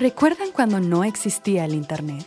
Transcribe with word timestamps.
¿Recuerdan 0.00 0.50
cuando 0.50 0.80
no 0.80 1.04
existía 1.04 1.66
el 1.66 1.74
Internet? 1.74 2.26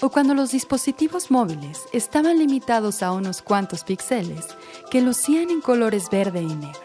¿O 0.00 0.08
cuando 0.08 0.32
los 0.32 0.52
dispositivos 0.52 1.30
móviles 1.30 1.82
estaban 1.92 2.38
limitados 2.38 3.02
a 3.02 3.12
unos 3.12 3.42
cuantos 3.42 3.84
píxeles 3.84 4.46
que 4.90 5.02
lucían 5.02 5.50
en 5.50 5.60
colores 5.60 6.08
verde 6.10 6.40
y 6.40 6.46
negro? 6.46 6.80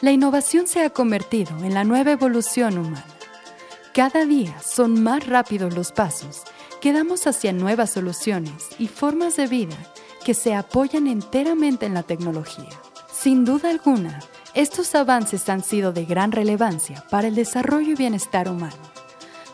La 0.00 0.12
innovación 0.12 0.68
se 0.68 0.84
ha 0.84 0.90
convertido 0.90 1.58
en 1.64 1.74
la 1.74 1.82
nueva 1.82 2.12
evolución 2.12 2.78
humana. 2.78 3.04
Cada 3.92 4.24
día 4.24 4.56
son 4.60 5.02
más 5.02 5.26
rápidos 5.26 5.74
los 5.74 5.90
pasos 5.90 6.42
que 6.80 6.92
damos 6.92 7.26
hacia 7.26 7.52
nuevas 7.52 7.90
soluciones 7.90 8.68
y 8.78 8.86
formas 8.86 9.34
de 9.34 9.48
vida 9.48 9.76
que 10.24 10.34
se 10.34 10.54
apoyan 10.54 11.08
enteramente 11.08 11.84
en 11.84 11.94
la 11.94 12.04
tecnología. 12.04 12.70
Sin 13.12 13.44
duda 13.44 13.70
alguna, 13.70 14.20
estos 14.54 14.94
avances 14.94 15.48
han 15.48 15.64
sido 15.64 15.92
de 15.92 16.04
gran 16.04 16.30
relevancia 16.30 17.04
para 17.10 17.26
el 17.26 17.34
desarrollo 17.34 17.90
y 17.90 17.96
bienestar 17.96 18.48
humano, 18.48 18.85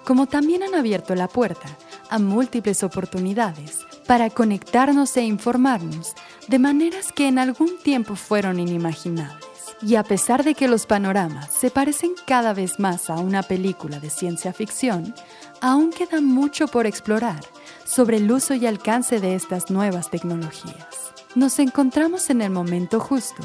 como 0.05 0.27
también 0.27 0.62
han 0.62 0.74
abierto 0.74 1.15
la 1.15 1.29
puerta 1.29 1.69
a 2.10 2.19
múltiples 2.19 2.83
oportunidades 2.83 3.79
para 4.06 4.30
conectarnos 4.30 5.16
e 5.16 5.23
informarnos 5.23 6.15
de 6.48 6.59
maneras 6.59 7.12
que 7.12 7.29
en 7.29 7.38
algún 7.38 7.79
tiempo 7.79 8.16
fueron 8.16 8.59
inimaginables. 8.59 9.46
Y 9.80 9.96
a 9.96 10.05
pesar 10.05 10.45
de 10.45 10.55
que 10.55 10.69
los 10.69 10.87
panoramas 10.87 11.51
se 11.52 11.70
parecen 11.70 12.12
cada 12.27 12.52
vez 12.55 12.79
más 12.79 13.10
a 13.10 13.15
una 13.15 13.43
película 13.43 13.98
de 13.98 14.10
ciencia 14.10 14.52
ficción, 14.52 15.15
aún 15.60 15.91
queda 15.91 16.21
mucho 16.21 16.69
por 16.69 16.87
explorar 16.87 17.41
sobre 17.84 18.19
el 18.19 18.30
uso 18.30 18.55
y 18.55 18.66
alcance 18.66 19.21
de 19.21 19.34
estas 19.34 19.71
nuevas 19.71 20.10
tecnologías. 20.10 21.12
Nos 21.34 21.59
encontramos 21.59 22.30
en 22.30 22.43
el 22.43 22.51
momento 22.51 23.01
justo 23.01 23.43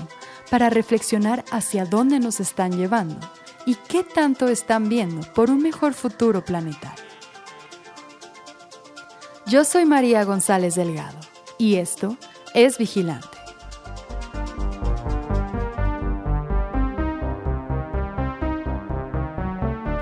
para 0.51 0.69
reflexionar 0.69 1.43
hacia 1.51 1.85
dónde 1.85 2.19
nos 2.19 2.39
están 2.39 2.77
llevando 2.77 3.17
y 3.67 3.75
qué 3.75 4.01
tanto 4.01 4.47
están 4.47 4.87
viendo 4.87 5.27
por 5.33 5.51
un 5.51 5.61
mejor 5.61 5.93
futuro 5.93 6.43
planetario. 6.43 7.03
Yo 9.45 9.65
soy 9.65 9.85
María 9.85 10.23
González 10.23 10.75
Delgado 10.75 11.19
y 11.57 11.75
esto 11.75 12.15
es 12.53 12.77
Vigilante. 12.77 13.27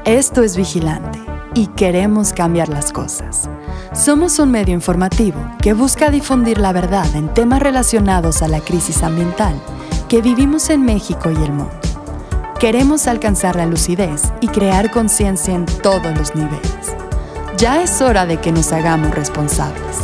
Esto 0.05 0.43
es 0.43 0.55
Vigilante 0.55 1.19
y 1.55 1.65
queremos 1.67 2.33
cambiar 2.33 2.69
las 2.69 2.91
cosas. 2.91 3.49
Somos 3.93 4.37
un 4.37 4.51
medio 4.51 4.75
informativo 4.75 5.39
que 5.59 5.73
busca 5.73 6.11
difundir 6.11 6.59
la 6.59 6.71
verdad 6.71 7.15
en 7.15 7.33
temas 7.33 7.63
relacionados 7.63 8.43
a 8.43 8.47
la 8.47 8.59
crisis 8.59 9.01
ambiental 9.01 9.59
que 10.07 10.21
vivimos 10.21 10.69
en 10.69 10.83
México 10.83 11.31
y 11.31 11.35
el 11.35 11.51
mundo. 11.51 11.84
Queremos 12.59 13.07
alcanzar 13.07 13.57
la 13.57 13.65
lucidez 13.65 14.31
y 14.39 14.47
crear 14.47 14.89
conciencia 14.89 15.53
en 15.53 15.65
todos 15.65 16.17
los 16.17 16.35
niveles. 16.35 16.95
Ya 17.57 17.83
es 17.83 18.01
hora 18.01 18.25
de 18.25 18.37
que 18.37 18.53
nos 18.53 18.71
hagamos 18.71 19.13
responsables. 19.13 19.97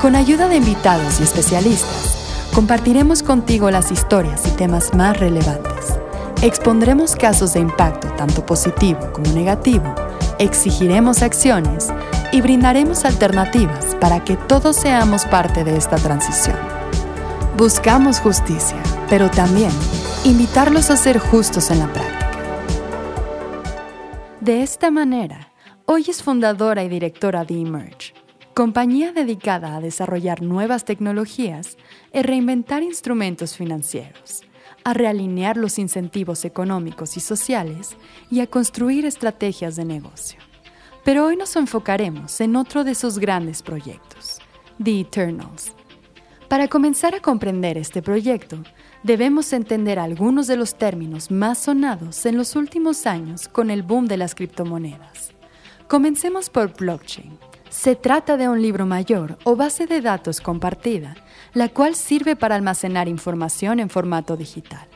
Con 0.00 0.14
ayuda 0.14 0.46
de 0.46 0.56
invitados 0.56 1.18
y 1.18 1.24
especialistas, 1.24 2.48
compartiremos 2.54 3.24
contigo 3.24 3.72
las 3.72 3.90
historias 3.90 4.46
y 4.46 4.50
temas 4.50 4.94
más 4.94 5.18
relevantes. 5.18 5.98
Expondremos 6.42 7.16
casos 7.16 7.54
de 7.54 7.60
impacto 7.60 8.06
tanto 8.16 8.46
positivo 8.46 9.00
como 9.12 9.32
negativo, 9.32 9.92
exigiremos 10.38 11.22
acciones 11.22 11.88
y 12.30 12.40
brindaremos 12.40 13.04
alternativas 13.04 13.96
para 14.00 14.22
que 14.22 14.36
todos 14.36 14.76
seamos 14.76 15.24
parte 15.24 15.64
de 15.64 15.76
esta 15.76 15.96
transición. 15.96 16.56
Buscamos 17.56 18.20
justicia 18.20 18.78
pero 19.08 19.30
también 19.30 19.70
invitarlos 20.24 20.90
a 20.90 20.96
ser 20.96 21.18
justos 21.18 21.70
en 21.70 21.80
la 21.80 21.92
práctica. 21.92 22.30
De 24.40 24.62
esta 24.62 24.90
manera, 24.90 25.52
hoy 25.84 26.06
es 26.08 26.22
fundadora 26.22 26.82
y 26.82 26.88
directora 26.88 27.44
de 27.44 27.60
Emerge, 27.60 28.14
compañía 28.54 29.12
dedicada 29.12 29.76
a 29.76 29.80
desarrollar 29.80 30.40
nuevas 30.40 30.86
tecnologías 30.86 31.76
y 32.12 32.22
reinventar 32.22 32.82
instrumentos 32.82 33.54
financieros, 33.54 34.42
a 34.82 34.94
realinear 34.94 35.58
los 35.58 35.78
incentivos 35.78 36.46
económicos 36.46 37.18
y 37.18 37.20
sociales 37.20 37.94
y 38.30 38.40
a 38.40 38.46
construir 38.46 39.04
estrategias 39.04 39.76
de 39.76 39.84
negocio. 39.84 40.38
Pero 41.04 41.26
hoy 41.26 41.36
nos 41.36 41.54
enfocaremos 41.56 42.40
en 42.40 42.56
otro 42.56 42.82
de 42.82 42.94
sus 42.94 43.18
grandes 43.18 43.62
proyectos, 43.62 44.38
The 44.82 45.00
Eternals. 45.00 45.74
Para 46.48 46.68
comenzar 46.68 47.14
a 47.14 47.20
comprender 47.20 47.76
este 47.76 48.00
proyecto, 48.00 48.62
debemos 49.04 49.52
entender 49.52 49.98
algunos 49.98 50.46
de 50.46 50.56
los 50.56 50.74
términos 50.74 51.30
más 51.30 51.58
sonados 51.58 52.26
en 52.26 52.36
los 52.36 52.56
últimos 52.56 53.06
años 53.06 53.48
con 53.48 53.70
el 53.70 53.82
boom 53.82 54.06
de 54.08 54.16
las 54.16 54.34
criptomonedas. 54.34 55.32
Comencemos 55.86 56.48
por 56.50 56.74
blockchain. 56.74 57.38
Se 57.68 57.96
trata 57.96 58.36
de 58.36 58.48
un 58.48 58.62
libro 58.62 58.86
mayor 58.86 59.36
o 59.44 59.56
base 59.56 59.86
de 59.86 60.00
datos 60.00 60.40
compartida, 60.40 61.16
la 61.52 61.68
cual 61.68 61.94
sirve 61.94 62.34
para 62.34 62.54
almacenar 62.54 63.08
información 63.08 63.78
en 63.78 63.90
formato 63.90 64.36
digital, 64.36 64.86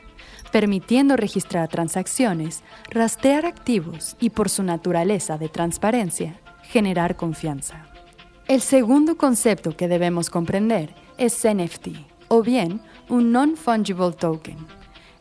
permitiendo 0.52 1.16
registrar 1.16 1.68
transacciones, 1.68 2.62
rastrear 2.90 3.44
activos 3.44 4.16
y 4.20 4.30
por 4.30 4.48
su 4.48 4.62
naturaleza 4.62 5.36
de 5.36 5.50
transparencia, 5.50 6.40
generar 6.62 7.16
confianza. 7.16 7.84
El 8.46 8.62
segundo 8.62 9.18
concepto 9.18 9.76
que 9.76 9.88
debemos 9.88 10.30
comprender 10.30 10.94
es 11.18 11.44
NFT, 11.44 12.17
o 12.28 12.42
bien 12.42 12.80
un 13.08 13.32
non-fungible 13.32 14.12
token. 14.12 14.56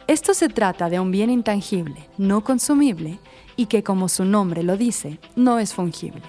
Esto 0.07 0.33
se 0.33 0.47
trata 0.47 0.89
de 0.89 0.99
un 0.99 1.11
bien 1.11 1.29
intangible, 1.29 2.07
no 2.17 2.43
consumible, 2.43 3.19
y 3.57 3.65
que 3.65 3.83
como 3.83 4.07
su 4.07 4.23
nombre 4.23 4.63
lo 4.63 4.77
dice, 4.77 5.19
no 5.35 5.59
es 5.59 5.73
fungible. 5.73 6.21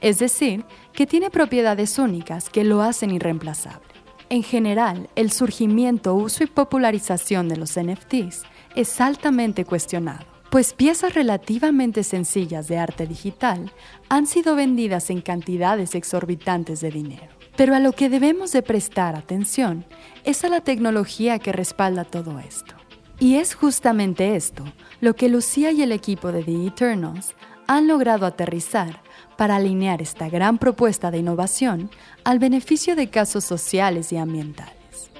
Es 0.00 0.18
decir, 0.18 0.64
que 0.92 1.06
tiene 1.06 1.28
propiedades 1.28 1.98
únicas 1.98 2.48
que 2.50 2.64
lo 2.64 2.80
hacen 2.82 3.10
irreemplazable. 3.10 3.86
En 4.30 4.42
general, 4.42 5.08
el 5.16 5.32
surgimiento, 5.32 6.14
uso 6.14 6.44
y 6.44 6.46
popularización 6.46 7.48
de 7.48 7.56
los 7.56 7.78
NFTs 7.78 8.44
es 8.76 9.00
altamente 9.00 9.64
cuestionado, 9.64 10.26
pues 10.50 10.72
piezas 10.72 11.14
relativamente 11.14 12.04
sencillas 12.04 12.68
de 12.68 12.78
arte 12.78 13.06
digital 13.06 13.72
han 14.08 14.26
sido 14.26 14.54
vendidas 14.54 15.10
en 15.10 15.20
cantidades 15.20 15.94
exorbitantes 15.94 16.80
de 16.80 16.90
dinero. 16.90 17.37
Pero 17.58 17.74
a 17.74 17.80
lo 17.80 17.90
que 17.90 18.08
debemos 18.08 18.52
de 18.52 18.62
prestar 18.62 19.16
atención 19.16 19.84
es 20.22 20.44
a 20.44 20.48
la 20.48 20.60
tecnología 20.60 21.40
que 21.40 21.50
respalda 21.50 22.04
todo 22.04 22.38
esto. 22.38 22.76
Y 23.18 23.34
es 23.34 23.56
justamente 23.56 24.36
esto 24.36 24.62
lo 25.00 25.16
que 25.16 25.28
Lucía 25.28 25.72
y 25.72 25.82
el 25.82 25.90
equipo 25.90 26.30
de 26.30 26.44
The 26.44 26.68
Eternals 26.68 27.34
han 27.66 27.88
logrado 27.88 28.26
aterrizar 28.26 29.00
para 29.36 29.56
alinear 29.56 30.00
esta 30.00 30.28
gran 30.28 30.58
propuesta 30.58 31.10
de 31.10 31.18
innovación 31.18 31.90
al 32.22 32.38
beneficio 32.38 32.94
de 32.94 33.10
casos 33.10 33.44
sociales 33.44 34.12
y 34.12 34.18
ambientales. 34.18 35.10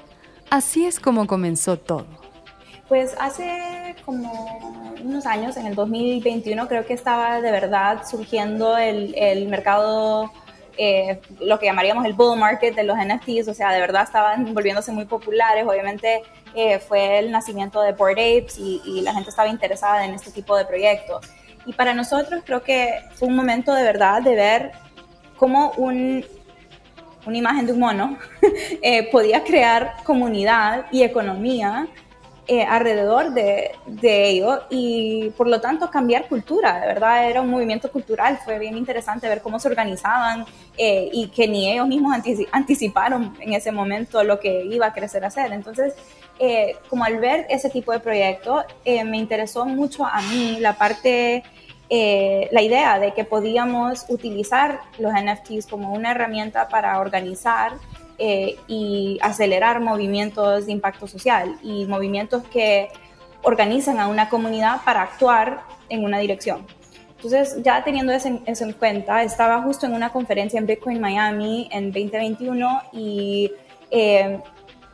Así 0.49 0.85
es 0.85 1.01
como 1.01 1.27
comenzó 1.27 1.77
todo. 1.77 2.07
Pues 2.87 3.15
hace 3.19 3.97
como 4.05 4.95
unos 5.03 5.25
años, 5.25 5.57
en 5.57 5.65
el 5.67 5.75
2021, 5.75 6.69
creo 6.69 6.85
que 6.85 6.93
estaba 6.93 7.41
de 7.41 7.51
verdad 7.51 8.03
surgiendo 8.09 8.77
el, 8.77 9.13
el 9.17 9.49
mercado 9.49 10.31
eh, 10.81 11.19
lo 11.41 11.59
que 11.59 11.65
llamaríamos 11.65 12.05
el 12.05 12.13
bull 12.13 12.39
market 12.39 12.73
de 12.73 12.83
los 12.83 12.95
NFTs, 12.97 13.49
o 13.49 13.53
sea, 13.53 13.73
de 13.73 13.81
verdad 13.81 14.03
estaban 14.03 14.53
volviéndose 14.53 14.93
muy 14.93 15.03
populares, 15.03 15.65
obviamente 15.67 16.21
eh, 16.55 16.79
fue 16.79 17.19
el 17.19 17.31
nacimiento 17.31 17.81
de 17.81 17.91
Bored 17.91 18.13
Apes 18.13 18.57
y, 18.57 19.01
la 19.01 19.13
gente 19.13 19.29
estaba 19.29 19.49
interesada 19.49 20.05
en 20.05 20.13
este 20.13 20.31
tipo 20.31 20.55
de 20.55 20.63
proyectos. 20.63 21.25
Y 21.65 21.73
para 21.73 21.93
nosotros 21.93 22.43
creo 22.45 22.63
que 22.63 22.93
fue 23.15 23.27
un 23.27 23.35
momento 23.35 23.73
de 23.73 23.83
verdad 23.83 24.21
de 24.21 24.35
ver 24.35 24.71
cómo 25.35 25.73
un, 25.75 26.25
una 27.25 27.37
imagen 27.37 27.65
de 27.65 27.73
un 27.73 27.79
mono 27.79 28.17
eh, 28.81 29.11
podía 29.11 29.43
crear 29.43 29.95
comunidad 30.05 30.85
y 30.93 31.03
economía 31.03 31.89
eh, 32.51 32.63
alrededor 32.63 33.31
de, 33.31 33.73
de, 33.85 34.27
ello 34.27 34.63
y 34.71 35.29
por 35.37 35.47
lo 35.47 35.61
tanto 35.61 35.91
cambiar 35.91 36.27
cultura, 36.27 36.79
de 36.79 36.87
verdad 36.87 37.29
era 37.29 37.41
un 37.41 37.49
movimiento 37.51 37.91
cultural, 37.91 38.39
fue 38.43 38.57
bien 38.57 38.75
interesante 38.75 39.29
ver 39.29 39.43
cómo 39.43 39.59
se 39.59 39.67
organizaban 39.67 40.47
eh, 40.75 41.11
y 41.13 41.27
que 41.27 41.47
ni 41.47 41.71
ellos 41.71 41.87
mismos 41.87 42.11
anticiparon 42.51 43.37
en 43.39 43.53
ese 43.53 43.71
momento 43.71 44.23
lo 44.23 44.39
que 44.39 44.65
iba 44.65 44.87
a 44.87 44.93
crecer 44.93 45.23
a 45.23 45.27
hacer. 45.27 45.53
Entonces, 45.53 45.93
eh, 46.39 46.75
como 46.89 47.03
al 47.03 47.19
ver 47.19 47.45
ese 47.51 47.69
tipo 47.69 47.91
de 47.91 47.99
proyecto, 47.99 48.63
me 48.83 49.17
interesó 49.17 49.67
mucho 49.67 50.03
a 50.03 50.19
mí 50.23 50.57
la 50.59 50.73
parte... 50.73 51.43
la 52.51 52.61
idea 52.63 52.97
de 52.97 53.13
que 53.13 53.25
podíamos 53.25 54.05
utilizar 54.09 54.81
los 54.97 55.11
NFTs 55.13 55.67
como 55.67 55.93
una 55.93 56.11
herramienta 56.11 56.67
para 56.67 56.99
organizar 56.99 57.73
eh, 58.19 58.57
y 58.67 59.17
acelerar 59.21 59.79
movimientos 59.79 60.65
de 60.65 60.71
impacto 60.73 61.07
social 61.07 61.57
y 61.63 61.85
movimientos 61.85 62.43
que 62.51 62.89
organizan 63.43 63.99
a 63.99 64.07
una 64.07 64.27
comunidad 64.29 64.81
para 64.83 65.03
actuar 65.03 65.61
en 65.87 66.03
una 66.03 66.19
dirección. 66.19 66.65
Entonces, 67.15 67.61
ya 67.63 67.83
teniendo 67.83 68.13
eso 68.13 68.29
en, 68.45 68.73
cuenta, 68.73 69.23
estaba 69.23 69.61
justo 69.61 69.85
en 69.85 69.93
una 69.93 70.09
conferencia 70.09 70.57
en 70.57 70.65
Bitcoin 70.65 71.01
Miami 71.01 71.67
en 71.71 71.91
2021 71.91 72.81
y 72.93 73.51
eh, 73.91 74.39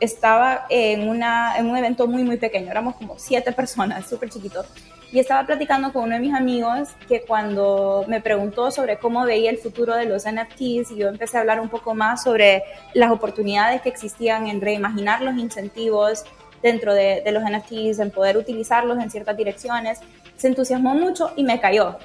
estaba 0.00 0.66
en, 0.68 1.08
una, 1.08 1.56
en 1.56 1.66
un 1.66 1.76
evento 1.76 2.06
muy, 2.06 2.22
muy 2.22 2.36
pequeño, 2.36 2.70
éramos 2.70 2.96
como 2.96 3.18
siete 3.18 3.52
personas, 3.52 4.08
súper 4.08 4.30
chiquitos, 4.30 4.66
y 5.12 5.20
estaba 5.20 5.46
platicando 5.46 5.92
con 5.92 6.04
uno 6.04 6.14
de 6.14 6.20
mis 6.20 6.34
amigos 6.34 6.90
que 7.08 7.22
cuando 7.22 8.04
me 8.08 8.20
preguntó 8.20 8.70
sobre 8.70 8.98
cómo 8.98 9.24
veía 9.24 9.50
el 9.50 9.58
futuro 9.58 9.94
de 9.94 10.06
los 10.06 10.24
NFTs 10.24 10.90
y 10.90 10.96
yo 10.96 11.08
empecé 11.08 11.36
a 11.36 11.40
hablar 11.40 11.60
un 11.60 11.68
poco 11.68 11.94
más 11.94 12.24
sobre 12.24 12.64
las 12.92 13.10
oportunidades 13.10 13.82
que 13.82 13.88
existían 13.88 14.48
en 14.48 14.60
reimaginar 14.60 15.22
los 15.22 15.36
incentivos 15.36 16.24
dentro 16.62 16.94
de, 16.94 17.22
los 17.30 17.42
NFTs, 17.44 18.00
en 18.00 18.10
poder 18.10 18.36
utilizarlos 18.36 18.98
en 18.98 19.10
ciertas 19.10 19.36
direcciones, 19.36 20.00
se 20.36 20.48
entusiasmó 20.48 20.94
mucho 20.94 21.32
y 21.36 21.44
me 21.44 21.60
cayó. 21.60 21.96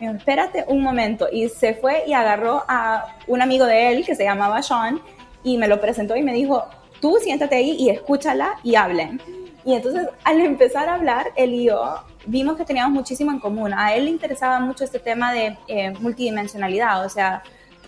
Me 0.00 0.06
dijo, 0.06 0.18
espérate 0.18 0.64
un 0.66 0.82
momento. 0.82 1.28
Y 1.30 1.48
se 1.48 1.74
fue 1.74 2.04
y 2.06 2.12
agarró 2.12 2.64
a 2.66 3.16
un 3.26 3.42
amigo 3.42 3.66
de 3.66 3.92
él 3.92 4.04
que 4.04 4.16
se 4.16 4.24
llamaba 4.24 4.62
Sean 4.62 5.00
y 5.44 5.58
me 5.58 5.68
lo 5.68 5.80
presentó 5.80 6.16
y 6.16 6.22
me 6.22 6.32
dijo, 6.32 6.64
tú 7.00 7.18
siéntate 7.22 7.56
ahí 7.56 7.76
y 7.78 7.90
escúchala 7.90 8.54
y 8.64 8.74
hablen. 8.74 9.20
Y 9.64 9.74
entonces 9.74 10.08
al 10.24 10.40
empezar 10.40 10.88
a 10.88 10.94
hablar, 10.94 11.26
él 11.36 11.54
y 11.54 11.64
yo 11.64 12.02
vimos 12.26 12.56
que 12.56 12.64
teníamos 12.64 12.92
muchísimo 12.92 13.30
en 13.30 13.38
común. 13.38 13.72
A 13.74 13.94
él 13.94 14.04
le 14.04 14.10
interesaba 14.10 14.60
mucho 14.60 14.84
este 14.84 14.98
tema 14.98 15.32
de 15.32 15.56
eh, 15.68 15.90
multidimensionalidad, 16.00 17.04
o 17.04 17.08
sea, 17.08 17.42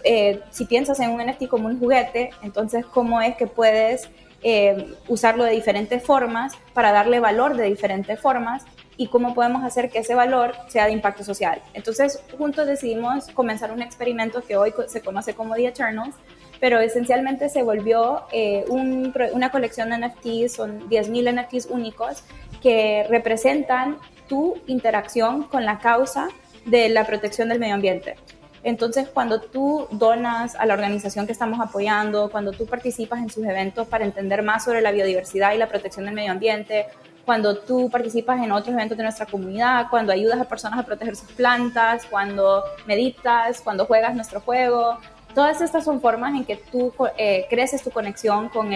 eh, 0.05 0.41
si 0.51 0.65
piensas 0.65 0.99
en 1.01 1.11
un 1.11 1.25
NFT 1.25 1.47
como 1.49 1.69
un 1.69 1.79
juguete, 1.79 2.31
entonces 2.43 2.85
cómo 2.87 3.21
es 3.21 3.37
que 3.37 3.47
puedes 3.47 4.09
eh, 4.43 4.95
usarlo 5.07 5.45
de 5.45 5.53
diferentes 5.53 6.03
formas 6.03 6.55
para 6.75 6.91
darle 6.91 7.21
valor 7.21 7.57
de 7.57 7.65
diferentes 7.65 8.19
formas 8.19 8.65
y 8.97 9.07
cómo 9.07 9.35
podemos 9.35 9.63
hacer 9.63 9.89
que 9.89 10.01
ese 10.01 10.15
valor 10.15 10.55
sea 10.69 10.87
de 10.87 10.93
impacto 10.93 11.23
social. 11.23 11.63
Entonces, 11.75 12.23
juntos 12.37 12.67
decidimos 12.67 13.29
comenzar 13.29 13.71
un 13.71 13.83
experimento 13.83 14.43
que 14.43 14.57
hoy 14.57 14.75
se 14.89 15.01
conoce 15.01 15.35
como 15.35 15.55
The 15.55 15.69
Eternals, 15.69 16.17
pero 16.61 16.81
esencialmente 16.81 17.49
se 17.49 17.63
volvió 17.63 18.25
eh, 18.33 18.65
una 18.69 19.51
colección 19.51 19.91
de 19.91 19.99
NFTs, 19.99 20.55
son 20.55 20.89
10.000 20.89 21.43
NFTs 21.43 21.67
únicos 21.71 22.25
que 22.61 23.07
representan 23.09 23.99
tu 24.33 24.57
interacción 24.67 25.43
con 25.43 25.67
la 25.67 25.79
causa 25.79 26.29
de 26.65 26.89
la 26.89 27.05
protección 27.05 27.51
del 27.51 27.59
medio 27.59 27.75
ambiente. 27.75 28.17
Entonces, 28.63 29.07
cuando 29.13 29.43
tú 29.43 29.87
donas 29.91 30.55
a 30.55 30.65
la 30.65 30.73
organización 30.73 31.27
que 31.27 31.33
estamos 31.33 31.61
apoyando, 31.61 32.31
cuando 32.31 32.53
tú 32.53 32.65
participas 32.65 33.19
en 33.19 33.29
sus 33.29 33.45
eventos 33.45 33.87
para 33.89 34.07
entender 34.07 34.43
más 34.43 34.65
sobre 34.65 34.81
la 34.81 34.91
biodiversidad 34.91 35.53
y 35.53 35.59
la 35.59 35.69
protección 35.69 36.07
del 36.07 36.15
medio 36.15 36.33
ambiente, 36.33 36.87
cuando 37.27 37.59
tú 37.59 37.91
participas 37.91 38.43
en 38.43 38.53
otros 38.53 38.73
eventos 38.73 38.97
de 38.97 39.03
nuestra 39.05 39.27
comunidad, 39.27 39.89
cuando 39.91 40.15
ayudas 40.15 40.41
a 40.41 40.45
personas 40.45 40.79
a 40.79 40.83
proteger 40.85 41.15
sus 41.15 41.31
plantas, 41.33 42.07
cuando 42.07 42.65
meditas, 42.87 43.61
cuando 43.61 43.85
juegas 43.85 44.15
nuestro 44.15 44.41
juego, 44.41 44.97
todas 45.35 45.61
estas 45.61 45.85
son 45.85 46.01
formas 46.01 46.35
en 46.35 46.47
que 46.47 46.57
tú 46.57 46.91
eh, 47.19 47.45
creces 47.51 47.83
tu 47.83 47.91
conexión 47.91 48.49
con 48.49 48.71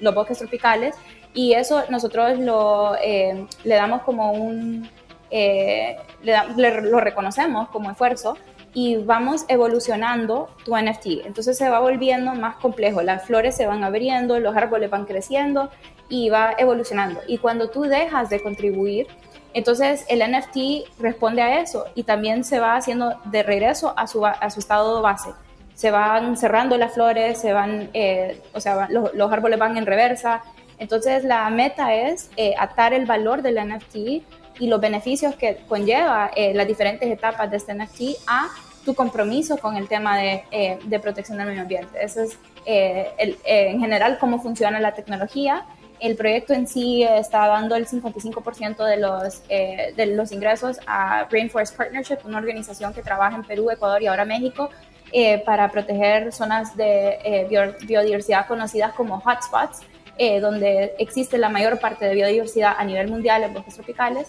los 0.00 0.14
bosques 0.14 0.38
tropicales 0.38 0.94
y 1.38 1.54
eso 1.54 1.84
nosotros 1.88 2.36
lo, 2.40 2.96
eh, 3.00 3.46
le 3.62 3.74
damos 3.76 4.02
como 4.02 4.32
un, 4.32 4.90
eh, 5.30 5.96
lo 6.24 6.98
reconocemos 6.98 7.68
como 7.68 7.92
esfuerzo 7.92 8.36
y 8.74 8.96
vamos 8.96 9.44
evolucionando 9.46 10.48
tu 10.64 10.76
NFT. 10.76 11.26
Entonces 11.26 11.56
se 11.56 11.68
va 11.68 11.78
volviendo 11.78 12.34
más 12.34 12.56
complejo, 12.56 13.02
las 13.02 13.24
flores 13.24 13.54
se 13.54 13.68
van 13.68 13.84
abriendo, 13.84 14.40
los 14.40 14.56
árboles 14.56 14.90
van 14.90 15.04
creciendo 15.04 15.70
y 16.08 16.28
va 16.28 16.56
evolucionando. 16.58 17.20
Y 17.28 17.38
cuando 17.38 17.70
tú 17.70 17.82
dejas 17.82 18.30
de 18.30 18.42
contribuir, 18.42 19.06
entonces 19.54 20.06
el 20.08 20.28
NFT 20.28 20.98
responde 20.98 21.42
a 21.42 21.60
eso 21.60 21.84
y 21.94 22.02
también 22.02 22.42
se 22.42 22.58
va 22.58 22.74
haciendo 22.74 23.14
de 23.26 23.44
regreso 23.44 23.94
a 23.96 24.08
su, 24.08 24.26
a 24.26 24.50
su 24.50 24.58
estado 24.58 25.02
base. 25.02 25.30
Se 25.78 25.92
van 25.92 26.36
cerrando 26.36 26.76
las 26.76 26.94
flores, 26.94 27.40
se 27.40 27.52
van, 27.52 27.90
eh, 27.94 28.42
o 28.52 28.60
sea, 28.60 28.88
los, 28.90 29.32
árboles 29.32 29.60
van 29.60 29.76
en 29.76 29.86
reversa. 29.86 30.42
Entonces 30.78 31.24
la 31.24 31.48
meta 31.50 31.94
es 31.94 32.30
eh, 32.36 32.54
atar 32.58 32.92
el 32.92 33.06
valor 33.06 33.42
del 33.42 33.56
NFT 33.56 33.96
y 34.58 34.66
los 34.66 34.80
beneficios 34.80 35.34
que 35.36 35.58
conlleva 35.68 36.30
eh, 36.34 36.52
las 36.54 36.66
diferentes 36.66 37.08
etapas 37.10 37.50
de 37.50 37.56
este 37.56 37.74
NFT 37.74 38.00
a 38.26 38.48
tu 38.84 38.94
compromiso 38.94 39.58
con 39.58 39.76
el 39.76 39.88
tema 39.88 40.16
de, 40.16 40.44
eh, 40.50 40.78
de 40.84 40.98
protección 40.98 41.38
del 41.38 41.48
medio 41.48 41.62
ambiente. 41.62 41.98
Eso 42.00 42.22
es 42.22 42.38
eh, 42.64 43.10
el, 43.18 43.38
en 43.44 43.80
general 43.80 44.18
cómo 44.18 44.40
funciona 44.40 44.80
la 44.80 44.94
tecnología. 44.94 45.66
El 46.00 46.16
proyecto 46.16 46.52
en 46.52 46.66
sí 46.66 47.02
está 47.02 47.46
dando 47.48 47.74
el 47.74 47.86
55% 47.86 48.84
de 48.84 48.96
los, 48.98 49.42
de 49.48 50.06
los 50.14 50.30
ingresos 50.30 50.78
a 50.86 51.26
Rainforest 51.28 51.76
Partnership, 51.76 52.18
una 52.24 52.38
organización 52.38 52.94
que 52.94 53.02
trabaja 53.02 53.34
en 53.34 53.42
Perú, 53.42 53.68
Ecuador 53.68 54.00
y 54.00 54.06
ahora 54.06 54.24
México 54.24 54.70
para 55.44 55.72
proteger 55.72 56.32
zonas 56.32 56.76
de 56.76 57.48
biodiversidad 57.82 58.46
conocidas 58.46 58.92
como 58.92 59.18
hotspots, 59.18 59.80
donde 60.40 60.94
existe 60.98 61.38
la 61.38 61.48
mayor 61.48 61.78
parte 61.78 62.04
de 62.06 62.14
biodiversidad 62.14 62.74
a 62.76 62.84
nivel 62.84 63.08
mundial 63.08 63.44
en 63.44 63.54
bosques 63.54 63.74
tropicales 63.74 64.28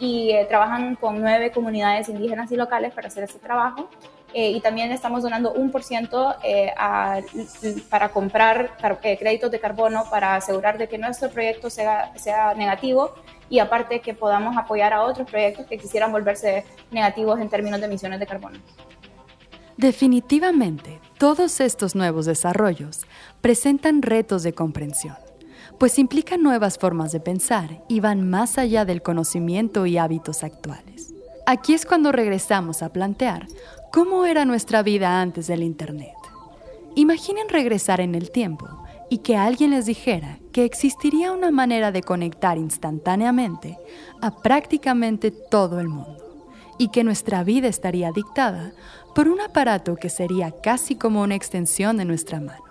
y 0.00 0.30
eh, 0.30 0.46
trabajan 0.46 0.96
con 0.96 1.20
nueve 1.20 1.52
comunidades 1.52 2.08
indígenas 2.08 2.50
y 2.50 2.56
locales 2.56 2.92
para 2.92 3.08
hacer 3.08 3.24
este 3.24 3.38
trabajo. 3.38 3.88
Eh, 4.32 4.50
y 4.52 4.60
también 4.60 4.92
estamos 4.92 5.24
donando 5.24 5.52
un 5.52 5.70
por 5.72 5.82
ciento 5.82 6.36
eh, 6.44 6.72
para 7.88 8.10
comprar 8.10 8.76
créditos 9.02 9.50
de 9.50 9.58
carbono 9.58 10.04
para 10.08 10.36
asegurar 10.36 10.78
de 10.78 10.88
que 10.88 10.98
nuestro 10.98 11.30
proyecto 11.30 11.68
sea, 11.68 12.16
sea 12.16 12.54
negativo 12.54 13.12
y 13.48 13.58
aparte 13.58 14.00
que 14.00 14.14
podamos 14.14 14.56
apoyar 14.56 14.92
a 14.92 15.02
otros 15.02 15.28
proyectos 15.28 15.66
que 15.66 15.78
quisieran 15.78 16.12
volverse 16.12 16.64
negativos 16.92 17.40
en 17.40 17.48
términos 17.48 17.80
de 17.80 17.86
emisiones 17.86 18.20
de 18.20 18.26
carbono. 18.26 18.60
Definitivamente, 19.76 21.00
todos 21.18 21.60
estos 21.60 21.96
nuevos 21.96 22.26
desarrollos 22.26 23.06
presentan 23.40 24.00
retos 24.00 24.44
de 24.44 24.52
comprensión 24.52 25.16
pues 25.80 25.98
implican 25.98 26.42
nuevas 26.42 26.76
formas 26.76 27.10
de 27.10 27.20
pensar 27.20 27.82
y 27.88 28.00
van 28.00 28.28
más 28.28 28.58
allá 28.58 28.84
del 28.84 29.00
conocimiento 29.00 29.86
y 29.86 29.96
hábitos 29.96 30.44
actuales. 30.44 31.14
Aquí 31.46 31.72
es 31.72 31.86
cuando 31.86 32.12
regresamos 32.12 32.82
a 32.82 32.92
plantear 32.92 33.46
cómo 33.90 34.26
era 34.26 34.44
nuestra 34.44 34.82
vida 34.82 35.22
antes 35.22 35.46
del 35.46 35.62
Internet. 35.62 36.12
Imaginen 36.96 37.48
regresar 37.48 38.02
en 38.02 38.14
el 38.14 38.30
tiempo 38.30 38.68
y 39.08 39.18
que 39.18 39.38
alguien 39.38 39.70
les 39.70 39.86
dijera 39.86 40.38
que 40.52 40.66
existiría 40.66 41.32
una 41.32 41.50
manera 41.50 41.92
de 41.92 42.02
conectar 42.02 42.58
instantáneamente 42.58 43.78
a 44.20 44.36
prácticamente 44.36 45.30
todo 45.30 45.80
el 45.80 45.88
mundo 45.88 46.46
y 46.76 46.88
que 46.88 47.04
nuestra 47.04 47.42
vida 47.42 47.68
estaría 47.68 48.12
dictada 48.12 48.72
por 49.14 49.28
un 49.28 49.40
aparato 49.40 49.96
que 49.96 50.10
sería 50.10 50.50
casi 50.50 50.94
como 50.94 51.22
una 51.22 51.36
extensión 51.36 51.96
de 51.96 52.04
nuestra 52.04 52.38
mano. 52.38 52.64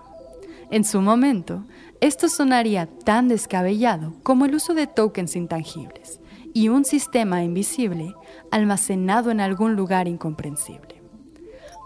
En 0.70 0.84
su 0.84 1.02
momento, 1.02 1.64
esto 2.02 2.30
sonaría 2.30 2.88
tan 3.04 3.28
descabellado 3.28 4.14
como 4.24 4.46
el 4.46 4.56
uso 4.56 4.74
de 4.74 4.88
tokens 4.88 5.36
intangibles 5.36 6.22
y 6.54 6.70
un 6.70 6.86
sistema 6.86 7.44
invisible 7.44 8.16
almacenado 8.52 9.32
en 9.32 9.42
algún 9.42 9.76
lugar 9.76 10.08
incomprensible. 10.08 11.02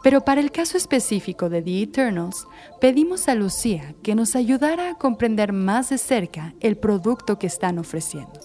Pero 0.03 0.21
para 0.21 0.41
el 0.41 0.51
caso 0.51 0.77
específico 0.77 1.49
de 1.49 1.61
The 1.61 1.83
Eternals, 1.83 2.45
pedimos 2.79 3.27
a 3.29 3.35
Lucía 3.35 3.95
que 4.03 4.15
nos 4.15 4.35
ayudara 4.35 4.89
a 4.89 4.95
comprender 4.95 5.53
más 5.53 5.89
de 5.89 5.97
cerca 5.97 6.53
el 6.59 6.77
producto 6.77 7.39
que 7.39 7.47
están 7.47 7.79
ofreciendo. 7.79 8.39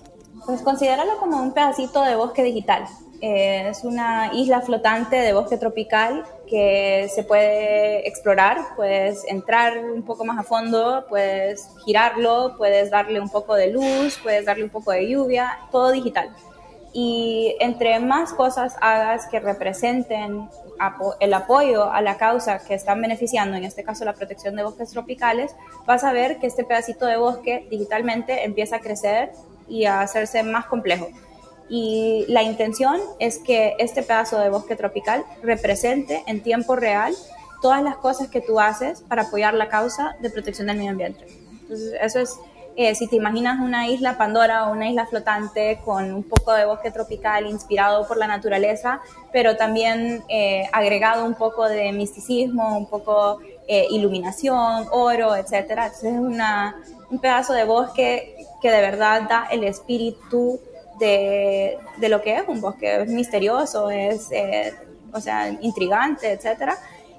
Pues 0.46 0.62
considéralo 0.62 1.18
como 1.18 1.42
un 1.42 1.52
pedacito 1.52 2.02
de 2.02 2.14
bosque 2.14 2.44
digital. 2.44 2.84
Eh, 3.20 3.68
es 3.68 3.82
una 3.82 4.32
isla 4.32 4.60
flotante 4.60 5.16
de 5.16 5.32
bosque 5.32 5.58
tropical 5.58 6.24
que 6.48 7.08
se 7.14 7.22
puede 7.24 8.06
explorar, 8.08 8.58
puedes 8.76 9.24
entrar 9.26 9.78
un 9.78 10.02
poco 10.02 10.24
más 10.24 10.38
a 10.38 10.42
fondo, 10.42 11.04
puedes 11.08 11.70
girarlo, 11.84 12.54
puedes 12.56 12.90
darle 12.90 13.20
un 13.20 13.28
poco 13.28 13.54
de 13.54 13.68
luz, 13.68 14.18
puedes 14.22 14.44
darle 14.44 14.64
un 14.64 14.70
poco 14.70 14.92
de 14.92 15.08
lluvia, 15.08 15.58
todo 15.70 15.92
digital. 15.92 16.30
Y 16.92 17.54
entre 17.60 18.00
más 18.00 18.32
cosas 18.32 18.76
hagas 18.80 19.26
que 19.26 19.40
representen 19.40 20.48
el 21.20 21.34
apoyo 21.34 21.90
a 21.92 22.00
la 22.00 22.16
causa 22.16 22.58
que 22.58 22.74
están 22.74 23.00
beneficiando, 23.02 23.56
en 23.56 23.64
este 23.64 23.84
caso 23.84 24.04
la 24.04 24.14
protección 24.14 24.56
de 24.56 24.64
bosques 24.64 24.90
tropicales, 24.90 25.54
vas 25.86 26.02
a 26.02 26.12
ver 26.12 26.38
que 26.38 26.46
este 26.46 26.64
pedacito 26.64 27.06
de 27.06 27.16
bosque 27.16 27.66
digitalmente 27.70 28.44
empieza 28.44 28.76
a 28.76 28.80
crecer 28.80 29.32
y 29.68 29.84
a 29.84 30.00
hacerse 30.00 30.42
más 30.42 30.66
complejo 30.66 31.08
y 31.68 32.24
la 32.28 32.42
intención 32.42 33.00
es 33.18 33.38
que 33.38 33.74
este 33.78 34.02
pedazo 34.02 34.38
de 34.38 34.48
bosque 34.50 34.76
tropical 34.76 35.24
represente 35.42 36.22
en 36.26 36.42
tiempo 36.42 36.76
real 36.76 37.14
todas 37.60 37.82
las 37.82 37.96
cosas 37.96 38.28
que 38.28 38.40
tú 38.40 38.60
haces 38.60 39.02
para 39.02 39.22
apoyar 39.22 39.54
la 39.54 39.68
causa 39.68 40.16
de 40.20 40.30
protección 40.30 40.68
del 40.68 40.78
medio 40.78 40.90
ambiente. 40.90 41.26
Entonces, 41.62 41.94
eso 42.00 42.20
es, 42.20 42.38
eh, 42.76 42.94
si 42.94 43.06
te 43.08 43.16
imaginas 43.16 43.60
una 43.60 43.88
isla 43.88 44.16
Pandora 44.16 44.68
o 44.68 44.72
una 44.72 44.88
isla 44.88 45.06
flotante 45.06 45.80
con 45.84 46.14
un 46.14 46.22
poco 46.22 46.52
de 46.52 46.64
bosque 46.64 46.90
tropical 46.90 47.46
inspirado 47.46 48.06
por 48.06 48.16
la 48.16 48.26
naturaleza, 48.26 49.00
pero 49.32 49.56
también 49.56 50.22
eh, 50.28 50.64
agregado 50.72 51.24
un 51.24 51.34
poco 51.34 51.68
de 51.68 51.92
misticismo, 51.92 52.78
un 52.78 52.86
poco 52.86 53.40
eh, 53.66 53.86
iluminación, 53.90 54.86
oro, 54.92 55.36
etc. 55.36 55.52
Entonces, 55.52 56.14
es 56.14 56.20
un 57.10 57.18
pedazo 57.18 57.52
de 57.52 57.64
bosque 57.64 58.36
que 58.62 58.70
de 58.70 58.80
verdad 58.80 59.22
da 59.28 59.48
el 59.50 59.64
espíritu 59.64 60.60
de, 60.98 61.78
de, 61.96 62.08
lo 62.08 62.22
que 62.22 62.36
es 62.36 62.42
un 62.48 62.60
bosque, 62.60 63.02
es 63.02 63.08
misterioso, 63.08 63.90
es, 63.90 64.30
eh, 64.30 64.74
o 65.12 65.20
sea, 65.20 65.48
intrigante, 65.60 66.32
etc. 66.32 66.72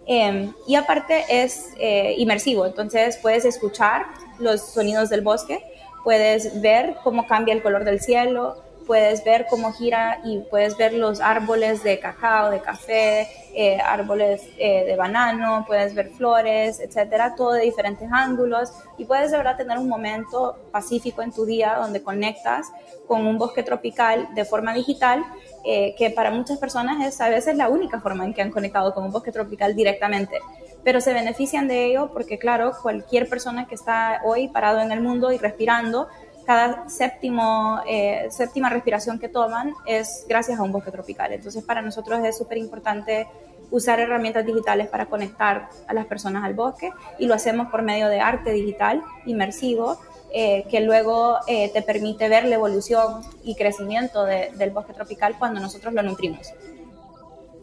Em, 0.05 0.53
y 0.67 0.75
aparte 0.75 1.25
es 1.29 1.69
eh, 1.77 2.15
inmersivo, 2.17 2.65
entonces 2.65 3.17
puedes 3.17 3.45
escuchar 3.45 4.05
los 4.39 4.61
sonidos 4.61 5.09
del 5.09 5.21
bosque, 5.21 5.63
puedes 6.03 6.61
ver 6.61 6.95
cómo 7.03 7.27
cambia 7.27 7.53
el 7.53 7.61
color 7.61 7.83
del 7.83 7.99
cielo, 7.99 8.63
puedes 8.89 9.23
ver 9.23 9.45
cómo 9.47 9.71
gira 9.71 10.19
y 10.23 10.39
puedes 10.39 10.75
ver 10.75 10.95
los 10.95 11.21
árboles 11.21 11.83
de 11.83 11.99
cacao, 11.99 12.49
de 12.49 12.59
café, 12.59 13.27
eh, 13.53 13.77
árboles 13.79 14.41
eh, 14.57 14.83
de 14.83 14.95
banano, 14.95 15.63
puedes 15.67 15.93
ver 15.93 16.09
flores, 16.09 16.79
etcétera, 16.79 17.35
todo 17.35 17.51
de 17.51 17.61
diferentes 17.61 18.09
ángulos. 18.11 18.71
Y 18.97 19.05
puedes 19.05 19.29
de 19.29 19.37
verdad 19.37 19.57
tener 19.57 19.77
un 19.77 19.87
momento 19.87 20.57
pacífico 20.71 21.21
en 21.21 21.31
tu 21.31 21.45
día 21.45 21.75
donde 21.75 22.01
conectas 22.01 22.71
con 23.07 23.27
un 23.27 23.37
bosque 23.37 23.61
tropical 23.61 24.27
de 24.33 24.43
forma 24.43 24.73
digital, 24.73 25.23
eh, 25.63 25.93
que 25.95 26.09
para 26.09 26.31
muchas 26.31 26.57
personas 26.57 27.05
es 27.05 27.21
a 27.21 27.29
veces 27.29 27.55
la 27.57 27.69
única 27.69 28.01
forma 28.01 28.25
en 28.25 28.33
que 28.33 28.41
han 28.41 28.49
conectado 28.49 28.95
con 28.95 29.03
un 29.03 29.11
bosque 29.11 29.31
tropical 29.31 29.75
directamente. 29.75 30.39
Pero 30.83 30.99
se 30.99 31.13
benefician 31.13 31.67
de 31.67 31.85
ello 31.85 32.09
porque, 32.11 32.39
claro, 32.39 32.71
cualquier 32.81 33.29
persona 33.29 33.67
que 33.67 33.75
está 33.75 34.21
hoy 34.25 34.47
parado 34.47 34.79
en 34.79 34.91
el 34.91 35.01
mundo 35.01 35.31
y 35.31 35.37
respirando 35.37 36.07
cada 36.49 36.89
séptimo, 36.89 37.79
eh, 37.87 38.27
séptima 38.31 38.71
respiración 38.71 39.19
que 39.19 39.29
toman 39.29 39.75
es 39.85 40.25
gracias 40.27 40.59
a 40.59 40.63
un 40.63 40.71
bosque 40.71 40.89
tropical. 40.89 41.31
Entonces, 41.31 41.63
para 41.63 41.83
nosotros 41.83 42.25
es 42.25 42.39
súper 42.39 42.57
importante 42.57 43.27
usar 43.69 43.99
herramientas 43.99 44.47
digitales 44.47 44.87
para 44.87 45.05
conectar 45.05 45.69
a 45.85 45.93
las 45.93 46.07
personas 46.07 46.43
al 46.43 46.55
bosque 46.55 46.89
y 47.19 47.27
lo 47.27 47.35
hacemos 47.35 47.69
por 47.69 47.83
medio 47.83 48.07
de 48.07 48.19
arte 48.19 48.51
digital 48.51 49.03
inmersivo 49.27 49.99
eh, 50.33 50.65
que 50.71 50.81
luego 50.81 51.37
eh, 51.45 51.69
te 51.71 51.83
permite 51.83 52.27
ver 52.29 52.45
la 52.45 52.55
evolución 52.55 53.21
y 53.43 53.53
crecimiento 53.53 54.23
del 54.25 54.71
bosque 54.71 54.93
tropical 54.93 55.35
cuando 55.37 55.59
nosotros 55.59 55.93
lo 55.93 56.01
nutrimos. 56.01 56.51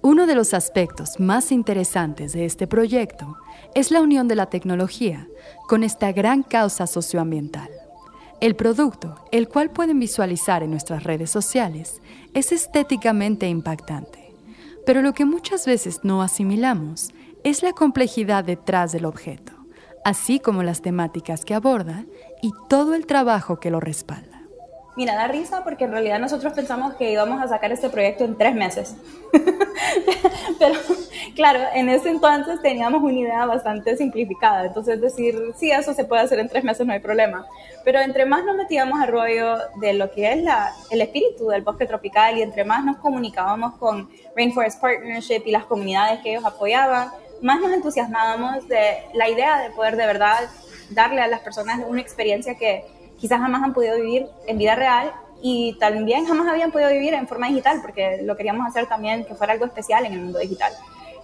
Uno 0.00 0.28
de 0.28 0.36
los 0.36 0.54
aspectos 0.54 1.18
más 1.18 1.50
interesantes 1.50 2.34
de 2.34 2.44
este 2.44 2.68
proyecto 2.68 3.36
es 3.74 3.90
la 3.90 4.00
unión 4.00 4.28
de 4.28 4.36
la 4.36 4.46
tecnología 4.46 5.26
con 5.66 5.82
esta 5.82 6.12
gran 6.12 6.44
causa 6.44 6.86
socioambiental. 6.86 7.68
El 8.40 8.54
producto, 8.54 9.14
el 9.32 9.48
cual 9.48 9.70
pueden 9.70 9.98
visualizar 9.98 10.62
en 10.62 10.70
nuestras 10.70 11.04
redes 11.04 11.30
sociales, 11.30 12.02
es 12.34 12.52
estéticamente 12.52 13.48
impactante, 13.48 14.34
pero 14.84 15.00
lo 15.00 15.14
que 15.14 15.24
muchas 15.24 15.64
veces 15.64 16.00
no 16.02 16.20
asimilamos 16.20 17.12
es 17.44 17.62
la 17.62 17.72
complejidad 17.72 18.44
detrás 18.44 18.92
del 18.92 19.06
objeto, 19.06 19.52
así 20.04 20.38
como 20.38 20.62
las 20.62 20.82
temáticas 20.82 21.46
que 21.46 21.54
aborda 21.54 22.04
y 22.42 22.52
todo 22.68 22.94
el 22.94 23.06
trabajo 23.06 23.58
que 23.58 23.70
lo 23.70 23.80
respalda. 23.80 24.35
Mira, 24.96 25.14
da 25.14 25.28
risa 25.28 25.62
porque 25.62 25.84
en 25.84 25.92
realidad 25.92 26.18
nosotros 26.18 26.54
pensamos 26.54 26.94
que 26.94 27.12
íbamos 27.12 27.42
a 27.42 27.48
sacar 27.48 27.70
este 27.70 27.90
proyecto 27.90 28.24
en 28.24 28.36
tres 28.38 28.54
meses. 28.54 28.96
Pero 30.58 30.74
claro, 31.34 31.60
en 31.74 31.90
ese 31.90 32.08
entonces 32.08 32.62
teníamos 32.62 33.02
una 33.02 33.12
idea 33.12 33.44
bastante 33.44 33.94
simplificada. 33.98 34.64
Entonces 34.64 34.98
decir, 34.98 35.38
sí, 35.54 35.70
eso 35.70 35.92
se 35.92 36.04
puede 36.04 36.22
hacer 36.22 36.38
en 36.38 36.48
tres 36.48 36.64
meses, 36.64 36.86
no 36.86 36.94
hay 36.94 37.00
problema. 37.00 37.44
Pero 37.84 38.00
entre 38.00 38.24
más 38.24 38.42
nos 38.46 38.56
metíamos 38.56 38.98
al 38.98 39.08
rollo 39.08 39.58
de 39.82 39.92
lo 39.92 40.10
que 40.10 40.32
es 40.32 40.42
el 40.90 41.00
espíritu 41.02 41.48
del 41.48 41.60
bosque 41.60 41.84
tropical 41.84 42.38
y 42.38 42.42
entre 42.42 42.64
más 42.64 42.82
nos 42.82 42.96
comunicábamos 42.96 43.74
con 43.76 44.08
Rainforest 44.34 44.80
Partnership 44.80 45.42
y 45.44 45.50
las 45.50 45.66
comunidades 45.66 46.20
que 46.22 46.30
ellos 46.30 46.44
apoyaban, 46.46 47.10
más 47.42 47.60
nos 47.60 47.70
entusiasmábamos 47.70 48.66
de 48.66 48.96
la 49.12 49.28
idea 49.28 49.60
de 49.60 49.70
poder 49.72 49.96
de 49.96 50.06
verdad 50.06 50.48
darle 50.88 51.20
a 51.20 51.26
las 51.26 51.40
personas 51.40 51.80
una 51.86 52.00
experiencia 52.00 52.54
que 52.54 52.84
quizás 53.18 53.40
jamás 53.40 53.62
han 53.62 53.73
podido 53.73 53.96
vivir 53.96 54.26
en 54.46 54.58
vida 54.58 54.75
real 54.75 55.12
y 55.42 55.76
también 55.78 56.26
jamás 56.26 56.49
habían 56.49 56.73
podido 56.73 56.90
vivir 56.90 57.14
en 57.14 57.28
forma 57.28 57.49
digital, 57.49 57.80
porque 57.82 58.23
lo 58.23 58.37
queríamos 58.37 58.66
hacer 58.66 58.87
también 58.87 59.25
que 59.25 59.35
fuera 59.35 59.52
algo 59.52 59.66
especial 59.66 60.06
en 60.06 60.12
el 60.14 60.20
mundo 60.20 60.38
digital. 60.38 60.73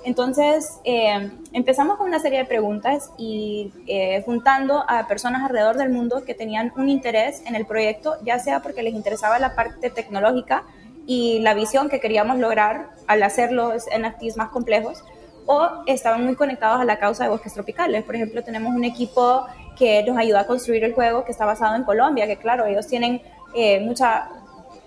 Entonces 0.05 0.81
eh, 0.85 1.31
empezamos 1.53 1.97
con 1.97 2.09
una 2.09 2.19
serie 2.19 2.41
de 2.41 2.45
preguntas 2.45 3.13
y 3.17 3.73
eh, 3.87 4.23
juntando 4.25 4.85
a 4.89 5.07
personas 5.07 5.43
alrededor 5.43 5.77
del 5.77 5.91
mundo 5.91 6.25
que 6.25 6.35
tenían 6.35 6.73
un 6.77 6.89
interés 6.89 7.43
en 7.47 7.55
el 7.55 7.67
proyecto, 7.67 8.17
ya 8.25 8.39
sea 8.39 8.63
porque 8.63 8.83
les 8.83 8.95
interesaba 8.95 9.39
la 9.39 9.55
parte 9.55 9.91
tecnológica 9.91 10.65
y 11.07 11.39
la 11.41 11.55
visión 11.55 11.89
que 11.89 12.01
queríamos 12.01 12.39
lograr 12.39 12.91
al 13.07 13.23
hacer 13.23 13.53
los 13.53 13.85
NFTs 13.87 14.37
más 14.37 14.49
complejos, 14.49 15.05
o 15.47 15.69
estaban 15.87 16.25
muy 16.25 16.37
conectados 16.37 16.81
a 16.81 16.85
la 16.85 16.99
causa 16.99 17.25
de 17.25 17.31
bosques 17.31 17.53
tropicales. 17.55 18.05
Por 18.05 18.15
ejemplo, 18.15 18.43
tenemos 18.45 18.75
un 18.75 18.85
equipo 18.85 19.45
que 19.77 20.03
nos 20.05 20.17
ayuda 20.17 20.41
a 20.41 20.47
construir 20.47 20.85
el 20.85 20.95
juego 20.95 21.25
que 21.25 21.33
está 21.33 21.45
basado 21.45 21.75
en 21.77 21.85
Colombia, 21.85 22.27
que 22.27 22.37
claro, 22.37 22.67
ellos 22.67 22.87
tienen 22.87 23.23
eh, 23.55 23.81
mucha, 23.81 24.29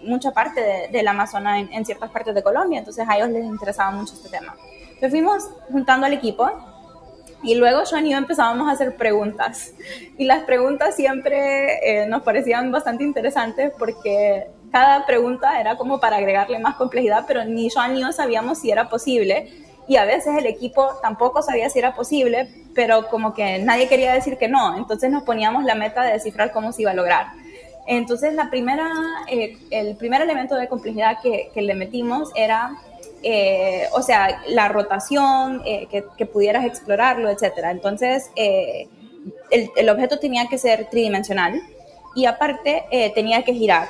mucha 0.02 0.32
parte 0.32 0.90
del 0.92 1.08
Amazonas 1.08 1.68
en, 1.72 1.86
ciertas 1.86 2.10
partes 2.12 2.34
de 2.34 2.44
Colombia, 2.44 2.80
entonces 2.80 3.06
a 3.08 3.16
ellos 3.18 3.30
les 3.30 3.46
interesaba 3.46 3.92
mucho 3.92 4.14
este 4.14 4.30
tema. 4.30 4.56
Entonces 4.82 5.12
fuimos 5.12 5.50
juntando 5.72 6.06
al 6.06 6.14
equipo 6.14 6.50
y 7.44 7.56
luego 7.56 7.86
Sean 7.86 8.06
y 8.08 8.12
yo 8.12 8.18
empezábamos 8.18 8.68
a 8.68 8.72
hacer 8.72 8.96
preguntas. 8.96 9.74
Y 10.18 10.26
las 10.26 10.44
preguntas 10.44 10.96
siempre 10.96 12.04
eh, 12.04 12.08
nos 12.08 12.24
parecían 12.24 12.72
bastante 12.72 13.04
interesantes 13.04 13.72
porque 13.78 14.48
cada 14.72 15.06
pregunta 15.06 15.60
era 15.60 15.78
como 15.78 16.00
para 16.00 16.18
agregarle 16.18 16.60
más 16.60 16.76
complejidad, 16.76 17.26
pero 17.28 17.44
ni 17.46 17.70
Sean 17.70 17.94
ni 17.94 18.02
yo 18.02 18.12
sabíamos 18.12 18.60
si 18.60 18.72
era 18.72 18.90
posible 18.90 19.65
y 19.88 19.98
a 19.98 20.06
veces 20.06 20.36
el 20.38 20.46
equipo 20.46 20.90
tampoco 21.02 21.42
sabía 21.42 21.70
si 21.70 21.80
era 21.80 21.94
posible, 21.94 22.50
pero 22.74 23.08
como 23.08 23.34
que 23.34 23.60
nadie 23.60 23.88
quería 23.88 24.14
decir 24.14 24.38
que 24.38 24.48
no, 24.48 24.78
entonces 24.78 25.12
nos 25.12 25.24
poníamos 25.24 25.64
la 25.64 25.76
meta 25.76 26.04
de 26.04 26.14
descifrar 26.14 26.52
cómo 26.52 26.72
se 26.72 26.84
iba 26.84 26.92
a 26.92 26.96
lograr. 26.96 27.28
Entonces 27.88 28.34
la 28.34 28.50
primera, 28.50 28.90
eh, 29.28 29.58
el 29.70 29.96
primer 29.96 30.22
elemento 30.22 30.56
de 30.56 30.68
complejidad 30.68 31.20
que, 31.22 31.52
que 31.54 31.62
le 31.62 31.76
metimos 31.76 32.32
era, 32.36 32.72
eh, 33.22 33.88
o 33.92 34.02
sea, 34.02 34.42
la 34.48 34.68
rotación, 34.70 35.62
eh, 35.66 35.88
que, 35.92 36.04
que, 36.18 36.26
pudieras 36.26 36.66
explorarlo, 36.66 37.30
etc. 37.30 37.54
Entonces 37.66 38.32
el, 38.36 39.70
el, 39.76 39.90
objeto 39.90 40.18
tenía 40.18 40.48
que 40.48 40.58
ser 40.58 40.90
tridimensional 40.90 41.62
y 42.16 42.26
aparte 42.26 42.86
tenía 43.14 43.44
que 43.44 43.54
girar. 43.54 43.88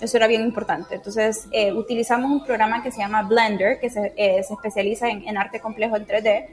Eso 0.00 0.16
era 0.16 0.26
bien 0.26 0.42
importante. 0.42 0.96
Entonces, 0.96 1.48
eh, 1.52 1.72
utilizamos 1.72 2.30
un 2.30 2.44
programa 2.44 2.82
que 2.82 2.90
se 2.90 2.98
llama 2.98 3.22
Blender, 3.22 3.78
que 3.80 3.90
se, 3.90 4.12
eh, 4.16 4.42
se 4.42 4.54
especializa 4.54 5.08
en, 5.08 5.26
en, 5.26 5.36
arte 5.36 5.60
complejo 5.60 5.96
en 5.96 6.06
3D. 6.06 6.46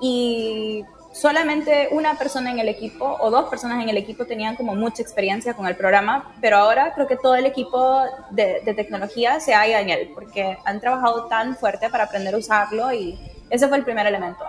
Y 0.00 0.84
solamente 1.12 1.88
una 1.92 2.18
persona 2.18 2.50
en 2.50 2.58
el 2.58 2.68
equipo 2.68 3.16
o 3.20 3.30
dos 3.30 3.48
personas 3.48 3.82
en 3.82 3.88
el 3.88 3.96
equipo 3.96 4.24
tenían 4.24 4.56
como 4.56 4.74
mucha 4.74 5.02
experiencia 5.02 5.54
con 5.54 5.66
el 5.66 5.76
programa, 5.76 6.34
pero 6.40 6.56
ahora 6.56 6.92
creo 6.94 7.06
que 7.06 7.16
todo 7.16 7.34
el 7.34 7.46
equipo 7.46 8.02
de, 8.30 8.60
de 8.64 8.74
tecnología 8.74 9.38
se 9.40 9.54
halla 9.54 9.80
en 9.80 9.90
él, 9.90 10.10
porque 10.14 10.58
han 10.64 10.80
trabajado 10.80 11.26
tan 11.26 11.56
fuerte 11.56 11.90
para 11.90 12.04
aprender 12.04 12.34
a 12.34 12.38
usarlo 12.38 12.92
y 12.92 13.18
ese 13.50 13.68
fue 13.68 13.76
el 13.76 13.84
primer 13.84 14.06
elemento. 14.06 14.44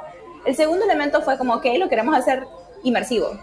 El 0.45 0.55
segundo 0.55 0.85
elemento 0.85 1.21
fue 1.21 1.38
como, 1.38 1.55
ok, 1.55 1.65
lo 1.77 1.89
queremos 1.89 2.15
hacer 2.17 2.45
inmersivo. 2.83 3.38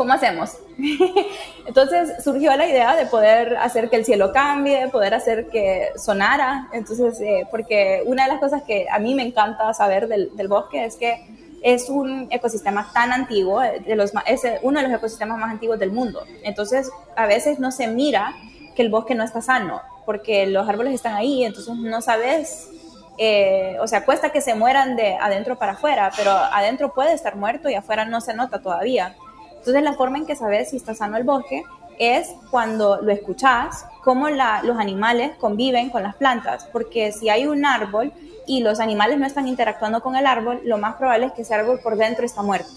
¿Cómo 0.00 0.14
hacemos? 0.14 0.56
Entonces 1.66 2.24
surgió 2.24 2.56
la 2.56 2.66
idea 2.66 2.96
de 2.96 3.04
poder 3.04 3.58
hacer 3.58 3.90
que 3.90 3.96
el 3.96 4.06
cielo 4.06 4.32
cambie, 4.32 4.88
poder 4.88 5.12
hacer 5.12 5.50
que 5.50 5.90
sonara. 5.94 6.70
Entonces, 6.72 7.20
eh, 7.20 7.46
porque 7.50 8.02
una 8.06 8.22
de 8.22 8.30
las 8.30 8.40
cosas 8.40 8.62
que 8.62 8.86
a 8.90 8.98
mí 8.98 9.14
me 9.14 9.22
encanta 9.22 9.74
saber 9.74 10.08
del, 10.08 10.48
bosque 10.48 10.86
es 10.86 10.96
que 10.96 11.20
es 11.62 11.90
un 11.90 12.28
ecosistema 12.30 12.90
tan 12.94 13.12
antiguo, 13.12 13.62
eh, 13.62 13.82
es 14.24 14.42
uno 14.62 14.80
de 14.80 14.88
los 14.88 14.96
ecosistemas 14.96 15.36
más 15.36 15.50
antiguos 15.50 15.78
del 15.78 15.92
mundo. 15.92 16.24
Entonces, 16.44 16.90
a 17.14 17.26
veces 17.26 17.58
no 17.58 17.70
se 17.70 17.86
mira 17.86 18.34
que 18.74 18.80
el 18.80 18.88
bosque 18.88 19.14
no 19.14 19.22
está 19.22 19.42
sano, 19.42 19.82
porque 20.06 20.46
los 20.46 20.66
árboles 20.66 20.94
están 20.94 21.14
ahí, 21.14 21.44
entonces 21.44 21.76
no 21.76 22.00
sabes, 22.00 22.70
eh, 23.18 23.76
o 23.82 23.86
sea, 23.86 24.06
cuesta 24.06 24.30
que 24.30 24.40
se 24.40 24.54
mueran 24.54 24.96
de 24.96 25.16
adentro 25.16 25.58
para 25.58 25.72
afuera, 25.72 26.10
pero 26.16 26.30
adentro 26.30 26.94
puede 26.94 27.12
estar 27.12 27.36
muerto 27.36 27.68
y 27.68 27.74
afuera 27.74 28.06
no 28.06 28.22
se 28.22 28.32
nota 28.32 28.62
todavía. 28.62 29.14
Entonces 29.60 29.82
la 29.82 29.92
forma 29.92 30.18
en 30.18 30.26
que 30.26 30.36
sabes 30.36 30.70
si 30.70 30.76
está 30.76 30.94
sano 30.94 31.16
el 31.16 31.24
bosque 31.24 31.62
es 31.98 32.30
cuando 32.50 33.02
lo 33.02 33.12
escuchas, 33.12 33.84
cómo 34.02 34.30
los 34.30 34.78
animales 34.78 35.36
conviven 35.36 35.90
con 35.90 36.02
las 36.02 36.16
plantas, 36.16 36.66
porque 36.72 37.12
si 37.12 37.28
hay 37.28 37.46
un 37.46 37.66
árbol 37.66 38.10
y 38.46 38.62
los 38.62 38.80
animales 38.80 39.18
no 39.18 39.26
están 39.26 39.46
interactuando 39.46 40.00
con 40.00 40.16
el 40.16 40.26
árbol, 40.26 40.62
lo 40.64 40.78
más 40.78 40.96
probable 40.96 41.26
es 41.26 41.32
que 41.32 41.42
ese 41.42 41.54
árbol 41.54 41.78
por 41.80 41.96
dentro 41.96 42.24
está 42.24 42.40
muerto. 42.40 42.70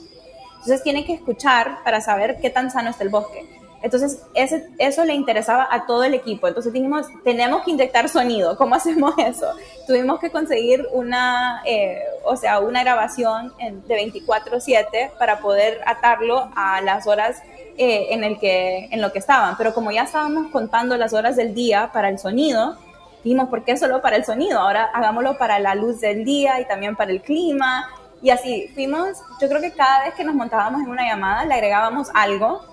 Entonces 0.55 0.83
tiene 0.83 1.05
que 1.05 1.13
escuchar 1.13 1.83
para 1.85 2.01
saber 2.01 2.39
qué 2.41 2.49
tan 2.49 2.69
sano 2.69 2.89
está 2.89 3.03
el 3.03 3.09
bosque. 3.09 3.62
Entonces, 3.83 4.23
ese, 4.33 4.69
eso 4.77 5.03
le 5.03 5.13
interesaba 5.13 5.67
a 5.69 5.85
todo 5.85 6.05
el 6.05 6.13
equipo. 6.13 6.47
Entonces 6.47 6.71
dijimos, 6.71 7.05
tenemos 7.25 7.63
que 7.63 7.71
inyectar 7.71 8.07
sonido. 8.07 8.57
¿Cómo 8.57 8.75
hacemos 8.75 9.13
eso? 9.17 9.47
Tuvimos 9.85 10.19
que 10.21 10.31
conseguir 10.31 10.87
una, 10.93 11.61
eh, 11.65 12.01
o 12.23 12.37
sea, 12.37 12.61
una 12.61 12.81
grabación 12.81 13.53
de 13.59 13.95
24/7 13.95 15.11
para 15.19 15.39
poder 15.39 15.81
atarlo 15.85 16.49
a 16.55 16.79
las 16.79 17.07
horas 17.07 17.43
eh, 17.77 18.07
en, 18.11 18.23
el 18.23 18.39
que, 18.39 18.87
en 18.89 19.01
lo 19.01 19.11
que 19.11 19.19
estaban. 19.19 19.57
Pero 19.57 19.73
como 19.73 19.91
ya 19.91 20.03
estábamos 20.03 20.49
contando 20.51 20.95
las 20.95 21.11
horas 21.11 21.35
del 21.35 21.53
día 21.53 21.89
para 21.91 22.07
el 22.07 22.19
sonido, 22.19 22.77
dijimos, 23.21 23.49
¿por 23.49 23.65
qué 23.65 23.75
solo 23.75 24.01
para 24.01 24.15
el 24.15 24.23
sonido? 24.23 24.59
Ahora 24.59 24.85
hagámoslo 24.93 25.37
para 25.37 25.59
la 25.59 25.75
luz 25.75 25.99
del 25.99 26.23
día 26.23 26.61
y 26.61 26.65
también 26.65 26.95
para 26.95 27.11
el 27.11 27.21
clima. 27.21 27.89
Y 28.21 28.29
así 28.29 28.69
fuimos, 28.73 29.17
yo 29.41 29.49
creo 29.49 29.59
que 29.59 29.73
cada 29.73 30.05
vez 30.05 30.13
que 30.13 30.23
nos 30.23 30.35
montábamos 30.35 30.83
en 30.83 30.89
una 30.89 31.05
llamada 31.05 31.43
le 31.43 31.53
agregábamos 31.53 32.07
algo 32.13 32.72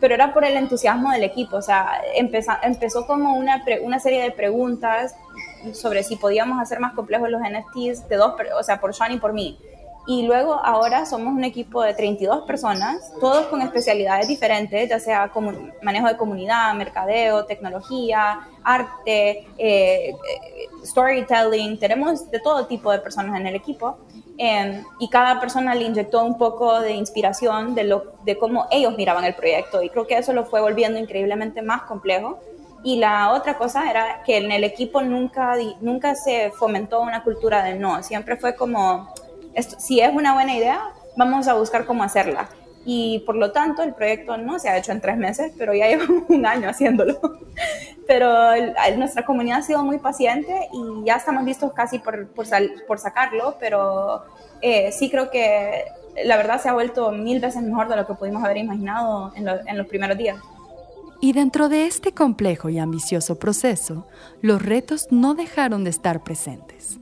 pero 0.00 0.14
era 0.14 0.32
por 0.32 0.44
el 0.44 0.56
entusiasmo 0.56 1.10
del 1.12 1.24
equipo, 1.24 1.56
o 1.56 1.62
sea, 1.62 2.00
empezó, 2.14 2.52
empezó 2.62 3.06
como 3.06 3.36
una, 3.36 3.62
una 3.82 3.98
serie 3.98 4.22
de 4.22 4.30
preguntas 4.30 5.14
sobre 5.72 6.02
si 6.02 6.16
podíamos 6.16 6.60
hacer 6.60 6.80
más 6.80 6.94
complejos 6.94 7.30
los 7.30 7.40
NFTs 7.40 8.08
de 8.08 8.16
dos, 8.16 8.34
o 8.58 8.62
sea, 8.62 8.80
por 8.80 8.94
Sean 8.94 9.12
y 9.12 9.18
por 9.18 9.32
mí. 9.32 9.58
Y 10.08 10.22
luego 10.22 10.54
ahora 10.54 11.04
somos 11.04 11.34
un 11.34 11.44
equipo 11.44 11.82
de 11.82 11.92
32 11.92 12.44
personas, 12.46 13.12
todos 13.20 13.44
con 13.48 13.60
especialidades 13.60 14.26
diferentes, 14.26 14.88
ya 14.88 14.98
sea 14.98 15.30
manejo 15.82 16.08
de 16.08 16.16
comunidad, 16.16 16.72
mercadeo, 16.72 17.44
tecnología, 17.44 18.40
arte, 18.64 19.46
eh, 19.58 20.14
storytelling, 20.82 21.78
tenemos 21.78 22.30
de 22.30 22.40
todo 22.40 22.66
tipo 22.66 22.90
de 22.90 23.00
personas 23.00 23.38
en 23.38 23.48
el 23.48 23.54
equipo. 23.54 23.98
Em, 24.38 24.82
y 24.98 25.10
cada 25.10 25.38
persona 25.40 25.74
le 25.74 25.84
inyectó 25.84 26.24
un 26.24 26.38
poco 26.38 26.80
de 26.80 26.92
inspiración 26.92 27.74
de, 27.74 27.84
lo, 27.84 28.14
de 28.24 28.38
cómo 28.38 28.66
ellos 28.70 28.96
miraban 28.96 29.24
el 29.24 29.34
proyecto 29.34 29.82
y 29.82 29.90
creo 29.90 30.06
que 30.06 30.16
eso 30.16 30.32
lo 30.32 30.46
fue 30.46 30.62
volviendo 30.62 30.98
increíblemente 30.98 31.60
más 31.60 31.82
complejo. 31.82 32.38
Y 32.82 32.96
la 32.96 33.34
otra 33.34 33.58
cosa 33.58 33.90
era 33.90 34.22
que 34.24 34.38
en 34.38 34.52
el 34.52 34.64
equipo 34.64 35.02
nunca, 35.02 35.54
nunca 35.82 36.14
se 36.14 36.50
fomentó 36.52 37.02
una 37.02 37.22
cultura 37.22 37.62
de 37.62 37.74
no, 37.74 38.02
siempre 38.02 38.36
fue 38.36 38.54
como 38.54 39.12
si 39.62 40.00
es 40.00 40.14
una 40.14 40.34
buena 40.34 40.54
idea, 40.54 40.80
vamos 41.16 41.48
a 41.48 41.54
buscar 41.54 41.84
cómo 41.84 42.02
hacerla. 42.02 42.48
Y 42.84 43.18
por 43.26 43.36
lo 43.36 43.52
tanto, 43.52 43.82
el 43.82 43.92
proyecto 43.92 44.38
no 44.38 44.58
se 44.58 44.70
ha 44.70 44.78
hecho 44.78 44.92
en 44.92 45.00
tres 45.00 45.18
meses, 45.18 45.52
pero 45.58 45.74
ya 45.74 45.88
llevamos 45.88 46.24
un 46.28 46.46
año 46.46 46.68
haciéndolo. 46.68 47.20
Pero 48.06 48.30
nuestra 48.96 49.24
comunidad 49.26 49.58
ha 49.58 49.62
sido 49.62 49.84
muy 49.84 49.98
paciente 49.98 50.68
y 50.72 51.04
ya 51.04 51.16
estamos 51.16 51.44
listos 51.44 51.72
casi 51.74 51.98
por, 51.98 52.28
por, 52.28 52.98
sacarlo, 52.98 53.56
pero 53.60 54.22
eh, 54.62 54.90
sí 54.92 55.10
creo 55.10 55.30
que 55.30 55.84
la 56.24 56.38
verdad 56.38 56.60
se 56.60 56.70
ha 56.70 56.72
vuelto 56.72 57.12
mil 57.12 57.40
veces 57.40 57.62
mejor 57.62 57.88
de 57.88 57.96
lo 57.96 58.06
que 58.06 58.14
pudimos 58.14 58.42
haber 58.42 58.56
imaginado 58.56 59.32
en, 59.36 59.46
en 59.46 59.76
los 59.76 59.86
primeros 59.86 60.16
días. 60.16 60.38
Y 61.20 61.32
dentro 61.32 61.68
de 61.68 61.86
este 61.86 62.14
complejo 62.14 62.70
y 62.70 62.78
ambicioso 62.78 63.38
proceso, 63.38 64.06
los 64.40 64.62
retos 64.62 65.08
no 65.10 65.34
dejaron 65.34 65.84
de 65.84 65.90
estar 65.90 66.22
presentes. 66.22 66.98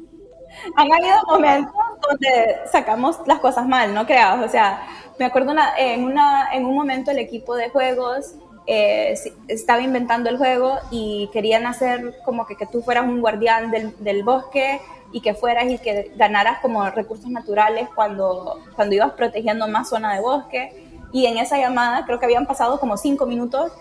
Han 0.74 0.90
habido 0.90 1.16
momentos 1.28 1.74
donde 2.08 2.56
sacamos 2.70 3.18
las 3.26 3.40
cosas 3.40 3.66
mal, 3.66 3.94
no 3.94 4.06
creados. 4.06 4.44
O 4.44 4.48
sea, 4.48 4.86
me 5.18 5.24
acuerdo 5.24 5.54
en, 5.78 6.04
una, 6.04 6.52
en 6.52 6.64
un 6.64 6.74
momento 6.74 7.10
el 7.10 7.18
equipo 7.18 7.54
de 7.54 7.70
juegos 7.70 8.34
eh, 8.66 9.14
estaba 9.48 9.80
inventando 9.80 10.28
el 10.28 10.38
juego 10.38 10.78
y 10.90 11.30
querían 11.32 11.66
hacer 11.66 12.14
como 12.24 12.46
que, 12.46 12.56
que 12.56 12.66
tú 12.66 12.82
fueras 12.82 13.04
un 13.04 13.20
guardián 13.20 13.70
del, 13.70 13.94
del, 14.02 14.24
bosque 14.24 14.80
y 15.12 15.20
que 15.20 15.34
fueras 15.34 15.70
y 15.70 15.78
que 15.78 16.12
ganaras 16.16 16.58
como 16.60 16.88
recursos 16.90 17.30
naturales 17.30 17.88
cuando, 17.94 18.58
cuando 18.74 18.94
ibas 18.94 19.12
protegiendo 19.12 19.68
más 19.68 19.88
zona 19.88 20.14
de 20.14 20.20
bosque. 20.20 20.84
Y 21.12 21.26
en 21.26 21.38
esa 21.38 21.58
llamada 21.58 22.04
creo 22.04 22.18
que 22.18 22.26
habían 22.26 22.46
pasado 22.46 22.80
como 22.80 22.96
cinco 22.96 23.26
minutos 23.26 23.72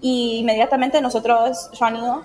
y 0.00 0.38
inmediatamente 0.38 1.00
nosotros, 1.00 1.70
Sean 1.74 1.96
y 1.96 2.00
yo, 2.00 2.22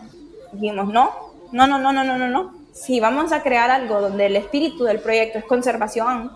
dijimos, 0.54 0.88
no, 0.88 1.12
no, 1.52 1.68
no, 1.68 1.78
no, 1.78 1.92
no, 1.92 2.04
no, 2.04 2.28
no 2.28 2.67
si 2.80 3.00
vamos 3.00 3.32
a 3.32 3.42
crear 3.42 3.72
algo 3.72 4.02
donde 4.02 4.28
el 4.28 4.36
espíritu 4.36 4.84
del 4.84 5.00
proyecto 5.00 5.40
es 5.40 5.46
conservación, 5.46 6.32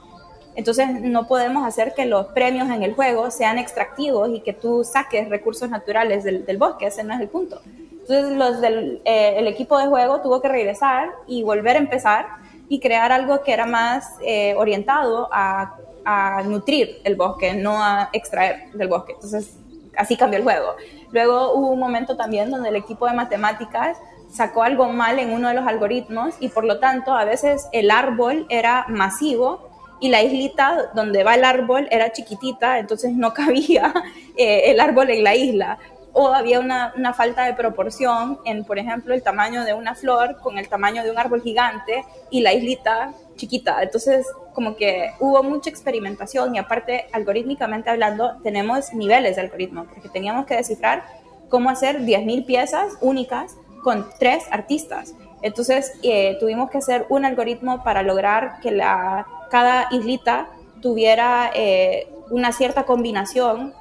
entonces 0.55 0.87
no 1.01 1.27
podemos 1.27 1.65
hacer 1.65 1.93
que 1.93 2.05
los 2.05 2.27
premios 2.27 2.69
en 2.69 2.83
el 2.83 2.93
juego 2.93 3.31
sean 3.31 3.59
extractivos 3.59 4.29
y 4.29 4.41
que 4.41 4.51
tú 4.51 4.83
saques 4.83 5.29
recursos 5.29 5.69
naturales 5.69 6.23
del, 6.23 6.57
bosque, 6.57 6.87
ese 6.87 7.03
no 7.03 7.13
es 7.13 7.21
el 7.21 7.29
punto. 7.29 7.61
Entonces 7.65 8.99
eh, 9.05 9.35
el 9.37 9.47
equipo 9.47 9.77
de 9.77 9.85
juego 9.85 10.21
tuvo 10.21 10.41
que 10.41 10.49
regresar 10.49 11.11
y 11.27 11.43
volver 11.43 11.75
a 11.75 11.79
empezar 11.79 12.25
y 12.67 12.79
crear 12.79 13.11
algo 13.11 13.43
que 13.43 13.53
era 13.53 13.65
más 13.65 14.15
eh, 14.25 14.55
orientado 14.57 15.29
a, 15.31 15.75
a 16.03 16.41
nutrir 16.43 17.01
el 17.03 17.15
bosque, 17.15 17.53
no 17.53 17.81
a 17.81 18.09
extraer 18.13 18.71
del 18.73 18.87
bosque. 18.87 19.13
Entonces 19.13 19.57
así 19.95 20.17
cambió 20.17 20.39
el 20.39 20.43
juego. 20.43 20.75
Luego 21.11 21.53
hubo 21.53 21.69
un 21.69 21.79
momento 21.79 22.17
también 22.17 22.49
donde 22.49 22.69
el 22.69 22.75
equipo 22.75 23.05
de 23.05 23.13
matemáticas 23.13 23.97
sacó 24.31 24.63
algo 24.63 24.89
mal 24.89 25.19
en 25.19 25.31
uno 25.31 25.49
de 25.49 25.53
los 25.53 25.67
algoritmos 25.67 26.35
y 26.39 26.49
por 26.49 26.63
lo 26.63 26.79
tanto 26.79 27.13
a 27.13 27.25
veces 27.25 27.67
el 27.71 27.91
árbol 27.91 28.45
era 28.49 28.85
masivo 28.87 29.69
y 29.99 30.09
la 30.09 30.23
islita 30.23 30.91
donde 30.95 31.23
va 31.23 31.35
el 31.35 31.43
árbol 31.43 31.87
era 31.91 32.11
chiquitita, 32.11 32.79
entonces 32.79 33.13
no 33.13 33.33
cabía 33.35 33.93
eh, 34.35 34.71
el 34.71 34.79
árbol 34.79 35.09
en 35.11 35.23
la 35.23 35.35
isla. 35.35 35.77
O 36.13 36.33
había 36.33 36.59
una, 36.59 36.91
una, 36.97 37.13
falta 37.13 37.45
de 37.45 37.53
proporción 37.53 38.39
en, 38.43 38.65
por 38.65 38.77
ejemplo, 38.77 39.13
el 39.13 39.23
tamaño 39.23 39.63
de 39.63 39.73
una 39.73 39.95
flor 39.95 40.39
con 40.41 40.57
el 40.57 40.67
tamaño 40.67 41.03
de 41.03 41.11
un 41.11 41.17
árbol 41.17 41.41
gigante 41.41 42.03
y 42.29 42.41
la 42.41 42.51
islita 42.51 43.13
chiquita. 43.37 43.81
Entonces, 43.81 44.27
como 44.53 44.75
que 44.75 45.11
hubo 45.21 45.41
mucha 45.41 45.69
experimentación 45.69 46.53
y 46.53 46.59
aparte, 46.59 47.07
algorítmicamente 47.13 47.89
hablando, 47.89 48.35
tenemos 48.43 48.93
niveles 48.93 49.37
de 49.37 49.43
algoritmo, 49.43 49.85
porque 49.85 50.09
teníamos 50.09 50.45
que 50.45 50.57
descifrar 50.57 51.05
cómo 51.47 51.69
hacer 51.69 52.01
10.000 52.01 52.45
piezas 52.45 52.97
únicas 52.99 53.55
con 53.83 54.07
tres 54.19 54.43
artistas. 54.51 55.13
Entonces 55.41 55.93
eh, 56.03 56.37
tuvimos 56.39 56.69
que 56.69 56.77
hacer 56.77 57.05
un 57.09 57.25
algoritmo 57.25 57.83
para 57.83 58.03
lograr 58.03 58.59
que 58.61 58.71
la, 58.71 59.25
cada 59.49 59.87
islita 59.91 60.49
tuviera 60.81 61.51
eh, 61.53 62.07
una 62.29 62.51
cierta 62.51 62.83
combinación 62.83 63.73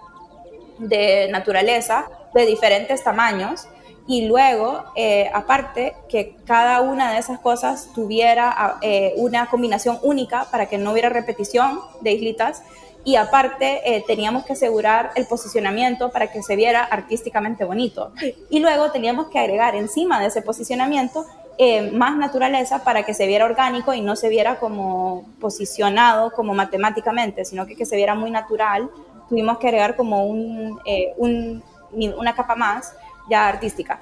de 0.78 1.28
naturaleza 1.30 2.08
de 2.34 2.46
diferentes 2.46 3.04
tamaños 3.04 3.68
y 4.06 4.26
luego, 4.26 4.84
eh, 4.96 5.30
aparte, 5.32 5.94
que 6.08 6.34
cada 6.46 6.80
una 6.80 7.12
de 7.12 7.18
esas 7.18 7.38
cosas 7.38 7.90
tuviera 7.94 8.78
una 9.16 9.46
combinación 9.46 9.98
única 10.02 10.46
para 10.50 10.66
que 10.66 10.78
no 10.78 10.92
hubiera 10.92 11.10
repetición 11.10 11.78
de 12.00 12.12
islitas 12.12 12.62
y 13.04 13.16
aparte 13.16 13.80
eh, 13.84 14.04
teníamos 14.06 14.44
que 14.44 14.52
asegurar 14.52 15.12
el 15.14 15.26
posicionamiento 15.26 16.10
para 16.10 16.30
que 16.30 16.42
se 16.42 16.56
viera 16.56 16.84
artísticamente 16.84 17.64
bonito. 17.64 18.12
Y 18.50 18.60
luego 18.60 18.90
teníamos 18.90 19.28
que 19.28 19.38
agregar 19.38 19.74
encima 19.74 20.20
de 20.20 20.26
ese 20.26 20.42
posicionamiento 20.42 21.24
eh, 21.56 21.90
más 21.90 22.16
naturaleza 22.16 22.84
para 22.84 23.02
que 23.04 23.14
se 23.14 23.26
viera 23.26 23.44
orgánico 23.44 23.94
y 23.94 24.00
no 24.00 24.16
se 24.16 24.28
viera 24.28 24.58
como 24.58 25.24
posicionado 25.40 26.30
como 26.32 26.54
matemáticamente, 26.54 27.44
sino 27.44 27.66
que, 27.66 27.76
que 27.76 27.86
se 27.86 27.96
viera 27.96 28.14
muy 28.14 28.30
natural. 28.30 28.90
Tuvimos 29.28 29.58
que 29.58 29.68
agregar 29.68 29.96
como 29.96 30.26
un, 30.26 30.78
eh, 30.84 31.14
un, 31.16 31.62
una 31.92 32.34
capa 32.34 32.54
más 32.54 32.94
ya 33.30 33.48
artística. 33.48 34.00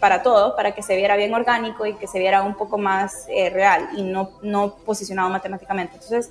para 0.00 0.22
todo, 0.24 0.56
para 0.56 0.72
que 0.72 0.82
se 0.82 0.96
viera 0.96 1.14
bien 1.16 1.32
orgánico 1.32 1.86
y 1.86 1.94
que 1.94 2.08
se 2.08 2.18
viera 2.18 2.42
un 2.42 2.56
poco 2.56 2.78
más 2.78 3.28
real 3.28 3.90
y 3.96 4.02
no, 4.02 4.30
no 4.42 4.74
posicionado 4.84 5.30
matemáticamente. 5.30 5.94
Entonces, 5.94 6.30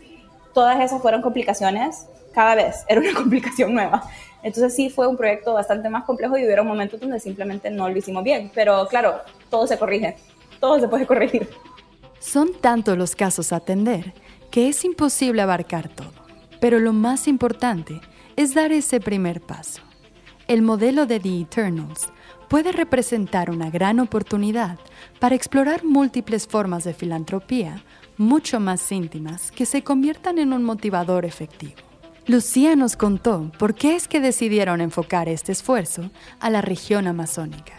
todas 0.54 0.80
esas 0.82 1.02
fueron 1.02 1.22
complicaciones, 1.22 2.08
cada 2.34 2.56
vez 2.56 2.86
era 2.88 3.02
una 3.02 3.14
complicación 3.14 3.74
nueva. 3.74 4.04
Entonces 4.44 4.76
sí 4.76 4.90
fue 4.90 5.08
un 5.08 5.18
proyecto 5.18 5.54
bastante 5.54 5.90
más 5.90 6.04
complejo 6.04 6.38
y 6.38 6.46
hubo 6.46 6.64
momentos 6.64 7.00
donde 7.00 7.20
simplemente 7.20 7.70
no 7.70 7.90
lo 7.90 7.98
hicimos 7.98 8.24
bien, 8.24 8.52
pero 8.56 8.88
claro, 8.88 9.22
todo 9.50 9.68
se 9.68 9.78
corrige, 9.78 10.18
todo 10.60 10.80
se 10.80 10.88
puede 10.88 11.06
corregir. 11.06 11.48
Son 12.20 12.54
tantos 12.60 12.98
los 12.98 13.16
casos 13.16 13.54
a 13.54 13.58
atender 13.58 14.14
que 14.50 14.68
es 14.68 14.84
imposible 14.84 15.42
abarcar 15.42 15.90
todo, 15.90 16.12
pero 16.60 16.80
lo 16.80 16.94
más 16.94 17.28
importante 17.28 18.02
es 18.36 18.54
dar 18.54 18.72
ese 18.72 19.00
primer 19.00 19.42
paso. 19.42 19.82
El 20.48 20.62
modelo 20.62 21.06
de 21.06 21.20
The 21.20 21.42
Eternals 21.42 22.12
puede 22.50 22.74
representar 22.74 23.50
una 23.50 23.70
gran 23.70 24.00
oportunidad 24.00 24.78
para 25.20 25.36
explorar 25.36 25.86
múltiples 25.86 26.48
formas 26.48 26.84
de 26.84 26.94
filantropía 26.94 27.82
mucho 28.22 28.60
más 28.60 28.92
íntimas 28.92 29.52
que 29.52 29.66
se 29.66 29.84
conviertan 29.84 30.38
en 30.38 30.54
un 30.54 30.64
motivador 30.64 31.26
efectivo. 31.26 31.74
Lucía 32.28 32.76
nos 32.76 32.96
contó 32.96 33.52
por 33.58 33.74
qué 33.74 33.96
es 33.96 34.08
que 34.08 34.20
decidieron 34.22 34.80
enfocar 34.80 35.28
este 35.28 35.52
esfuerzo 35.52 36.12
a 36.40 36.52
la 36.52 36.62
región 36.62 37.08
amazónica. 37.08 37.74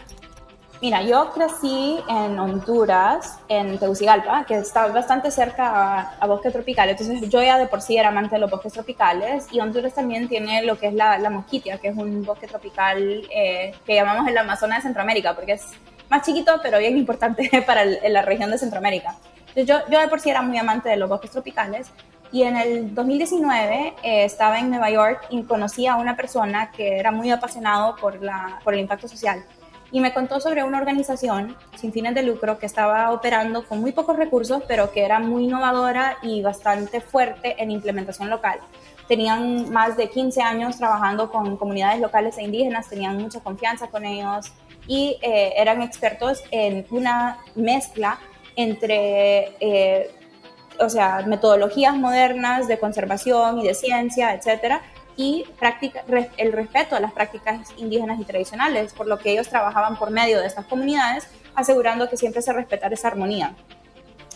Mira, 0.80 1.00
yo 1.02 1.30
crecí 1.30 1.96
en 2.08 2.36
Honduras, 2.40 3.38
en 3.46 3.78
Tegucigalpa, 3.78 4.44
que 4.44 4.56
está 4.56 4.88
bastante 4.88 5.30
cerca 5.30 6.16
a, 6.18 6.26
bosque 6.26 6.50
tropical. 6.50 6.88
Entonces, 6.88 7.20
yo 7.30 7.40
ya 7.40 7.56
de 7.56 7.68
por 7.68 7.80
sí 7.80 7.96
era 7.96 8.08
amante 8.08 8.34
de 8.34 8.40
los 8.40 8.50
bosques 8.50 8.72
tropicales. 8.72 9.46
Y 9.52 9.60
Honduras 9.60 9.94
también 9.94 10.28
tiene 10.28 10.64
lo 10.64 10.76
que 10.76 10.88
es 10.88 10.94
la, 10.94 11.18
la 11.18 11.30
mosquitia, 11.30 11.78
que 11.78 11.86
es 11.86 11.96
un 11.96 12.24
bosque 12.24 12.48
tropical 12.48 13.22
eh, 13.32 13.76
que 13.86 13.94
llamamos 13.94 14.26
el 14.26 14.36
Amazonas 14.36 14.78
de 14.78 14.82
Centroamérica, 14.82 15.36
porque 15.36 15.52
es 15.52 15.68
más 16.10 16.26
chiquito, 16.26 16.58
pero 16.64 16.80
bien 16.80 16.98
importante 16.98 17.48
para 17.66 17.84
la 17.84 18.22
región 18.22 18.50
de 18.50 18.58
Centroamérica 18.58 19.16
yo, 19.56 19.78
de 19.88 20.08
por 20.08 20.20
sí 20.20 20.30
era 20.30 20.42
muy 20.42 20.58
amante 20.58 20.88
de 20.88 20.96
los 20.96 21.08
bosques 21.08 21.30
tropicales 21.30 21.90
y 22.30 22.44
en 22.44 22.56
el 22.56 22.94
2019 22.94 23.94
eh, 24.02 24.24
estaba 24.24 24.58
en 24.58 24.70
Nueva 24.70 24.90
York 24.90 25.26
y 25.30 25.42
conocí 25.42 25.86
a 25.86 25.96
una 25.96 26.16
persona 26.16 26.70
que 26.70 26.98
era 26.98 27.10
muy 27.10 27.30
apasionado 27.30 27.96
por, 27.96 28.22
la, 28.22 28.58
por 28.64 28.74
el 28.74 28.80
impacto 28.80 29.08
social 29.08 29.44
y 29.92 30.00
me 30.00 30.14
contó 30.14 30.40
sobre 30.40 30.64
una 30.64 30.78
organización 30.78 31.54
sin 31.76 31.92
fines 31.92 32.14
de 32.14 32.22
lucro 32.22 32.58
que 32.58 32.64
estaba 32.64 33.12
operando 33.12 33.66
con 33.66 33.80
muy 33.80 33.92
pocos 33.92 34.16
recursos, 34.16 34.62
pero 34.66 34.90
que 34.90 35.04
era 35.04 35.18
muy 35.20 35.44
innovadora 35.44 36.16
y 36.22 36.40
bastante 36.40 37.02
fuerte 37.02 37.62
en 37.62 37.70
implementación 37.70 38.30
local. 38.30 38.58
Tenían 39.06 39.70
más 39.70 39.98
de 39.98 40.08
15 40.08 40.40
años 40.40 40.78
trabajando 40.78 41.30
con 41.30 41.58
comunidades 41.58 42.00
locales 42.00 42.38
e 42.38 42.42
indígenas, 42.42 42.88
tenían 42.88 43.18
mucha 43.18 43.40
confianza 43.40 43.88
con 43.88 44.06
ellos 44.06 44.50
y 44.86 45.18
eh, 45.20 45.52
eran 45.56 45.82
expertos 45.82 46.42
en 46.50 46.86
una 46.90 47.38
mezcla 47.54 48.18
entre, 48.56 49.52
eh, 49.60 50.10
o 50.78 50.88
sea, 50.88 51.22
metodologías 51.26 51.96
modernas 51.96 52.68
de 52.68 52.78
conservación 52.78 53.60
y 53.60 53.66
de 53.66 53.74
ciencia, 53.74 54.34
etcétera, 54.34 54.82
y 55.16 55.44
práctica, 55.58 56.04
el 56.36 56.52
respeto 56.52 56.96
a 56.96 57.00
las 57.00 57.12
prácticas 57.12 57.68
indígenas 57.76 58.18
y 58.20 58.24
tradicionales, 58.24 58.92
por 58.94 59.06
lo 59.06 59.18
que 59.18 59.32
ellos 59.32 59.48
trabajaban 59.48 59.96
por 59.96 60.10
medio 60.10 60.40
de 60.40 60.46
estas 60.46 60.66
comunidades, 60.66 61.28
asegurando 61.54 62.08
que 62.08 62.16
siempre 62.16 62.42
se 62.42 62.52
respetara 62.52 62.94
esa 62.94 63.08
armonía. 63.08 63.54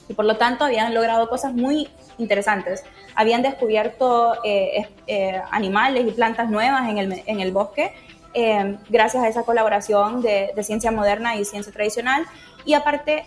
y 0.09 0.15
por 0.15 0.25
lo 0.25 0.37
tanto 0.37 0.65
habían 0.65 0.95
logrado 0.95 1.29
cosas 1.29 1.53
muy 1.53 1.89
interesantes. 2.19 2.85
Habían 3.17 3.43
descubierto 3.43 4.37
eh, 4.45 4.89
eh, 5.09 5.43
animales 5.51 6.07
y 6.07 6.13
plantas 6.13 6.49
nuevas 6.49 6.89
en 6.89 6.99
el, 6.99 7.23
en 7.27 7.41
el 7.41 7.51
bosque 7.51 7.93
eh, 8.33 8.77
gracias 8.89 9.25
a 9.25 9.29
esa 9.29 9.43
colaboración 9.43 10.23
de, 10.23 10.53
de, 10.55 10.63
ciencia 10.63 10.93
moderna 10.93 11.37
y 11.37 11.45
ciencia 11.45 11.73
tradicional 11.73 12.25
y 12.65 12.75
aparte 12.75 13.25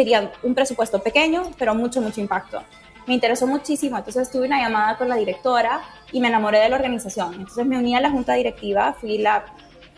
tenían 0.00 0.30
un 0.42 0.54
presupuesto 0.54 0.98
pequeño 0.98 1.42
pero 1.58 1.74
mucho, 1.74 2.00
mucho 2.00 2.20
impacto. 2.20 2.62
Me 3.06 3.14
interesó 3.14 3.46
muchísimo, 3.46 3.98
entonces 3.98 4.30
tuve 4.30 4.46
una 4.46 4.58
llamada 4.62 4.96
con 4.96 5.08
la 5.08 5.16
directora 5.16 5.82
y 6.10 6.20
me 6.20 6.28
enamoré 6.28 6.58
de 6.60 6.68
la 6.70 6.76
organización. 6.76 7.34
Entonces 7.34 7.66
me 7.66 7.76
uní 7.76 7.94
a 7.94 8.00
la 8.00 8.10
junta 8.10 8.34
directiva, 8.34 8.94
fui 8.98 9.18
la 9.18 9.44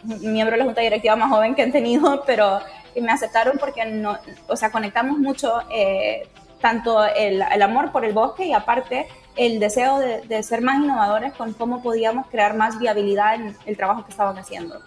miembro 0.03 0.53
de 0.55 0.59
la 0.59 0.65
junta 0.65 0.81
directiva 0.81 1.15
más 1.15 1.31
joven 1.31 1.55
que 1.55 1.63
han 1.63 1.71
tenido, 1.71 2.23
pero 2.27 2.59
me 3.01 3.13
aceptaron 3.13 3.59
porque 3.59 3.85
no, 3.85 4.19
o 4.49 4.57
sea, 4.57 4.73
conectamos 4.73 5.19
mucho 5.19 5.61
eh, 5.73 6.27
tanto 6.61 7.05
el, 7.05 7.43
el, 7.43 7.63
amor 7.63 7.93
por 7.93 8.05
el 8.05 8.13
bosque 8.13 8.47
y 8.47 8.53
aparte 8.53 9.07
el 9.37 9.61
deseo 9.61 9.99
de, 9.99 10.23
de, 10.23 10.43
ser 10.43 10.61
más 10.63 10.77
innovadores 10.83 11.33
con 11.33 11.53
cómo 11.55 11.83
podíamos 11.83 12.27
crear 12.27 12.55
más 12.55 12.79
viabilidad 12.79 13.37
en 13.37 13.57
el 13.67 13.77
trabajo 13.77 14.05
que 14.05 14.11
estaban 14.11 14.37
haciendo. 14.37 14.81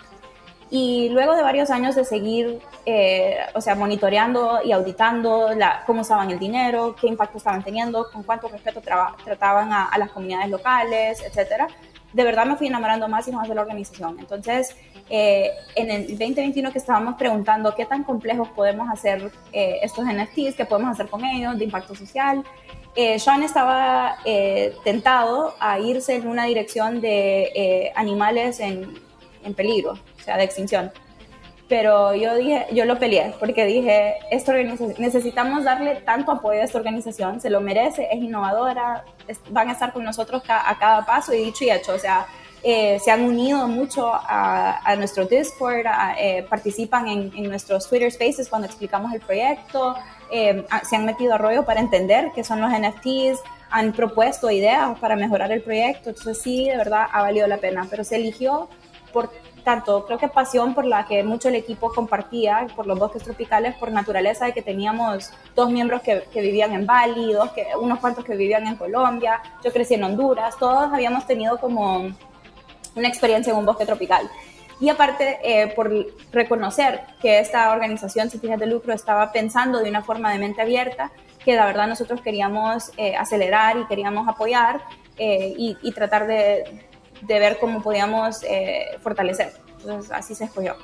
Y 0.71 1.09
luego 1.09 1.35
de 1.35 1.43
varios 1.43 1.69
años 1.69 1.95
de 1.95 2.05
seguir, 2.05 2.59
eh, 2.85 3.37
o 3.53 3.61
sea, 3.61 3.75
monitoreando 3.75 4.59
y 4.63 4.71
auditando 4.71 5.53
la, 5.55 5.83
cómo 5.85 6.01
usaban 6.01 6.31
el 6.31 6.39
dinero, 6.39 6.95
qué 6.99 7.07
impacto 7.07 7.37
estaban 7.37 7.63
teniendo, 7.63 8.09
con 8.11 8.23
cuánto 8.23 8.47
respeto 8.47 8.81
trataban 8.81 9.71
a, 9.71 9.85
a, 9.85 9.97
las 9.97 10.09
comunidades 10.11 10.49
locales, 10.49 11.21
etcétera, 11.23 11.67
de 12.13 12.23
verdad 12.23 12.45
me 12.45 12.55
fui 12.55 12.67
enamorando 12.67 13.07
más 13.07 13.27
y 13.27 13.31
más 13.31 13.47
de 13.47 13.55
la 13.55 13.61
organización. 13.61 14.17
Entonces, 14.19 14.75
eh, 15.09 15.51
en 15.75 15.91
el 15.91 16.07
2021 16.07 16.71
que 16.71 16.79
estábamos 16.79 17.15
preguntando 17.15 17.75
qué 17.75 17.85
tan 17.85 18.03
complejos 18.03 18.47
podemos 18.49 18.89
hacer 18.89 19.31
eh, 19.53 19.79
estos 19.83 20.03
NFTs, 20.05 20.55
qué 20.55 20.65
podemos 20.65 20.91
hacer 20.91 21.07
con 21.09 21.23
ellos, 21.23 21.57
de 21.59 21.65
impacto 21.65 21.93
social, 21.93 22.43
eh, 22.95 23.19
Sean 23.19 23.43
estaba 23.43 24.19
eh, 24.23 24.73
tentado 24.85 25.53
a 25.59 25.79
irse 25.79 26.15
en 26.15 26.27
una 26.27 26.45
dirección 26.45 27.01
de 27.01 27.51
eh, 27.53 27.91
animales 27.93 28.61
en, 28.61 28.97
en 29.43 29.53
peligro, 29.53 29.99
sea, 30.25 30.37
de 30.37 30.43
extinción. 30.43 30.91
Pero 31.67 32.13
yo 32.13 32.35
dije, 32.35 32.67
yo 32.73 32.85
lo 32.85 32.99
peleé 32.99 33.33
porque 33.39 33.65
dije, 33.65 34.15
esta 34.29 34.53
necesitamos 34.53 35.63
darle 35.63 35.95
tanto 35.95 36.31
apoyo 36.31 36.61
a 36.61 36.63
esta 36.63 36.77
organización, 36.77 37.41
se 37.41 37.49
lo 37.49 37.59
merece, 37.59 38.07
es 38.11 38.21
innovadora, 38.21 39.03
van 39.49 39.69
a 39.69 39.71
estar 39.71 39.91
con 39.91 40.03
nosotros 40.03 40.43
a 40.47 40.77
cada 40.77 41.05
paso 41.05 41.33
y 41.33 41.45
dicho 41.45 41.63
y 41.63 41.71
hecho, 41.71 41.93
o 41.93 41.99
sea, 41.99 42.27
eh, 42.67 42.99
se 42.99 43.11
han 43.11 43.21
unido 43.23 43.67
mucho 43.67 44.11
a, 44.11 44.79
a 44.83 44.95
nuestro 44.95 45.25
Discord, 45.25 45.85
eh, 46.17 46.43
participan 46.49 47.07
en, 47.07 47.31
en, 47.35 47.47
nuestros 47.47 47.87
Twitter 47.87 48.11
Spaces 48.11 48.49
cuando 48.49 48.65
explicamos 48.65 49.13
el 49.13 49.19
proyecto, 49.19 49.95
eh, 50.31 50.65
se 50.81 50.95
han 50.95 51.05
metido 51.05 51.35
a 51.35 51.37
rollo 51.37 51.63
para 51.63 51.79
entender 51.79 52.31
qué 52.33 52.43
son 52.43 52.59
los 52.61 52.71
NFTs, 52.71 53.39
han 53.69 53.93
propuesto 53.93 54.49
ideas 54.49 54.97
para 54.97 55.15
mejorar 55.15 55.51
el 55.51 55.61
proyecto, 55.61 56.09
entonces 56.09 56.41
sí, 56.41 56.67
de 56.67 56.75
verdad 56.75 57.05
ha 57.11 57.21
valido 57.21 57.45
la 57.45 57.57
pena, 57.57 57.85
pero 57.87 58.03
se 58.03 58.15
eligió 58.15 58.67
por 59.13 59.29
tanto, 59.65 60.05
creo 60.05 60.17
que 60.17 60.29
pasión 60.29 60.73
por 60.73 60.85
la 60.85 61.05
que 61.05 61.23
mucho 61.23 61.49
el 61.49 61.55
equipo 61.55 61.91
compartía, 61.91 62.67
por 62.75 62.87
los 62.87 62.97
bosques 62.97 63.23
tropicales, 63.23 63.75
por 63.75 63.91
naturaleza, 63.91 64.45
de 64.45 64.53
que 64.53 64.61
teníamos 64.61 65.31
dos 65.55 65.69
miembros 65.69 66.01
que, 66.01 66.23
que 66.31 66.39
vivían 66.39 66.71
en 66.71 66.85
Bali, 66.85 67.33
dos 67.33 67.51
que, 67.51 67.65
unos 67.81 67.99
cuantos 67.99 68.23
que 68.23 68.35
vivían 68.35 68.65
en 68.67 68.75
Colombia, 68.75 69.41
yo 69.63 69.73
crecí 69.73 69.95
en 69.95 70.03
Honduras, 70.05 70.55
todos 70.57 70.93
habíamos 70.93 71.27
tenido 71.27 71.57
como 71.57 72.09
una 72.95 73.07
experiencia 73.07 73.51
en 73.51 73.59
un 73.59 73.65
bosque 73.65 73.85
tropical. 73.85 74.29
Y 74.79 74.89
aparte, 74.89 75.39
eh, 75.43 75.73
por 75.75 75.91
reconocer 76.31 77.01
que 77.21 77.39
esta 77.39 77.71
organización 77.71 78.29
sin 78.29 78.41
fines 78.41 78.59
de 78.59 78.67
lucro 78.67 78.93
estaba 78.93 79.31
pensando 79.31 79.79
de 79.79 79.89
una 79.89 80.03
forma 80.03 80.31
de 80.31 80.39
mente 80.39 80.61
abierta, 80.61 81.11
que 81.43 81.55
la 81.55 81.65
verdad 81.65 81.87
nosotros 81.87 82.21
queríamos 82.21 82.91
eh, 82.97 83.15
acelerar 83.15 83.77
y 83.77 83.85
queríamos 83.85 84.27
apoyar 84.27 84.81
eh, 85.17 85.53
y, 85.57 85.77
y, 85.81 85.91
tratar 85.91 86.27
de, 86.27 86.85
de, 87.27 87.39
ver 87.39 87.57
cómo 87.59 87.81
podíamos 87.81 88.43
eh, 88.43 88.97
fortalecer. 89.01 89.53
Entonces, 89.79 90.11
así 90.11 90.35
se 90.35 90.45
escogió. 90.45 90.75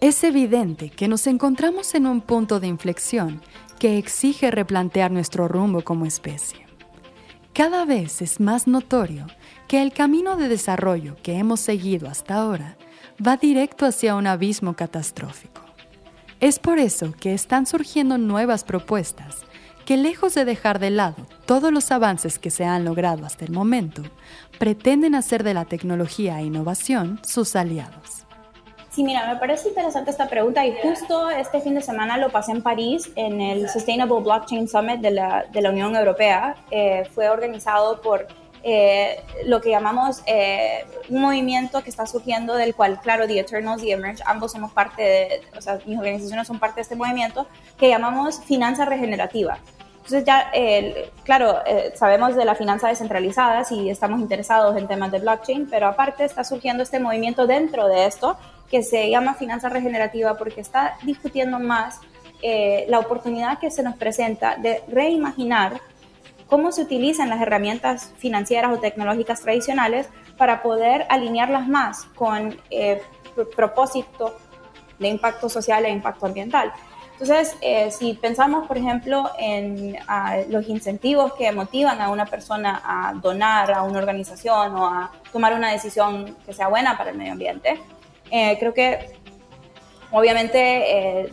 Es 0.00 0.22
evidente 0.22 0.90
que 0.90 1.08
nos 1.08 1.26
encontramos 1.26 1.94
en 1.94 2.06
un 2.06 2.20
punto 2.20 2.60
de 2.60 2.68
inflexión 2.68 3.42
que 3.78 3.98
exige 3.98 4.50
replantear 4.50 5.10
nuestro 5.10 5.48
rumbo 5.48 5.82
como 5.82 6.06
especie. 6.06 6.66
Cada 7.52 7.84
vez 7.84 8.22
es 8.22 8.38
más 8.38 8.68
notorio 8.68 9.26
que 9.66 9.82
el 9.82 9.92
camino 9.92 10.36
de 10.36 10.48
desarrollo 10.48 11.16
que 11.22 11.38
hemos 11.38 11.58
seguido 11.58 12.08
hasta 12.08 12.36
ahora 12.36 12.76
va 13.24 13.36
directo 13.36 13.86
hacia 13.86 14.14
un 14.14 14.28
abismo 14.28 14.74
catastrófico. 14.74 15.62
Es 16.38 16.60
por 16.60 16.78
eso 16.78 17.12
que 17.18 17.34
están 17.34 17.66
surgiendo 17.66 18.16
nuevas 18.16 18.62
propuestas 18.62 19.44
que 19.88 19.96
lejos 19.96 20.34
de 20.34 20.44
dejar 20.44 20.80
de 20.80 20.90
lado 20.90 21.16
todos 21.46 21.72
los 21.72 21.90
avances 21.92 22.38
que 22.38 22.50
se 22.50 22.66
han 22.66 22.84
logrado 22.84 23.24
hasta 23.24 23.46
el 23.46 23.52
momento, 23.52 24.02
pretenden 24.58 25.14
hacer 25.14 25.42
de 25.42 25.54
la 25.54 25.64
tecnología 25.64 26.38
e 26.38 26.44
innovación 26.44 27.18
sus 27.24 27.56
aliados. 27.56 28.26
Sí, 28.90 29.02
mira, 29.02 29.26
me 29.26 29.40
parece 29.40 29.70
interesante 29.70 30.10
esta 30.10 30.28
pregunta 30.28 30.66
y 30.66 30.74
justo 30.82 31.30
este 31.30 31.62
fin 31.62 31.74
de 31.74 31.80
semana 31.80 32.18
lo 32.18 32.28
pasé 32.28 32.52
en 32.52 32.60
París 32.60 33.10
en 33.16 33.40
el 33.40 33.66
Sustainable 33.70 34.20
Blockchain 34.20 34.68
Summit 34.68 35.00
de 35.00 35.10
la, 35.10 35.46
Unión 35.54 35.96
Europea. 35.96 36.54
Eh, 36.70 37.08
fue 37.14 37.30
organizado 37.30 38.02
por 38.02 38.26
eh, 38.64 39.22
lo 39.46 39.62
que 39.62 39.70
llamamos 39.70 40.22
eh, 40.26 40.84
un 41.08 41.22
movimiento 41.22 41.82
que 41.82 41.88
está 41.88 42.06
surgiendo 42.06 42.56
del 42.56 42.74
cual, 42.74 43.00
claro, 43.00 43.26
The 43.26 43.38
Eternals 43.38 43.82
y 43.82 43.92
Emerge, 43.92 44.22
ambos 44.26 44.52
somos 44.52 44.70
parte 44.70 45.00
de, 45.00 45.40
o 45.56 45.62
sea, 45.62 45.78
mis 45.86 45.98
organizaciones 45.98 46.46
son 46.46 46.58
parte 46.58 46.76
de 46.76 46.82
este 46.82 46.94
movimiento, 46.94 47.46
que 47.78 47.88
llamamos 47.88 48.40
finanza 48.44 48.84
regenerativa. 48.84 49.58
Entonces 50.08 50.24
ya, 50.24 50.50
eh, 50.54 51.10
claro, 51.22 51.58
eh, 51.66 51.92
sabemos 51.94 52.34
de 52.34 52.46
la 52.46 52.54
finanza 52.54 52.88
descentralizada 52.88 53.62
si 53.64 53.90
estamos 53.90 54.20
interesados 54.20 54.74
en 54.78 54.88
temas 54.88 55.12
de 55.12 55.18
blockchain, 55.18 55.68
pero 55.68 55.86
aparte 55.86 56.24
está 56.24 56.44
surgiendo 56.44 56.82
este 56.82 56.98
movimiento 56.98 57.46
dentro 57.46 57.86
de 57.88 58.06
esto 58.06 58.38
que 58.70 58.82
se 58.82 59.10
llama 59.10 59.34
finanza 59.34 59.68
regenerativa 59.68 60.38
porque 60.38 60.62
está 60.62 60.96
discutiendo 61.02 61.58
más 61.58 62.00
eh, 62.40 62.86
la 62.88 63.00
oportunidad 63.00 63.58
que 63.58 63.70
se 63.70 63.82
nos 63.82 63.96
presenta 63.96 64.56
de 64.56 64.82
reimaginar 64.88 65.78
cómo 66.46 66.72
se 66.72 66.80
utilizan 66.80 67.28
las 67.28 67.42
herramientas 67.42 68.10
financieras 68.16 68.72
o 68.72 68.78
tecnológicas 68.78 69.42
tradicionales 69.42 70.08
para 70.38 70.62
poder 70.62 71.04
alinearlas 71.10 71.68
más 71.68 72.04
con 72.14 72.58
eh, 72.70 73.02
propósito 73.54 74.38
de 74.98 75.08
impacto 75.08 75.50
social 75.50 75.84
e 75.84 75.90
impacto 75.90 76.24
ambiental. 76.24 76.72
Entonces, 77.20 77.56
eh, 77.62 77.90
si 77.90 78.14
pensamos, 78.14 78.68
por 78.68 78.78
ejemplo, 78.78 79.28
en 79.38 79.96
uh, 79.96 80.50
los 80.50 80.68
incentivos 80.68 81.34
que 81.34 81.50
motivan 81.50 82.00
a 82.00 82.10
una 82.10 82.26
persona 82.26 82.80
a 82.84 83.12
donar 83.12 83.72
a 83.72 83.82
una 83.82 83.98
organización 83.98 84.76
o 84.76 84.86
a 84.86 85.10
tomar 85.32 85.52
una 85.52 85.72
decisión 85.72 86.36
que 86.46 86.52
sea 86.52 86.68
buena 86.68 86.96
para 86.96 87.10
el 87.10 87.18
medio 87.18 87.32
ambiente, 87.32 87.80
eh, 88.30 88.56
creo 88.60 88.72
que 88.72 89.16
obviamente 90.12 90.60
eh, 91.22 91.32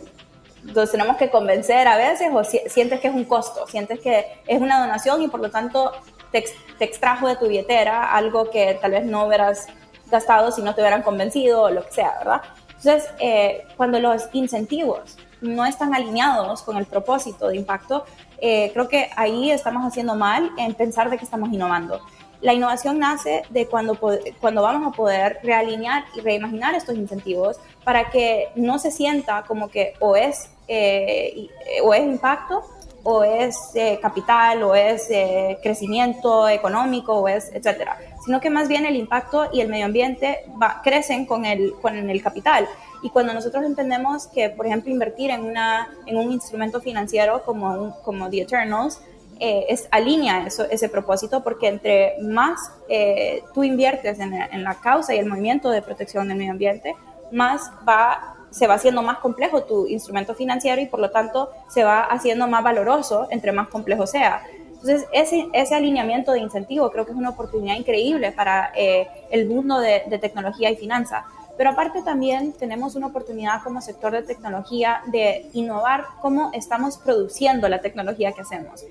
los 0.64 0.90
tenemos 0.90 1.16
que 1.18 1.30
convencer 1.30 1.86
a 1.86 1.96
veces 1.96 2.30
o 2.32 2.42
si, 2.42 2.58
sientes 2.66 2.98
que 2.98 3.06
es 3.06 3.14
un 3.14 3.24
costo, 3.24 3.64
sientes 3.68 4.00
que 4.00 4.26
es 4.44 4.60
una 4.60 4.80
donación 4.80 5.22
y 5.22 5.28
por 5.28 5.38
lo 5.38 5.52
tanto 5.52 5.92
te, 6.32 6.44
te 6.80 6.84
extrajo 6.84 7.28
de 7.28 7.36
tu 7.36 7.46
billetera 7.46 8.12
algo 8.12 8.50
que 8.50 8.76
tal 8.80 8.90
vez 8.90 9.04
no 9.04 9.26
hubieras 9.26 9.68
gastado 10.10 10.50
si 10.50 10.62
no 10.62 10.74
te 10.74 10.80
hubieran 10.80 11.02
convencido 11.02 11.62
o 11.62 11.70
lo 11.70 11.84
que 11.84 11.92
sea, 11.92 12.14
¿verdad? 12.18 12.42
Entonces, 12.70 13.08
eh, 13.20 13.66
cuando 13.76 14.00
los 14.00 14.28
incentivos 14.32 15.16
no 15.40 15.64
están 15.64 15.94
alineados 15.94 16.62
con 16.62 16.76
el 16.76 16.86
propósito 16.86 17.48
de 17.48 17.56
impacto, 17.56 18.04
eh, 18.38 18.70
creo 18.72 18.88
que 18.88 19.10
ahí 19.16 19.50
estamos 19.50 19.84
haciendo 19.84 20.14
mal 20.14 20.50
en 20.58 20.74
pensar 20.74 21.10
de 21.10 21.18
que 21.18 21.24
estamos 21.24 21.52
innovando. 21.52 22.00
La 22.40 22.52
innovación 22.52 22.98
nace 22.98 23.42
de 23.50 23.66
cuando, 23.66 23.98
cuando 24.40 24.62
vamos 24.62 24.92
a 24.92 24.96
poder 24.96 25.38
realinear 25.42 26.04
y 26.14 26.20
reimaginar 26.20 26.74
estos 26.74 26.94
incentivos 26.94 27.58
para 27.82 28.10
que 28.10 28.48
no 28.56 28.78
se 28.78 28.90
sienta 28.90 29.44
como 29.44 29.68
que 29.68 29.94
o 30.00 30.16
es, 30.16 30.50
eh, 30.68 31.48
o 31.82 31.94
es 31.94 32.02
impacto 32.02 32.62
o 33.08 33.22
es 33.22 33.56
eh, 33.74 34.00
capital 34.02 34.64
o 34.64 34.74
es 34.74 35.08
eh, 35.10 35.58
crecimiento 35.62 36.48
económico 36.48 37.14
o 37.14 37.28
es 37.28 37.50
etcétera, 37.54 37.96
sino 38.26 38.40
que 38.40 38.50
más 38.50 38.68
bien 38.68 38.84
el 38.84 38.96
impacto 38.96 39.48
y 39.52 39.60
el 39.60 39.68
medio 39.68 39.86
ambiente 39.86 40.44
va, 40.60 40.82
crecen 40.82 41.24
con 41.24 41.46
el, 41.46 41.72
con 41.80 41.96
el 41.96 42.22
capital. 42.22 42.68
Y 43.02 43.10
cuando 43.10 43.32
nosotros 43.32 43.64
entendemos 43.64 44.26
que, 44.26 44.50
por 44.50 44.66
ejemplo, 44.66 44.90
invertir 44.90 45.30
en, 45.30 45.44
una, 45.44 45.88
en 46.06 46.16
un 46.16 46.32
instrumento 46.32 46.80
financiero 46.80 47.44
como, 47.44 47.70
un, 47.70 47.92
como 48.02 48.28
The 48.28 48.42
Eternals, 48.42 49.00
eh, 49.38 49.66
es, 49.68 49.86
alinea 49.90 50.46
eso, 50.46 50.64
ese 50.70 50.88
propósito 50.88 51.44
porque 51.44 51.68
entre 51.68 52.14
más 52.22 52.72
eh, 52.88 53.42
tú 53.52 53.64
inviertes 53.64 54.18
en, 54.18 54.32
en, 54.32 54.64
la 54.64 54.74
causa 54.76 55.14
y 55.14 55.18
el 55.18 55.26
movimiento 55.26 55.68
de 55.68 55.82
protección 55.82 56.26
del 56.28 56.38
medio 56.38 56.52
ambiente, 56.52 56.96
más 57.30 57.70
va, 57.86 58.34
se 58.50 58.66
va 58.66 58.74
haciendo 58.74 59.02
más 59.02 59.18
complejo 59.18 59.62
tu 59.64 59.86
instrumento 59.86 60.34
financiero 60.34 60.80
y 60.80 60.86
por 60.86 61.00
lo 61.00 61.10
tanto 61.10 61.50
se 61.68 61.84
va 61.84 62.04
haciendo 62.04 62.48
más 62.48 62.64
valoroso 62.64 63.28
entre 63.30 63.52
más 63.52 63.68
complejo 63.68 64.06
sea. 64.06 64.42
Entonces, 64.86 65.08
ese, 65.12 65.48
ese 65.52 65.74
alineamiento 65.74 66.32
de 66.32 66.38
incentivo 66.38 66.90
creo 66.90 67.04
que 67.04 67.10
es 67.10 67.18
una 67.18 67.30
oportunidad 67.30 67.76
increíble 67.76 68.30
para 68.30 68.70
eh, 68.76 69.08
el 69.30 69.48
mundo 69.48 69.80
de, 69.80 70.02
de 70.08 70.18
tecnología 70.18 70.70
y 70.70 70.76
finanza 70.76 71.24
Pero 71.56 71.70
aparte 71.70 72.02
también 72.02 72.52
tenemos 72.52 72.94
una 72.94 73.08
oportunidad 73.08 73.62
como 73.64 73.80
sector 73.80 74.12
de 74.12 74.22
tecnología 74.22 75.00
de 75.06 75.48
innovar 75.54 76.04
cómo 76.20 76.50
estamos 76.52 76.98
produciendo 76.98 77.68
la 77.68 77.80
tecnología 77.80 78.32
que 78.32 78.42
hacemos. 78.42 78.84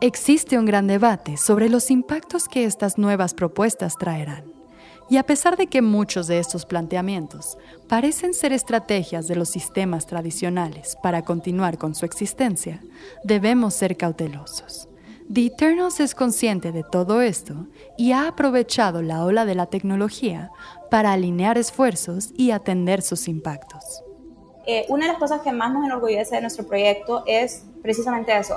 Existe 0.00 0.56
un 0.56 0.66
gran 0.66 0.86
debate 0.86 1.36
sobre 1.36 1.68
los 1.68 1.90
impactos 1.90 2.46
que 2.46 2.64
estas 2.64 2.96
nuevas 2.96 3.34
propuestas 3.34 3.96
traerán. 3.96 4.44
Y 5.08 5.16
a 5.16 5.24
pesar 5.24 5.56
de 5.56 5.66
que 5.66 5.82
muchos 5.82 6.28
de 6.28 6.38
estos 6.38 6.64
planteamientos 6.64 7.58
parecen 7.88 8.32
ser 8.32 8.52
estrategias 8.52 9.26
de 9.26 9.34
los 9.34 9.48
sistemas 9.48 10.06
tradicionales 10.06 10.96
para 11.02 11.22
continuar 11.22 11.78
con 11.78 11.96
su 11.96 12.04
existencia, 12.06 12.80
debemos 13.24 13.74
ser 13.74 13.96
cautelosos. 13.96 14.89
The 15.32 15.46
Eternals 15.46 16.00
es 16.00 16.16
consciente 16.16 16.72
de 16.72 16.82
todo 16.82 17.22
esto 17.22 17.68
y 17.96 18.10
ha 18.10 18.26
aprovechado 18.26 19.00
la 19.00 19.24
ola 19.24 19.44
de 19.44 19.54
la 19.54 19.66
tecnología 19.66 20.50
para 20.90 21.12
alinear 21.12 21.56
esfuerzos 21.56 22.32
y 22.36 22.50
atender 22.50 23.00
sus 23.00 23.28
impactos. 23.28 24.02
Eh, 24.66 24.86
una 24.88 25.06
de 25.06 25.12
las 25.12 25.20
cosas 25.20 25.42
que 25.42 25.52
más 25.52 25.72
nos 25.72 25.84
enorgullece 25.84 26.34
de 26.34 26.40
nuestro 26.40 26.66
proyecto 26.66 27.22
es 27.28 27.62
precisamente 27.80 28.36
eso. 28.36 28.56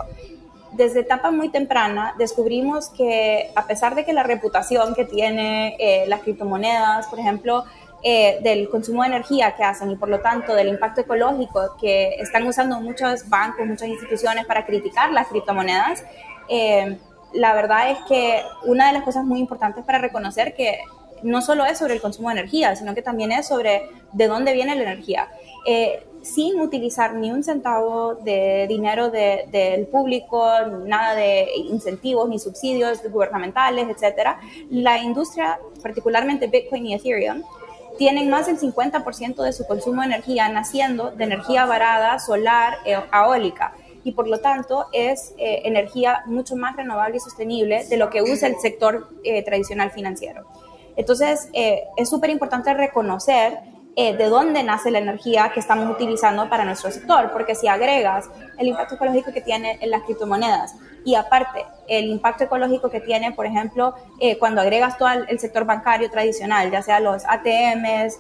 Desde 0.72 1.02
etapa 1.02 1.30
muy 1.30 1.50
temprana 1.50 2.16
descubrimos 2.18 2.90
que 2.90 3.52
a 3.56 3.68
pesar 3.68 3.94
de 3.94 4.04
que 4.04 4.12
la 4.12 4.24
reputación 4.24 4.96
que 4.96 5.06
tiene 5.06 5.76
eh, 5.78 6.06
las 6.08 6.22
criptomonedas, 6.22 7.06
por 7.06 7.20
ejemplo, 7.20 7.66
eh, 8.02 8.40
del 8.42 8.68
consumo 8.68 9.04
de 9.04 9.10
energía 9.10 9.56
que 9.56 9.64
hacen 9.64 9.92
y 9.92 9.96
por 9.96 10.10
lo 10.10 10.22
tanto 10.22 10.56
del 10.56 10.70
impacto 10.70 11.02
ecológico 11.02 11.78
que 11.80 12.16
están 12.16 12.48
usando 12.48 12.82
muchos 12.82 13.30
bancos, 13.30 13.68
muchas 13.68 13.90
instituciones 13.90 14.48
para 14.48 14.66
criticar 14.66 15.12
las 15.12 15.28
criptomonedas, 15.28 16.04
eh, 16.50 16.98
la 17.34 17.54
verdad 17.54 17.92
es 17.92 17.98
que 18.08 18.42
una 18.66 18.88
de 18.88 18.94
las 18.94 19.04
cosas 19.04 19.26
muy 19.26 19.40
importantes 19.40 19.84
para 19.84 19.98
reconocer 19.98 20.56
que 20.56 20.80
no 21.24 21.42
solo 21.42 21.66
es 21.66 21.78
sobre 21.78 21.94
el 21.94 22.02
consumo 22.02 22.30
de 22.30 22.40
energía, 22.40 22.76
sino 22.76 22.94
que 22.94 23.02
también 23.02 23.32
es 23.32 23.48
sobre 23.48 23.90
de 24.12 24.28
dónde 24.28 24.54
viene 24.54 24.76
la 24.76 24.84
energía. 24.84 25.30
Eh, 25.66 26.06
sin 26.22 26.60
utilizar 26.62 27.16
ni 27.16 27.32
un 27.32 27.44
centavo 27.44 28.16
de 28.16 28.66
dinero 28.68 29.10
del 29.10 29.88
público, 29.88 30.48
nada 30.86 31.16
de 31.16 31.50
incentivos 31.56 32.30
ni 32.30 32.40
subsidios 32.40 33.02
gubernamentales, 33.12 33.90
etcétera, 33.90 34.40
la 34.70 35.00
industria, 35.00 35.60
particularmente 35.82 36.48
Bitcoin 36.48 36.86
y 36.88 36.94
Ethereum, 36.94 37.44
tienen 37.98 38.30
más 38.30 38.48
del 38.48 38.58
50% 38.58 39.44
de 39.44 39.52
su 39.52 39.68
consumo 39.68 40.02
de 40.02 40.08
energía 40.08 40.48
naciendo 40.48 41.12
de 41.12 41.26
energía 41.26 41.66
varada, 41.66 42.18
solar, 42.20 42.78
e 42.86 42.98
eólica 43.14 43.74
y 44.04 44.12
por 44.12 44.28
lo 44.28 44.40
tanto 44.40 44.88
es 44.92 45.34
eh, 45.38 45.62
energía 45.66 46.24
mucho 46.26 46.56
más 46.56 46.76
renovable 46.76 47.18
y 47.18 47.20
sostenible 47.20 47.86
de 47.86 47.98
lo 47.98 48.10
que 48.10 48.22
usa 48.22 48.48
el 48.48 48.58
sector 48.60 49.10
eh, 49.24 49.44
tradicional 49.44 49.92
financiero. 49.92 50.46
Entonces, 50.96 51.50
eh, 51.54 51.84
es 51.98 52.10
súper 52.10 52.30
importante 52.30 52.74
reconocer 52.74 53.60
de 53.96 54.28
dónde 54.28 54.64
nace 54.64 54.90
la 54.90 54.98
energía 54.98 55.52
que 55.54 55.60
estamos 55.60 55.88
utilizando 55.88 56.50
para 56.50 56.66
nuestro 56.66 56.90
sector, 56.90 57.30
porque 57.32 57.54
si 57.54 57.68
agregas 57.68 58.28
el 58.58 58.66
impacto 58.66 58.96
ecológico 58.96 59.32
que 59.32 59.42
tiene 59.42 59.78
en 59.82 59.92
las 59.92 60.02
criptomonedas 60.02 60.74
y 61.06 61.14
aparte 61.14 61.64
el 61.88 62.06
impacto 62.06 62.46
ecológico 62.46 62.90
que 62.90 63.02
tiene, 63.02 63.34
por 63.34 63.46
ejemplo, 63.46 63.94
cuando 64.40 64.62
agregas 64.62 64.98
todo 64.98 65.10
el, 65.12 65.38
sector 65.38 65.66
bancario 65.66 66.10
tradicional, 66.10 66.72
ya 66.72 66.82
sea 66.82 67.00
los 67.00 67.24
ATMs, 67.24 68.18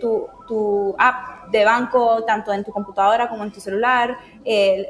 tu, 0.00 0.26
tu 0.48 0.96
app 0.98 1.36
de 1.50 1.64
banco 1.64 2.24
tanto 2.24 2.52
en 2.52 2.64
tu 2.64 2.72
computadora 2.72 3.28
como 3.28 3.44
en 3.44 3.52
tu 3.52 3.60
celular, 3.60 4.16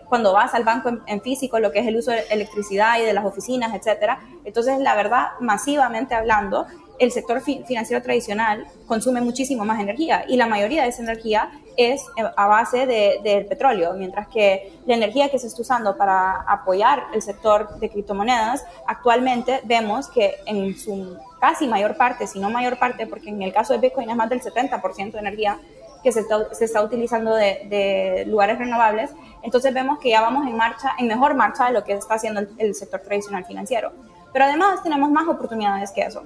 cuando 0.08 0.32
vas 0.32 0.54
al 0.54 0.64
banco 0.64 0.90
en, 1.06 1.22
físico, 1.22 1.58
lo 1.58 1.72
que 1.72 1.78
es 1.78 1.86
el 1.86 1.96
uso 1.96 2.10
de 2.10 2.24
electricidad 2.30 3.00
y 3.00 3.04
de 3.04 3.12
las 3.12 3.24
oficinas, 3.24 3.74
etcétera. 3.74 4.20
Entonces, 4.44 4.78
la 4.78 4.94
verdad, 4.94 5.28
masivamente 5.40 6.14
hablando, 6.14 6.66
el 6.98 7.12
sector 7.12 7.42
financiero 7.42 8.02
tradicional 8.02 8.66
consume 8.86 9.20
muchísimo 9.20 9.64
más 9.64 9.80
energía 9.80 10.24
y 10.28 10.36
la 10.36 10.46
mayoría 10.46 10.82
de 10.82 10.88
esa 10.88 11.02
energía 11.02 11.50
es 11.76 12.02
eh, 12.16 12.22
a 12.36 12.46
base 12.46 12.86
del 12.86 13.22
de, 13.22 13.46
petróleo, 13.48 13.92
mientras 13.94 14.28
que 14.28 14.72
la 14.86 14.94
energía 14.94 15.28
que 15.28 15.38
se 15.38 15.46
está 15.46 15.62
usando 15.62 15.96
para 15.96 16.42
apoyar 16.42 17.04
el 17.12 17.22
sector 17.22 17.78
de 17.78 17.90
criptomonedas, 17.90 18.64
actualmente 18.86 19.60
vemos 19.64 20.08
que 20.08 20.36
en 20.46 20.76
su 20.76 21.18
casi 21.40 21.66
mayor 21.66 21.96
parte, 21.96 22.26
si 22.26 22.40
no 22.40 22.50
mayor 22.50 22.78
parte, 22.78 23.06
porque 23.06 23.28
en 23.28 23.42
el 23.42 23.52
caso 23.52 23.74
de 23.74 23.80
Bitcoin 23.80 24.08
es 24.08 24.16
más 24.16 24.30
del 24.30 24.40
70% 24.40 25.12
de 25.12 25.18
energía, 25.18 25.58
que 26.02 26.12
se 26.12 26.20
está, 26.20 26.82
utilizando 26.82 27.34
de, 27.34 28.24
lugares 28.26 28.58
renovables, 28.58 29.10
entonces 29.42 29.72
vemos 29.72 29.98
que 29.98 30.10
ya 30.10 30.20
vamos 30.20 30.46
en 30.46 30.56
marcha, 30.56 30.92
en 30.98 31.08
mejor 31.08 31.34
marcha 31.34 31.66
de 31.66 31.72
lo 31.72 31.84
que 31.84 31.92
está 31.92 32.14
haciendo 32.14 32.42
el, 32.58 32.74
sector 32.74 33.00
tradicional 33.00 33.44
financiero. 33.44 33.92
Pero 34.32 34.44
además 34.44 34.82
tenemos 34.82 35.10
más 35.10 35.28
oportunidades 35.28 35.92
que 35.92 36.02
eso. 36.02 36.24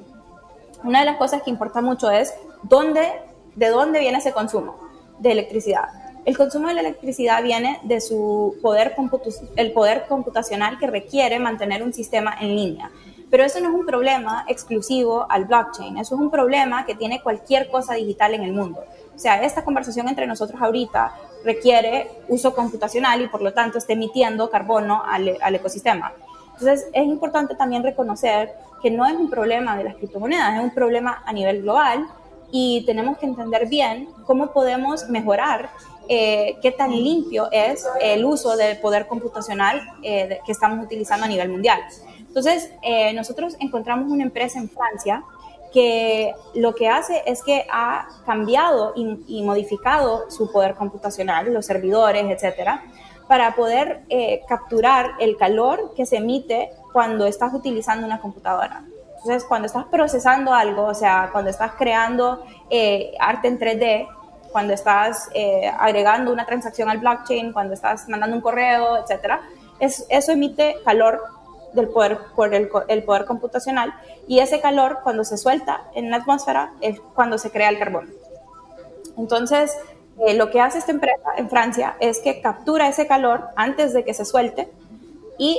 Una 0.82 1.00
de 1.00 1.06
las 1.06 1.16
cosas 1.16 1.42
que 1.42 1.50
importa 1.50 1.80
mucho 1.80 2.10
es 2.10 2.34
dónde, 2.62 3.12
de 3.54 3.68
dónde 3.68 4.00
viene 4.00 4.18
ese 4.18 4.32
consumo 4.32 4.76
de 5.18 5.32
electricidad. 5.32 5.88
El 6.24 6.36
consumo 6.36 6.68
de 6.68 6.74
la 6.74 6.80
electricidad 6.80 7.42
viene 7.42 7.80
de 7.84 8.00
su 8.00 8.56
poder, 8.60 8.94
el 9.56 9.72
poder 9.72 10.06
computacional 10.06 10.78
que 10.78 10.86
requiere 10.86 11.38
mantener 11.38 11.82
un 11.82 11.92
sistema 11.92 12.34
en 12.40 12.54
línea. 12.54 12.90
Pero 13.30 13.44
eso 13.44 13.60
no 13.60 13.68
es 13.68 13.74
un 13.74 13.86
problema 13.86 14.44
exclusivo 14.48 15.24
al 15.30 15.44
blockchain, 15.44 15.98
eso 15.98 16.16
es 16.16 16.20
un 16.20 16.30
problema 16.30 16.84
que 16.84 16.96
tiene 16.96 17.22
cualquier 17.22 17.70
cosa 17.70 17.94
digital 17.94 18.34
en 18.34 18.42
el 18.42 18.52
mundo. 18.52 18.84
O 19.20 19.22
sea, 19.22 19.42
esta 19.42 19.62
conversación 19.62 20.08
entre 20.08 20.26
nosotros 20.26 20.58
ahorita 20.62 21.12
requiere 21.44 22.10
uso 22.28 22.54
computacional 22.54 23.20
y 23.20 23.28
por 23.28 23.42
lo 23.42 23.52
tanto 23.52 23.76
está 23.76 23.92
emitiendo 23.92 24.48
carbono 24.48 25.02
al, 25.04 25.36
al 25.42 25.54
ecosistema. 25.54 26.14
Entonces, 26.54 26.88
es 26.90 27.04
importante 27.04 27.54
también 27.54 27.82
reconocer 27.82 28.50
que 28.82 28.90
no 28.90 29.04
es 29.04 29.12
un 29.12 29.28
problema 29.28 29.76
de 29.76 29.84
las 29.84 29.96
criptomonedas, 29.96 30.56
es 30.56 30.62
un 30.62 30.70
problema 30.70 31.22
a 31.26 31.34
nivel 31.34 31.60
global 31.60 32.06
y 32.50 32.82
tenemos 32.86 33.18
que 33.18 33.26
entender 33.26 33.68
bien 33.68 34.08
cómo 34.24 34.54
podemos 34.54 35.06
mejorar 35.10 35.68
eh, 36.08 36.56
qué 36.62 36.72
tan 36.72 36.90
limpio 36.90 37.48
es 37.52 37.86
el 38.00 38.24
uso 38.24 38.56
del 38.56 38.78
poder 38.78 39.06
computacional 39.06 39.82
eh, 40.02 40.40
que 40.46 40.52
estamos 40.52 40.82
utilizando 40.82 41.26
a 41.26 41.28
nivel 41.28 41.50
mundial. 41.50 41.78
Entonces, 42.18 42.70
eh, 42.80 43.12
nosotros 43.12 43.54
encontramos 43.60 44.10
una 44.10 44.22
empresa 44.22 44.58
en 44.58 44.70
Francia 44.70 45.22
que 45.72 46.34
lo 46.54 46.74
que 46.74 46.88
hace 46.88 47.22
es 47.26 47.42
que 47.42 47.66
ha 47.70 48.08
cambiado 48.26 48.92
y, 48.96 49.42
modificado 49.42 50.30
su 50.30 50.50
poder 50.50 50.74
computacional, 50.74 51.52
los 51.52 51.66
servidores, 51.66 52.24
etcétera, 52.24 52.82
para 53.28 53.54
poder 53.54 54.02
eh, 54.08 54.42
capturar 54.48 55.12
el 55.20 55.36
calor 55.36 55.94
que 55.94 56.06
se 56.06 56.16
emite 56.16 56.70
cuando 56.92 57.26
estás 57.26 57.54
utilizando 57.54 58.06
una 58.06 58.20
computadora. 58.20 58.84
Entonces, 59.18 59.44
cuando 59.44 59.66
estás 59.66 59.84
procesando 59.84 60.52
algo, 60.52 60.84
o 60.84 60.94
sea, 60.94 61.28
cuando 61.30 61.50
estás 61.50 61.72
creando 61.78 62.42
eh, 62.70 63.12
arte 63.20 63.48
en 63.48 63.58
3D, 63.58 64.08
cuando 64.50 64.72
estás 64.72 65.28
eh, 65.34 65.70
agregando 65.78 66.32
una 66.32 66.46
transacción 66.46 66.88
al 66.88 66.98
blockchain, 66.98 67.52
cuando 67.52 67.74
estás 67.74 68.08
mandando 68.08 68.34
un 68.34 68.42
correo, 68.42 68.96
etcétera, 68.96 69.42
eso 69.78 70.32
emite 70.32 70.76
calor 70.84 71.22
del 71.72 71.88
poder, 71.88 72.18
por 72.34 72.54
el, 72.54 72.68
poder 72.68 73.24
computacional 73.24 73.94
y 74.26 74.40
ese 74.40 74.60
calor 74.60 74.98
cuando 75.02 75.24
se 75.24 75.38
suelta 75.38 75.82
en 75.94 76.10
la 76.10 76.18
atmósfera 76.18 76.72
es 76.80 77.00
cuando 77.14 77.38
se 77.38 77.50
crea 77.50 77.68
el 77.68 77.78
carbón. 77.78 78.10
Entonces, 79.16 79.76
eh, 80.18 80.34
lo 80.34 80.50
que 80.50 80.60
hace 80.60 80.78
esta 80.78 80.92
empresa 80.92 81.30
en 81.36 81.48
Francia 81.48 81.96
es 82.00 82.20
que 82.20 82.40
captura 82.40 82.88
ese 82.88 83.06
calor 83.06 83.48
antes 83.56 83.92
de 83.92 84.04
que 84.04 84.14
se 84.14 84.24
suelte 84.24 84.68
y 85.38 85.58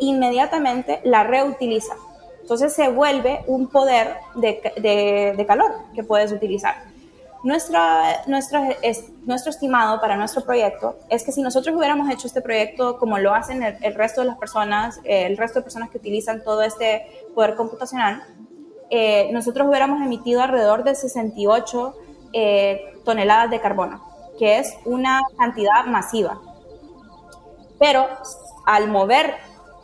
inmediatamente 0.00 1.00
la 1.04 1.24
reutiliza. 1.24 1.94
Entonces 2.40 2.72
se 2.72 2.88
vuelve 2.88 3.44
un 3.46 3.68
poder 3.68 4.16
de, 4.34 5.34
de 5.36 5.46
calor 5.46 5.72
que 5.94 6.02
puedes 6.02 6.32
utilizar. 6.32 6.87
Nuestra, 7.44 8.24
nuestra, 8.26 8.68
es, 8.82 9.10
nuestro 9.24 9.50
estimado 9.50 10.00
para 10.00 10.16
nuestro 10.16 10.42
proyecto 10.42 10.96
es 11.08 11.22
que 11.22 11.30
si 11.30 11.40
nosotros 11.40 11.76
hubiéramos 11.76 12.10
hecho 12.10 12.26
este 12.26 12.40
proyecto 12.40 12.98
como 12.98 13.18
lo 13.18 13.32
hacen 13.32 13.62
el, 13.62 13.94
resto 13.94 14.22
de 14.22 14.26
las 14.26 14.38
personas, 14.38 15.00
el 15.04 15.36
resto 15.36 15.60
de 15.60 15.62
personas 15.62 15.90
que 15.90 15.98
utilizan 15.98 16.42
todo 16.42 16.62
este 16.62 17.06
poder 17.34 17.54
computacional, 17.54 18.24
eh, 18.90 19.30
nosotros 19.32 19.68
hubiéramos 19.68 20.02
emitido 20.02 20.42
alrededor 20.42 20.82
de 20.82 20.94
68 20.94 21.94
eh, 22.32 22.80
toneladas 23.04 23.50
de 23.50 23.60
carbono, 23.60 24.02
que 24.38 24.58
es 24.58 24.74
una 24.84 25.20
cantidad 25.38 25.84
masiva. 25.86 26.40
Pero 27.78 28.08
al 28.66 28.88
mover 28.88 29.34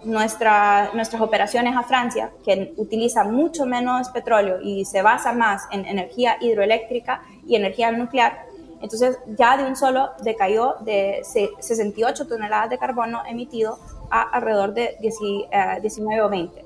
nuestra, 0.05 0.91
nuestras 0.95 1.21
operaciones 1.23 1.77
a 1.77 1.83
Francia, 1.83 2.31
que 2.45 2.75
utiliza 2.77 3.25
mucho 3.25 3.67
menos 3.67 4.09
petróleo 4.11 4.59
y 4.63 4.85
se 4.85 5.03
basa 5.03 5.33
más 5.33 5.65
en 5.71 5.85
energía 5.87 6.37
hidroeléctrica 6.41 7.23
y 7.47 7.57
energía 7.57 7.91
nuclear, 7.93 8.47
entonces 8.81 9.19
ya 9.39 9.57
de 9.57 9.65
un 9.65 9.77
solo 9.77 10.11
decayó 10.23 10.77
de 10.81 11.23
68 11.25 12.27
toneladas 12.27 12.69
de 12.69 12.77
carbono 12.77 13.23
emitido 13.27 13.79
a 14.11 14.23
alrededor 14.23 14.75
de 14.75 14.97
19 15.01 16.17
eh, 16.17 16.23
o 16.23 16.29
20. 16.29 16.65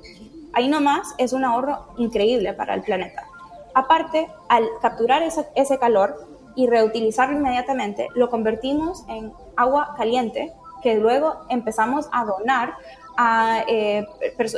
Ahí 0.53 0.69
nomás 0.69 1.15
es 1.17 1.33
un 1.33 1.45
ahorro 1.45 1.87
increíble 1.97 2.53
para 2.55 2.75
el 2.75 2.83
planeta. 2.83 3.25
Aparte, 3.73 4.27
al 4.49 4.65
capturar 4.83 5.23
ese, 5.23 5.47
ese 5.55 5.79
calor 5.79 6.27
y 6.57 6.67
reutilizarlo 6.67 7.37
inmediatamente, 7.37 8.09
lo 8.17 8.31
convertimos 8.31 9.05
en 9.09 9.33
agua 9.55 9.95
caliente 9.97 10.53
que 10.83 10.97
luego 10.97 11.37
empezamos 11.49 12.09
a 12.11 12.25
donar 12.25 12.75
eh, 13.19 14.07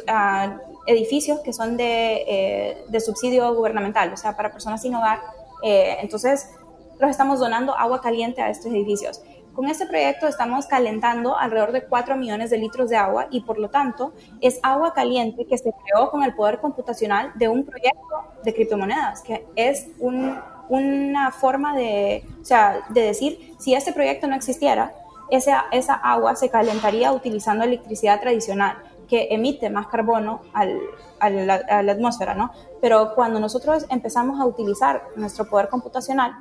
a, 0.07 0.59
edificios 0.87 1.41
que 1.41 1.53
son 1.53 1.77
de, 1.77 2.25
eh, 2.27 2.85
de, 2.89 3.01
subsidio 3.01 3.55
gubernamental, 3.55 4.13
o 4.13 4.17
sea, 4.17 4.37
para 4.37 4.51
personas 4.51 4.83
sin 4.83 4.95
hogar 4.95 5.21
Eh, 5.63 5.99
entonces, 6.01 6.49
los 6.99 7.11
estamos 7.11 7.39
donando 7.39 7.77
agua 7.77 8.01
caliente 8.01 8.41
a 8.41 8.49
estos 8.49 8.73
edificios. 8.73 9.23
Con 9.55 9.67
este 9.67 9.85
proyecto 9.87 10.27
estamos 10.27 10.67
calentando 10.67 11.37
alrededor 11.37 11.73
de 11.73 11.85
4 11.85 12.17
millones 12.17 12.49
de 12.49 12.57
litros 12.57 12.89
de 12.89 12.97
agua 12.97 13.27
y 13.31 13.43
por 13.43 13.59
lo 13.59 13.69
tanto 13.69 14.15
es 14.41 14.59
agua 14.63 14.95
caliente 14.95 15.45
que 15.45 15.59
se 15.59 15.71
creó 15.85 16.11
con 16.11 16.23
el 16.23 16.35
poder 16.35 16.61
computacional 16.61 17.33
de 17.35 17.49
un 17.49 17.65
proyecto 17.65 18.25
de 18.43 18.55
criptomonedas, 18.55 19.23
que 19.23 19.45
es 19.57 19.89
una 19.99 21.31
forma 21.31 21.77
de, 21.77 22.25
o 22.41 22.45
sea, 22.45 22.81
de 22.89 23.03
decir, 23.03 23.55
si 23.59 23.75
este 23.75 23.93
proyecto 23.93 24.27
no 24.27 24.35
existiera, 24.35 24.95
esa, 25.31 25.67
esa 25.73 25.95
agua 25.95 26.37
se 26.37 26.49
calentaría 26.51 27.13
utilizando 27.13 27.65
electricidad 27.65 28.21
tradicional 28.21 28.83
que 29.09 29.29
emite 29.31 29.71
más 29.71 29.89
carbono 29.89 30.43
al, 30.53 30.79
a, 31.19 31.31
la, 31.31 31.55
a 31.69 31.83
la 31.83 31.93
atmósfera, 31.93 32.35
¿no? 32.35 32.53
Pero 32.81 33.15
cuando 33.15 33.41
nosotros 33.41 33.87
empezamos 33.91 34.41
a 34.41 34.47
utilizar 34.47 35.03
nuestro 35.17 35.49
poder 35.49 35.69
computacional, 35.69 36.33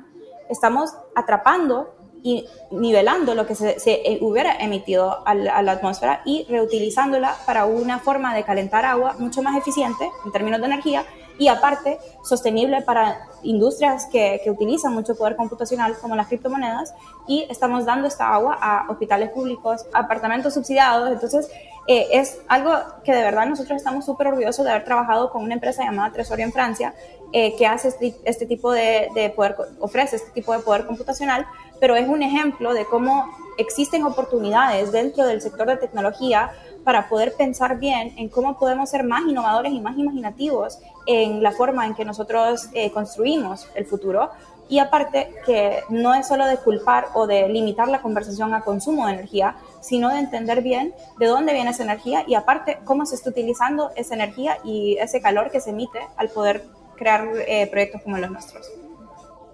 estamos 0.48 0.90
atrapando 1.14 1.94
y 2.22 2.46
nivelando 2.70 3.34
lo 3.34 3.46
que 3.46 3.54
se, 3.54 3.78
se 3.80 4.18
hubiera 4.20 4.54
emitido 4.56 5.26
a 5.26 5.34
la, 5.34 5.72
atmósfera 5.72 6.22
y 6.24 6.46
reutilizándola 6.48 7.34
para 7.46 7.64
una 7.64 7.98
forma 7.98 8.34
de 8.34 8.44
calentar 8.44 8.84
agua 8.84 9.14
mucho 9.18 9.42
más 9.42 9.56
eficiente 9.56 10.10
en 10.24 10.32
términos 10.32 10.60
de 10.60 10.66
energía 10.66 11.04
y 11.40 11.48
aparte 11.48 11.98
sostenible 12.22 12.82
para 12.82 13.26
industrias 13.42 14.06
que, 14.12 14.42
que, 14.44 14.50
utilizan 14.50 14.92
mucho 14.92 15.16
poder 15.16 15.36
computacional 15.36 15.96
como 15.98 16.14
las 16.14 16.28
criptomonedas 16.28 16.94
y 17.26 17.46
estamos 17.48 17.86
dando 17.86 18.06
esta 18.06 18.34
agua 18.34 18.58
a 18.60 18.90
hospitales 18.90 19.30
públicos, 19.30 19.86
apartamentos 19.94 20.52
subsidiados, 20.52 21.10
entonces 21.10 21.50
eh, 21.86 22.08
es 22.12 22.40
algo 22.46 22.72
que 23.04 23.14
de 23.14 23.22
verdad 23.22 23.46
nosotros 23.46 23.78
estamos 23.78 24.04
súper 24.04 24.26
orgullosos 24.26 24.66
de 24.66 24.70
haber 24.70 24.84
trabajado 24.84 25.30
con 25.30 25.42
una 25.42 25.54
empresa 25.54 25.82
llamada 25.82 26.12
Tresorio 26.12 26.44
en 26.44 26.52
Francia 26.52 26.94
eh, 27.32 27.56
que 27.56 27.66
hace 27.66 27.88
este, 27.88 28.14
este 28.24 28.44
tipo 28.44 28.70
de, 28.70 29.08
de 29.14 29.30
poder, 29.30 29.56
ofrece 29.78 30.16
este 30.16 30.32
tipo 30.32 30.52
de 30.52 30.58
poder 30.58 30.84
computacional, 30.86 31.46
pero 31.80 31.96
es 31.96 32.06
un 32.06 32.22
ejemplo 32.22 32.74
de 32.74 32.84
cómo 32.84 33.30
existen 33.56 34.04
oportunidades 34.04 34.92
dentro 34.92 35.24
del 35.24 35.40
sector 35.40 35.66
de 35.68 35.78
tecnología 35.78 36.50
para 36.84 37.08
poder 37.08 37.34
pensar 37.34 37.78
bien 37.78 38.12
en 38.16 38.28
cómo 38.28 38.58
podemos 38.58 38.90
ser 38.90 39.04
más 39.04 39.22
innovadores 39.26 39.72
y 39.72 39.80
más 39.80 39.96
imaginativos 39.98 40.78
en 41.06 41.42
la 41.42 41.52
forma 41.52 41.86
en 41.86 41.94
que 41.94 42.04
nosotros 42.04 42.68
eh, 42.72 42.90
construimos 42.90 43.68
el 43.74 43.86
futuro. 43.86 44.30
Y 44.68 44.78
aparte 44.78 45.34
que 45.46 45.80
no 45.88 46.14
es 46.14 46.28
solo 46.28 46.46
de 46.46 46.56
culpar 46.58 47.08
o 47.14 47.26
de 47.26 47.48
limitar 47.48 47.88
la 47.88 48.00
conversación 48.00 48.54
a 48.54 48.60
consumo 48.60 49.06
de 49.06 49.14
energía, 49.14 49.56
sino 49.80 50.10
de 50.10 50.20
entender 50.20 50.62
bien 50.62 50.94
de 51.18 51.26
dónde 51.26 51.52
viene 51.52 51.70
esa 51.70 51.82
energía 51.82 52.24
y 52.26 52.34
aparte 52.34 52.78
cómo 52.84 53.04
se 53.04 53.16
está 53.16 53.30
utilizando 53.30 53.90
esa 53.96 54.14
energía 54.14 54.58
y 54.62 54.96
ese 54.98 55.20
calor 55.20 55.50
que 55.50 55.60
se 55.60 55.70
emite 55.70 55.98
al 56.16 56.28
poder 56.28 56.64
crear 56.96 57.28
eh, 57.48 57.66
proyectos 57.68 58.02
como 58.02 58.18
los 58.18 58.30
nuestros. 58.30 58.70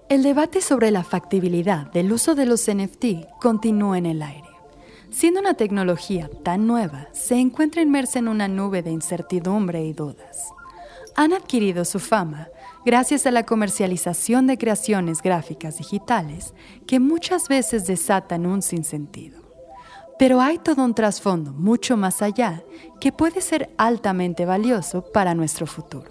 El 0.09 0.23
debate 0.23 0.61
sobre 0.61 0.91
la 0.91 1.03
factibilidad 1.03 1.87
del 1.87 2.13
uso 2.13 2.35
de 2.35 2.47
los 2.47 2.71
NFT 2.71 3.41
continúa 3.41 3.99
en 3.99 4.07
el 4.07 4.23
aire. 4.23 4.56
Siendo 5.17 5.41
una 5.41 5.55
tecnología 5.55 6.29
tan 6.43 6.67
nueva, 6.67 7.07
se 7.13 7.37
encuentra 7.37 7.81
inmersa 7.81 8.19
en 8.19 8.29
una 8.29 8.49
nube 8.49 8.83
de 8.83 8.91
incertidumbre 8.91 9.83
y 9.83 9.95
dudas. 9.95 10.53
Han 11.15 11.33
adquirido 11.33 11.87
su 11.87 12.01
fama 12.01 12.49
gracias 12.85 13.27
a 13.27 13.31
la 13.31 13.47
comercialización 13.47 14.47
de 14.47 14.59
creaciones 14.59 15.23
gráficas 15.23 15.79
digitales 15.79 16.53
que 16.87 17.01
muchas 17.01 17.49
veces 17.49 17.87
desatan 17.87 18.45
un 18.45 18.61
sinsentido. 18.61 19.41
Pero 20.19 20.43
hay 20.43 20.59
todo 20.59 20.85
un 20.85 20.93
trasfondo 20.93 21.51
mucho 21.51 21.97
más 21.97 22.21
allá 22.21 22.63
que 23.01 23.11
puede 23.11 23.41
ser 23.41 23.71
altamente 23.79 24.45
valioso 24.45 25.03
para 25.15 25.35
nuestro 25.35 25.67
futuro. 25.67 26.11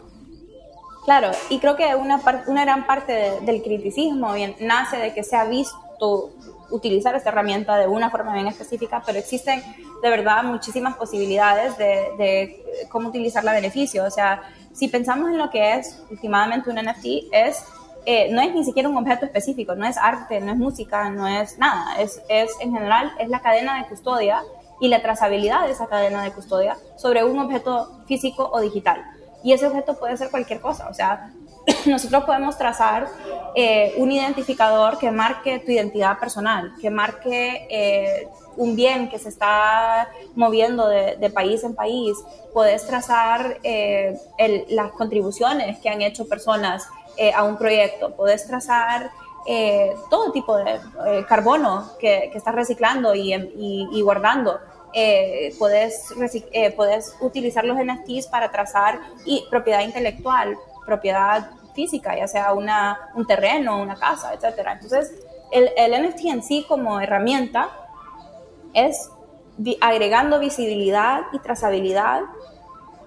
Claro, 1.03 1.29
y 1.51 1.59
creo 1.59 1.75
que 1.75 1.93
una, 1.93 2.17
gran 2.65 2.87
parte 2.87 3.11
de, 3.11 3.41
del 3.41 3.61
criticismo 3.61 4.33
nace 4.61 4.97
de 4.97 5.13
que 5.13 5.23
se 5.23 5.35
ha 5.35 5.45
visto 5.45 6.31
utilizar 6.69 7.15
esta 7.15 7.29
herramienta 7.29 7.77
de 7.77 7.87
una 7.87 8.09
forma 8.09 8.33
bien 8.33 8.47
específica, 8.47 9.01
pero 9.05 9.19
existen 9.19 9.61
de 10.01 10.09
verdad 10.09 10.43
muchísimas 10.43 10.95
posibilidades 10.95 11.77
de, 11.77 12.11
de 12.17 12.87
cómo 12.89 13.09
utilizarla 13.09 13.51
a 13.51 13.55
beneficio. 13.55 14.03
O 14.03 14.11
sea, 14.11 14.41
si 14.75 14.89
pensamos 14.89 15.29
en 15.29 15.37
lo 15.37 15.49
que 15.49 15.75
es 15.75 16.01
últimamente 16.11 16.69
un 16.69 16.75
NFT, 16.75 17.31
es, 17.31 17.63
eh, 18.05 18.29
no 18.31 18.41
es 18.41 18.53
ni 18.53 18.63
siquiera 18.63 18.89
un 18.89 18.97
objeto 18.97 19.25
específico, 19.25 19.73
no 19.73 19.85
es 19.87 19.97
arte, 19.97 20.41
no 20.41 20.51
es 20.51 20.57
música, 20.57 21.09
no 21.09 21.27
es 21.27 21.57
nada, 21.57 21.95
es, 21.99 22.21
es 22.27 22.51
en 22.59 22.73
general 22.73 23.11
es 23.17 23.29
la 23.29 23.39
cadena 23.39 23.81
de 23.81 23.87
custodia 23.87 24.43
y 24.81 24.89
la 24.89 25.01
trazabilidad 25.01 25.65
de 25.65 25.71
esa 25.71 25.87
cadena 25.87 26.23
de 26.23 26.31
custodia 26.33 26.77
sobre 26.97 27.23
un 27.23 27.39
objeto 27.39 28.03
físico 28.05 28.49
o 28.51 28.59
digital. 28.59 29.01
Y 29.43 29.53
ese 29.53 29.67
objeto 29.67 29.97
puede 29.97 30.17
ser 30.17 30.29
cualquier 30.29 30.59
cosa, 30.59 30.89
o 30.89 30.93
sea, 30.93 31.31
nosotros 31.85 32.23
podemos 32.25 32.57
trazar 32.57 33.07
eh, 33.55 33.93
un 33.97 34.11
identificador 34.11 34.97
que 34.97 35.11
marque 35.11 35.59
tu 35.59 35.71
identidad 35.71 36.19
personal, 36.19 36.73
que 36.81 36.89
marque 36.89 37.67
eh, 37.69 38.27
un 38.57 38.75
bien 38.75 39.09
que 39.09 39.19
se 39.19 39.29
está 39.29 40.09
moviendo 40.35 40.87
de, 40.87 41.29
país 41.29 41.63
en 41.63 41.75
país. 41.75 42.17
Puedes 42.53 42.85
trazar 42.85 43.57
eh, 43.63 44.17
las 44.69 44.91
contribuciones 44.91 45.79
que 45.79 45.89
han 45.89 46.01
hecho 46.01 46.27
personas 46.27 46.87
eh, 47.17 47.33
a 47.33 47.43
un 47.43 47.57
proyecto. 47.57 48.15
Puedes 48.15 48.47
trazar 48.47 49.11
eh, 49.47 49.93
todo 50.09 50.31
tipo 50.31 50.57
de 50.57 50.79
carbono 51.27 51.91
que, 51.99 52.31
estás 52.33 52.55
reciclando 52.55 53.13
y, 53.15 54.01
guardando. 54.01 54.59
puedes, 55.59 56.13
puedes 56.75 57.15
utilizar 57.19 57.65
los 57.65 57.77
NFTs 57.77 58.27
para 58.27 58.51
trazar 58.51 58.99
y 59.25 59.45
propiedad 59.49 59.81
intelectual, 59.81 60.57
propiedad 60.85 61.51
física, 61.73 62.15
ya 62.17 62.27
sea 62.27 62.53
una, 62.53 63.11
un 63.15 63.25
terreno, 63.25 63.81
una 63.81 63.95
casa, 63.95 64.33
etc. 64.33 64.67
Entonces, 64.71 65.13
el, 65.51 65.69
NFT 65.91 66.25
en 66.25 66.43
sí 66.43 66.65
como 66.67 66.99
herramienta 66.99 67.69
es 68.73 69.09
agregando 69.79 70.39
visibilidad 70.39 71.21
y 71.31 71.39
trazabilidad 71.39 72.21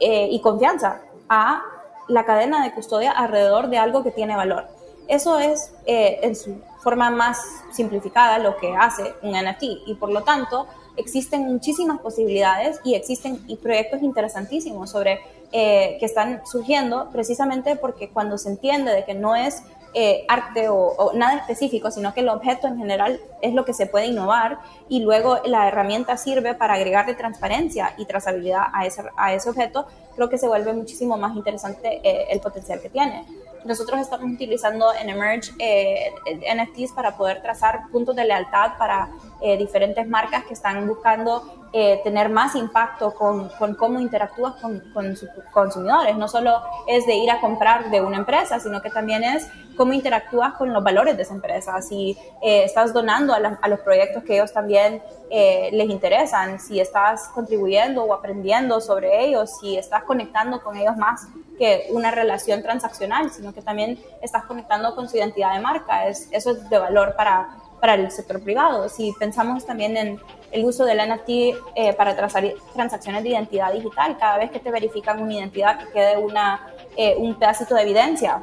eh, 0.00 0.28
y 0.30 0.40
confianza 0.40 1.00
a 1.28 1.62
la 2.08 2.24
cadena 2.24 2.64
de 2.64 2.72
custodia 2.72 3.12
alrededor 3.12 3.68
de 3.68 3.78
algo 3.78 4.02
que 4.02 4.10
tiene 4.10 4.34
valor. 4.34 4.66
Eso 5.08 5.38
es 5.38 5.74
eh, 5.86 6.20
en 6.22 6.36
su 6.36 6.60
forma 6.80 7.10
más 7.10 7.38
simplificada 7.72 8.38
lo 8.38 8.56
que 8.56 8.74
hace 8.76 9.14
un 9.22 9.32
NFT 9.32 9.62
y 9.86 9.96
por 9.98 10.10
lo 10.10 10.22
tanto 10.22 10.66
existen 10.98 11.46
muchísimas 11.52 12.00
posibilidades 12.00 12.80
y 12.84 12.94
existen 12.94 13.38
proyectos 13.62 14.02
interesantísimos 14.02 14.90
sobre 14.90 15.20
eh, 15.52 15.96
que 15.98 16.06
están 16.06 16.42
surgiendo 16.46 17.08
precisamente 17.10 17.76
porque 17.76 18.10
cuando 18.10 18.36
se 18.36 18.50
entiende 18.50 18.92
de 18.92 19.04
que 19.04 19.14
no 19.14 19.34
es 19.34 19.62
eh, 19.94 20.26
arte 20.28 20.68
o, 20.68 20.76
o, 20.76 21.12
nada 21.14 21.38
específico, 21.38 21.90
sino 21.90 22.12
que 22.12 22.20
el 22.20 22.28
objeto 22.28 22.66
en 22.66 22.76
general 22.76 23.18
es 23.40 23.54
lo 23.54 23.64
que 23.64 23.72
se 23.72 23.86
puede 23.86 24.06
innovar 24.06 24.58
y 24.90 25.00
luego 25.00 25.40
la 25.46 25.66
herramienta 25.66 26.18
sirve 26.18 26.54
para 26.54 26.74
agregarle 26.74 27.14
transparencia 27.14 27.94
y 27.96 28.04
trazabilidad 28.04 28.64
a 28.74 28.84
ese, 28.84 29.02
a 29.16 29.32
ese 29.32 29.48
objeto, 29.48 29.86
creo 30.14 30.28
que 30.28 30.36
se 30.36 30.46
vuelve 30.46 30.74
muchísimo 30.74 31.16
más 31.16 31.34
interesante 31.34 32.00
eh, 32.04 32.26
el 32.30 32.40
potencial 32.40 32.82
que 32.82 32.90
tiene. 32.90 33.24
Nosotros 33.68 34.00
estamos 34.00 34.32
utilizando 34.32 34.94
en 34.98 35.10
Emerge 35.10 35.52
eh, 35.58 36.10
NFTs 36.56 36.92
para 36.92 37.18
poder 37.18 37.42
trazar 37.42 37.90
puntos 37.92 38.16
de 38.16 38.24
lealtad 38.24 38.78
para 38.78 39.10
eh, 39.42 39.58
diferentes 39.58 40.08
marcas 40.08 40.44
que 40.44 40.54
están 40.54 40.88
buscando 40.88 41.68
eh, 41.74 42.00
tener 42.02 42.30
más 42.30 42.54
impacto 42.54 43.12
con, 43.12 43.50
con 43.58 43.74
cómo 43.74 44.00
interactúas 44.00 44.54
con, 44.54 44.80
con 44.94 45.14
sus 45.18 45.28
consumidores. 45.52 46.16
No 46.16 46.28
solo 46.28 46.62
es 46.86 47.04
de 47.04 47.16
ir 47.16 47.30
a 47.30 47.42
comprar 47.42 47.90
de 47.90 48.00
una 48.00 48.16
empresa, 48.16 48.58
sino 48.58 48.80
que 48.80 48.88
también 48.88 49.22
es 49.22 49.46
cómo 49.78 49.92
interactúas 49.92 50.54
con 50.54 50.72
los 50.72 50.82
valores 50.82 51.16
de 51.16 51.22
esa 51.22 51.32
empresa. 51.32 51.80
Si 51.80 52.18
eh, 52.42 52.64
estás 52.64 52.92
donando 52.92 53.32
a, 53.32 53.38
la, 53.38 53.58
a, 53.62 53.68
los 53.68 53.80
proyectos 53.80 54.24
que 54.24 54.34
ellos 54.34 54.52
también 54.52 55.00
eh, 55.30 55.70
les 55.72 55.88
interesan, 55.88 56.58
si 56.58 56.80
estás 56.80 57.28
contribuyendo 57.28 58.02
o 58.02 58.12
aprendiendo 58.12 58.80
sobre 58.80 59.24
ellos, 59.24 59.56
si 59.60 59.78
estás 59.78 60.02
conectando 60.02 60.60
con 60.62 60.76
ellos 60.76 60.96
más 60.96 61.28
que 61.56 61.86
una 61.90 62.10
relación 62.10 62.60
transaccional, 62.62 63.30
sino 63.30 63.54
que 63.54 63.62
también 63.62 63.98
estás 64.20 64.44
conectando 64.44 64.94
con 64.96 65.08
su 65.08 65.16
identidad 65.16 65.54
de 65.54 65.60
marca. 65.60 66.08
Es, 66.08 66.28
eso 66.32 66.50
es 66.50 66.68
de 66.68 66.78
valor 66.78 67.14
para, 67.16 67.48
para 67.80 67.94
el 67.94 68.10
sector 68.10 68.42
privado. 68.42 68.88
Si 68.88 69.12
pensamos 69.12 69.64
también 69.64 69.96
en 69.96 70.20
el 70.50 70.64
uso 70.64 70.84
del 70.84 70.98
NFT 70.98 71.28
eh, 71.76 71.92
para 71.96 72.16
transacciones 72.16 73.22
de 73.22 73.28
identidad 73.28 73.72
digital, 73.72 74.16
cada 74.18 74.38
vez 74.38 74.50
que 74.50 74.58
te 74.58 74.72
verifican 74.72 75.22
una 75.22 75.34
identidad 75.34 75.78
que 75.78 75.92
quede 75.92 76.16
una, 76.16 76.66
eh, 76.96 77.14
un 77.16 77.38
pedacito 77.38 77.76
de 77.76 77.82
evidencia 77.82 78.42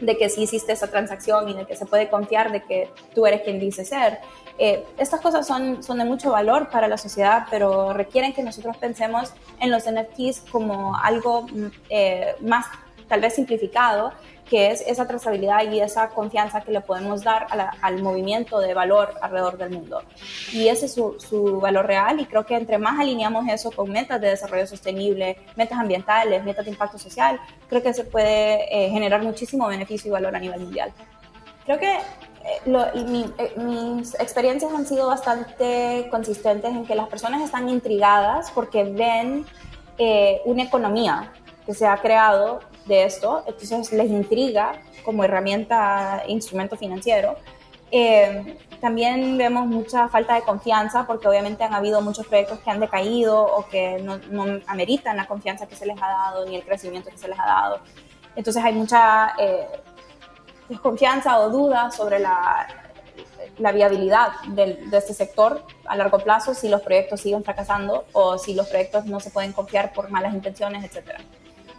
de 0.00 0.16
que 0.16 0.28
sí 0.28 0.42
hiciste 0.42 0.72
esa 0.72 0.88
transacción 0.88 1.48
y 1.48 1.54
de 1.54 1.66
que 1.66 1.76
se 1.76 1.86
puede 1.86 2.08
confiar 2.08 2.52
de 2.52 2.62
que 2.62 2.90
tú 3.14 3.26
eres 3.26 3.42
quien 3.42 3.58
dice 3.58 3.84
ser. 3.84 4.18
Eh, 4.58 4.84
estas 4.98 5.20
cosas 5.20 5.46
son, 5.46 5.82
son 5.82 5.98
de 5.98 6.04
mucho 6.04 6.30
valor 6.30 6.70
para 6.70 6.88
la 6.88 6.96
sociedad, 6.96 7.46
pero 7.50 7.92
requieren 7.92 8.32
que 8.32 8.42
nosotros 8.42 8.76
pensemos 8.78 9.32
en 9.60 9.70
los 9.70 9.84
NFTs 9.84 10.50
como 10.50 10.96
algo 10.96 11.46
eh, 11.90 12.34
más 12.40 12.66
tal 13.08 13.20
vez 13.20 13.34
simplificado 13.34 14.12
que 14.48 14.70
es 14.70 14.80
esa 14.82 15.06
trazabilidad 15.06 15.70
y 15.70 15.80
esa 15.80 16.08
confianza 16.08 16.60
que 16.60 16.70
le 16.72 16.80
podemos 16.80 17.22
dar 17.22 17.46
al 17.82 18.02
movimiento 18.02 18.58
de 18.60 18.74
valor 18.74 19.14
alrededor 19.20 19.58
del 19.58 19.70
mundo. 19.70 20.02
Y 20.52 20.68
ese 20.68 20.86
es 20.86 20.94
su, 20.94 21.16
su, 21.18 21.60
valor 21.60 21.86
real 21.86 22.20
y 22.20 22.26
creo 22.26 22.46
que 22.46 22.54
entre 22.54 22.78
más 22.78 22.98
alineamos 22.98 23.48
eso 23.48 23.70
con 23.70 23.90
metas 23.90 24.20
de 24.20 24.28
desarrollo 24.28 24.66
sostenible, 24.66 25.36
metas 25.56 25.78
ambientales, 25.78 26.44
metas 26.44 26.64
de 26.64 26.70
impacto 26.70 26.98
social, 26.98 27.40
creo 27.68 27.82
que 27.82 27.92
se 27.92 28.04
puede 28.04 28.64
eh, 28.70 28.90
generar 28.90 29.22
muchísimo 29.22 29.66
beneficio 29.66 30.08
y 30.08 30.12
valor 30.12 30.34
a 30.36 30.38
nivel 30.38 30.60
mundial. 30.60 30.92
Creo 31.64 31.78
que 31.78 31.92
eh, 31.92 32.60
eh, 32.64 33.54
mis 33.56 34.14
experiencias 34.14 34.72
han 34.72 34.86
sido 34.86 35.08
bastante 35.08 36.06
consistentes 36.10 36.70
en 36.70 36.86
que 36.86 36.94
las 36.94 37.08
personas 37.08 37.42
están 37.42 37.68
intrigadas 37.68 38.52
porque 38.52 38.84
ven 38.84 39.44
eh, 39.98 40.40
una 40.44 40.64
economía 40.64 41.32
que 41.64 41.74
se 41.74 41.86
ha 41.86 41.96
creado 41.98 42.60
de 42.86 43.04
esto, 43.04 43.42
entonces 43.46 43.92
les 43.92 44.10
intriga 44.10 44.80
como 45.04 45.24
herramienta, 45.24 46.22
instrumento 46.28 46.76
financiero. 46.76 47.36
también 48.80 49.38
vemos 49.38 49.66
mucha 49.66 50.08
falta 50.08 50.34
de 50.34 50.42
confianza 50.42 51.06
porque 51.06 51.26
obviamente 51.28 51.64
han 51.64 51.74
habido 51.74 52.00
muchos 52.00 52.26
proyectos 52.26 52.58
que 52.60 52.70
han 52.70 52.80
decaído 52.80 53.42
o 53.42 53.66
que 53.68 53.98
no, 54.02 54.18
no 54.30 54.60
ameritan 54.66 55.16
la 55.16 55.26
confianza 55.26 55.66
que 55.66 55.76
se 55.76 55.86
les 55.86 55.96
ha 56.02 56.08
dado 56.08 56.46
ni 56.46 56.56
el 56.56 56.64
crecimiento 56.64 57.10
que 57.10 57.18
se 57.18 57.28
les 57.28 57.38
ha 57.38 57.46
dado. 57.46 57.80
Entonces 58.36 58.62
hay 58.62 58.74
mucha 58.74 59.34
desconfianza 60.68 61.38
o 61.40 61.50
duda 61.50 61.90
sobre 61.90 62.18
la, 62.18 62.66
la 63.58 63.72
viabilidad 63.72 64.28
de, 64.48 64.78
este 64.92 65.14
sector 65.14 65.62
a 65.86 65.96
largo 65.96 66.18
plazo 66.18 66.54
si 66.54 66.68
los 66.68 66.82
proyectos 66.82 67.20
siguen 67.20 67.44
fracasando 67.44 68.04
o 68.12 68.38
si 68.38 68.54
los 68.54 68.68
proyectos 68.68 69.06
no 69.06 69.20
se 69.20 69.30
pueden 69.30 69.52
confiar 69.52 69.92
por 69.92 70.10
malas 70.10 70.34
intenciones, 70.34 70.84
etc. 70.84 71.20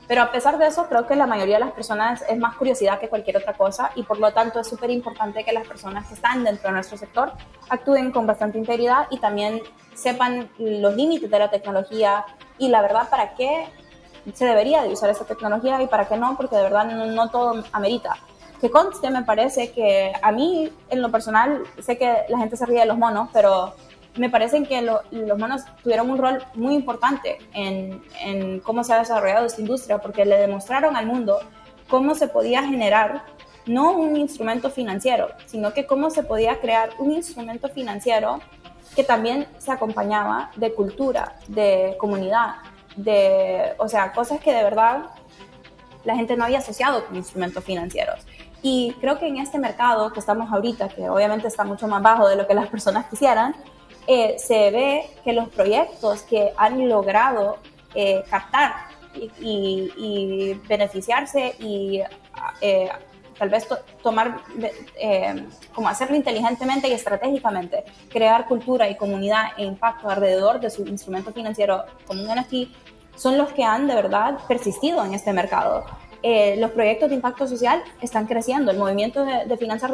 Pero 0.07 0.21
a 0.21 0.31
pesar 0.31 0.57
de 0.57 0.67
eso, 0.67 0.87
creo 0.87 1.05
que 1.05 1.15
la 1.15 1.27
mayoría 1.27 1.55
de 1.55 1.65
las 1.65 1.73
personas 1.73 2.23
es 2.29 2.37
más 2.37 2.55
curiosidad 2.55 2.99
que 2.99 3.09
cualquier 3.09 3.37
otra 3.37 3.53
cosa 3.53 3.91
y 3.95 4.03
por 4.03 4.19
lo 4.19 4.31
tanto 4.31 4.61
es 4.61 4.67
súper 4.67 4.89
importante 4.89 5.43
que 5.43 5.51
las 5.51 5.67
personas 5.67 6.07
que 6.07 6.13
están 6.13 6.43
dentro 6.43 6.69
de 6.69 6.75
nuestro 6.75 6.97
sector 6.97 7.33
actúen 7.69 8.11
con 8.11 8.25
bastante 8.25 8.57
integridad 8.57 9.07
y 9.11 9.19
también 9.19 9.61
sepan 9.93 10.49
los 10.57 10.95
límites 10.95 11.29
de 11.29 11.39
la 11.39 11.49
tecnología 11.49 12.25
y 12.57 12.69
la 12.69 12.81
verdad 12.81 13.09
para 13.09 13.35
qué 13.35 13.67
se 14.33 14.45
debería 14.45 14.83
de 14.83 14.89
usar 14.89 15.09
esta 15.09 15.25
tecnología 15.25 15.81
y 15.81 15.87
para 15.87 16.07
qué 16.07 16.17
no, 16.17 16.35
porque 16.37 16.55
de 16.55 16.63
verdad 16.63 16.85
no, 16.85 17.05
no 17.05 17.29
todo 17.29 17.63
amerita 17.71 18.17
que 18.59 18.69
conste, 18.71 19.09
me 19.09 19.23
parece 19.23 19.71
que 19.71 20.11
a 20.21 20.31
mí, 20.31 20.71
en 20.89 21.01
lo 21.01 21.11
personal, 21.11 21.63
sé 21.79 21.97
que 21.97 22.23
la 22.29 22.37
gente 22.37 22.57
se 22.57 22.65
ríe 22.65 22.79
de 22.79 22.85
los 22.85 22.97
monos, 22.97 23.29
pero 23.33 23.73
me 24.15 24.29
parece 24.29 24.63
que 24.63 24.81
los 24.81 25.37
monos 25.37 25.63
tuvieron 25.83 26.09
un 26.09 26.17
rol 26.17 26.43
muy 26.55 26.73
importante 26.73 27.37
en, 27.53 28.01
en, 28.21 28.59
cómo 28.61 28.83
se 28.83 28.93
ha 28.93 28.99
desarrollado 28.99 29.45
esta 29.45 29.61
industria, 29.61 29.99
porque 29.99 30.25
le 30.25 30.37
demostraron 30.37 30.95
al 30.95 31.05
mundo 31.05 31.39
cómo 31.87 32.15
se 32.15 32.27
podía 32.27 32.63
generar 32.63 33.23
no 33.67 33.91
un 33.91 34.15
instrumento 34.15 34.69
financiero, 34.69 35.29
sino 35.45 35.73
que 35.73 35.85
cómo 35.85 36.09
se 36.09 36.23
podía 36.23 36.59
crear 36.59 36.91
un 36.99 37.11
instrumento 37.11 37.69
financiero 37.69 38.39
que 38.95 39.03
también 39.03 39.47
se 39.59 39.71
acompañaba 39.71 40.51
de 40.55 40.73
cultura, 40.73 41.35
de 41.47 41.95
comunidad, 41.99 42.55
de, 42.95 43.73
o 43.77 43.87
sea, 43.87 44.11
cosas 44.11 44.39
que 44.39 44.51
de 44.51 44.63
verdad 44.63 45.05
la 46.03 46.15
gente 46.15 46.35
no 46.35 46.45
había 46.45 46.59
asociado 46.59 47.05
con 47.05 47.15
instrumentos 47.15 47.63
financieros. 47.63 48.25
Y 48.61 48.93
creo 48.99 49.19
que 49.19 49.27
en 49.27 49.37
este 49.37 49.59
mercado 49.59 50.11
que 50.11 50.19
estamos 50.19 50.51
ahorita, 50.51 50.89
que 50.89 51.09
obviamente 51.09 51.47
está 51.47 51.63
mucho 51.63 51.87
más 51.87 52.01
bajo 52.01 52.27
de 52.27 52.35
lo 52.35 52.47
que 52.47 52.53
las 52.53 52.67
personas 52.67 53.05
quisieran, 53.07 53.55
eh, 54.07 54.35
se 54.39 54.71
ve 54.71 55.09
que 55.23 55.33
los 55.33 55.49
proyectos 55.49 56.21
que 56.23 56.53
han 56.57 56.87
logrado 56.87 57.57
eh, 57.93 58.23
captar 58.29 58.73
y, 59.41 60.53
beneficiarse 60.67 61.55
y 61.59 62.01
eh, 62.61 62.89
tal 63.37 63.49
vez 63.49 63.67
tomar, 64.01 64.41
como 65.73 65.89
hacerlo 65.89 66.15
inteligentemente 66.15 66.87
y 66.87 66.93
estratégicamente, 66.93 67.83
crear 68.09 68.47
cultura 68.47 68.89
y 68.89 68.95
comunidad 68.95 69.47
e 69.57 69.65
impacto 69.65 70.09
alrededor 70.09 70.59
de 70.59 70.69
su 70.69 70.85
instrumento 70.85 71.31
financiero 71.31 71.83
como 72.05 72.21
un 72.23 72.29
NFT, 72.29 72.73
son 73.15 73.37
los 73.37 73.51
que 73.51 73.63
han 73.63 73.87
de 73.87 73.95
verdad 73.95 74.37
persistido 74.47 75.03
en 75.03 75.13
este 75.13 75.33
mercado. 75.33 75.85
Eh, 76.29 76.57
los 76.57 76.71
proyectos 76.71 77.07
de 77.07 77.15
impacto 77.15 77.47
social 77.47 77.81
están 78.01 78.27
creciendo, 78.27 78.69
el 78.69 78.77
movimiento 78.77 79.23
de, 79.23 79.55
finanzas 79.55 79.89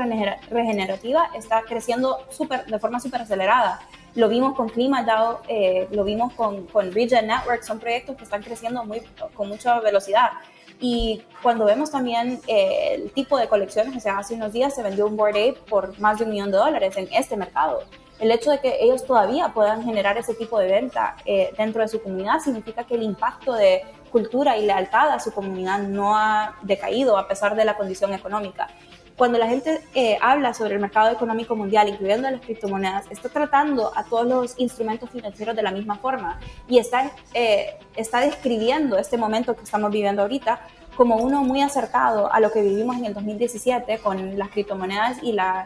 regenerativa 0.50 1.30
está 1.36 1.62
creciendo 1.62 2.26
super, 2.32 2.66
de 2.66 2.80
forma 2.80 3.00
súper 3.00 3.22
acelerada. 3.22 3.82
Lo 4.16 4.30
vimos 4.30 4.56
con 4.56 4.68
ClimaDAO, 4.68 5.42
eh, 5.48 5.88
lo 5.92 6.04
vimos 6.04 6.34
con, 6.34 6.66
con 6.66 6.92
Region 6.92 7.28
Network, 7.28 7.62
son 7.62 7.78
proyectos 7.78 8.16
que 8.16 8.24
están 8.24 8.42
creciendo 8.42 8.84
muy, 8.84 9.04
con 9.36 9.48
mucha 9.48 9.80
velocidad. 9.80 10.32
Y 10.80 11.22
cuando 11.44 11.66
vemos 11.66 11.92
también 11.92 12.42
eh, 12.48 12.96
el 12.96 13.12
tipo 13.12 13.38
de 13.38 13.48
colecciones, 13.48 13.96
o 13.96 14.00
sea, 14.00 14.18
hace 14.18 14.34
unos 14.34 14.52
días 14.52 14.74
se 14.74 14.82
vendió 14.82 15.06
un 15.06 15.16
Board 15.16 15.36
Ape 15.36 15.60
por 15.70 16.00
más 16.00 16.18
de 16.18 16.26
un 16.26 16.32
millón 16.32 16.50
de 16.50 16.58
dólares 16.58 16.98
en 16.98 17.08
este 17.14 17.38
mercado. 17.38 17.84
El 18.20 18.32
hecho 18.32 18.50
de 18.50 18.60
que 18.60 18.80
ellos 18.82 19.06
todavía 19.06 19.50
puedan 19.50 19.84
generar 19.84 20.18
ese 20.18 20.34
tipo 20.34 20.58
de 20.58 20.68
venta 20.68 21.16
dentro 21.58 21.84
de 21.84 21.88
su 21.88 22.02
comunidad 22.02 22.40
significa 22.40 22.86
que 22.86 22.96
el 22.96 23.04
impacto 23.04 23.54
de 23.54 23.84
cultura 24.14 24.56
y 24.58 24.66
lealtad 24.66 25.10
a 25.10 25.20
su 25.20 25.34
comunidad 25.34 25.80
no 25.80 26.16
ha 26.16 26.56
decaído 26.62 27.18
a 27.18 27.28
pesar 27.28 27.56
de 27.56 27.66
la 27.66 27.76
condición 27.76 28.14
económica. 28.14 28.70
Cuando 29.18 29.38
la 29.38 29.48
gente 29.48 29.82
eh, 29.94 30.18
habla 30.22 30.54
sobre 30.54 30.76
el 30.76 30.80
mercado 30.80 31.12
económico 31.12 31.56
mundial, 31.56 31.90
incluyendo 31.90 32.30
las 32.30 32.42
criptomonedas, 32.42 33.06
está 33.12 33.30
tratando 33.30 33.92
a 33.96 34.04
todos 34.04 34.26
los 34.26 34.60
instrumentos 34.60 35.10
financieros 35.10 35.56
de 35.56 35.64
la 35.64 35.72
misma 35.72 35.96
forma 35.98 36.40
y 36.68 36.78
está, 36.78 37.12
eh, 37.34 37.76
está 37.96 38.22
describiendo 38.22 38.98
este 38.98 39.18
momento 39.18 39.56
que 39.56 39.64
estamos 39.64 39.92
viviendo 39.92 40.22
ahorita 40.22 40.62
como 40.96 41.18
uno 41.18 41.44
muy 41.44 41.62
acercado 41.62 42.32
a 42.32 42.40
lo 42.40 42.52
que 42.52 42.62
vivimos 42.62 42.98
en 42.98 43.06
el 43.06 43.14
2017 43.14 44.00
con 44.00 44.38
las 44.38 44.50
criptomonedas 44.50 45.22
y 45.24 45.32
la, 45.32 45.66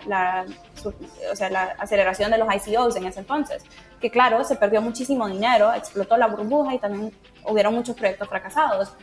o 1.31 1.35
sea, 1.35 1.49
la 1.49 1.75
aceleración 1.79 2.31
de 2.31 2.37
los 2.37 2.47
ICOs 2.53 2.95
en 2.95 3.05
ese 3.05 3.19
entonces. 3.19 3.63
Que 3.99 4.09
claro, 4.09 4.43
se 4.43 4.55
perdió 4.55 4.81
muchísimo 4.81 5.27
dinero, 5.27 5.73
explotó 5.73 6.17
la 6.17 6.27
burbuja 6.27 6.75
y 6.75 6.79
también 6.79 7.11
hubieron 7.45 7.73
muchos 7.73 7.95
proyectos 7.95 8.27
fracasados. 8.27 8.93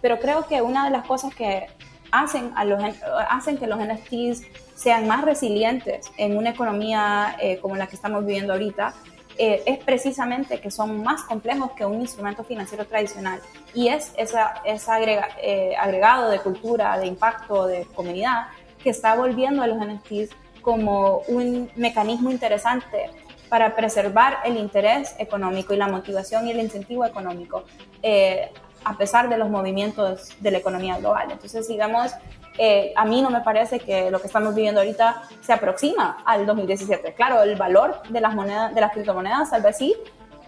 Pero 0.00 0.18
creo 0.18 0.46
que 0.46 0.62
una 0.62 0.84
de 0.84 0.90
las 0.90 1.06
cosas 1.06 1.34
que 1.34 1.66
hacen, 2.10 2.52
a 2.56 2.64
los, 2.64 2.82
hacen 3.28 3.58
que 3.58 3.66
los 3.66 3.78
NFTs 3.78 4.42
sean 4.74 5.06
más 5.06 5.24
resilientes 5.24 6.10
en 6.16 6.36
una 6.36 6.50
economía 6.50 7.36
eh, 7.40 7.58
como 7.58 7.76
la 7.76 7.86
que 7.86 7.96
estamos 7.96 8.24
viviendo 8.24 8.52
ahorita 8.52 8.94
eh, 9.36 9.62
es 9.66 9.78
precisamente 9.78 10.60
que 10.60 10.70
son 10.70 11.02
más 11.02 11.22
complejos 11.22 11.72
que 11.72 11.84
un 11.84 12.00
instrumento 12.00 12.44
financiero 12.44 12.86
tradicional. 12.86 13.40
Y 13.74 13.88
es 13.88 14.12
ese 14.16 14.38
esa 14.64 15.00
eh, 15.02 15.74
agregado 15.76 16.30
de 16.30 16.38
cultura, 16.38 16.98
de 16.98 17.06
impacto, 17.06 17.66
de 17.66 17.84
comunidad, 17.94 18.46
que 18.82 18.90
está 18.90 19.16
volviendo 19.16 19.62
a 19.62 19.66
los 19.66 19.78
NFTs 19.78 20.30
como 20.62 21.18
un 21.28 21.70
mecanismo 21.76 22.30
interesante 22.30 23.10
para 23.48 23.74
preservar 23.76 24.38
el 24.44 24.56
interés 24.56 25.14
económico 25.18 25.74
y 25.74 25.76
la 25.76 25.88
motivación 25.88 26.46
y 26.46 26.52
el 26.52 26.60
incentivo 26.60 27.04
económico, 27.04 27.64
eh, 28.02 28.50
a 28.84 28.96
pesar 28.96 29.28
de 29.28 29.36
los 29.36 29.50
movimientos 29.50 30.30
de 30.40 30.50
la 30.50 30.58
economía 30.58 30.98
global. 30.98 31.28
Entonces, 31.30 31.68
digamos, 31.68 32.12
eh, 32.58 32.92
a 32.94 33.04
mí 33.04 33.20
no 33.20 33.30
me 33.30 33.40
parece 33.40 33.80
que 33.80 34.10
lo 34.10 34.20
que 34.20 34.28
estamos 34.28 34.54
viviendo 34.54 34.80
ahorita 34.80 35.22
se 35.40 35.52
aproxima 35.52 36.22
al 36.24 36.46
2017. 36.46 37.14
Claro, 37.14 37.42
el 37.42 37.56
valor 37.56 38.02
de 38.08 38.20
las 38.20 38.34
monedas, 38.34 38.74
de 38.74 38.80
las 38.80 38.92
criptomonedas, 38.92 39.50
tal 39.50 39.62
vez 39.62 39.76
sí, 39.76 39.94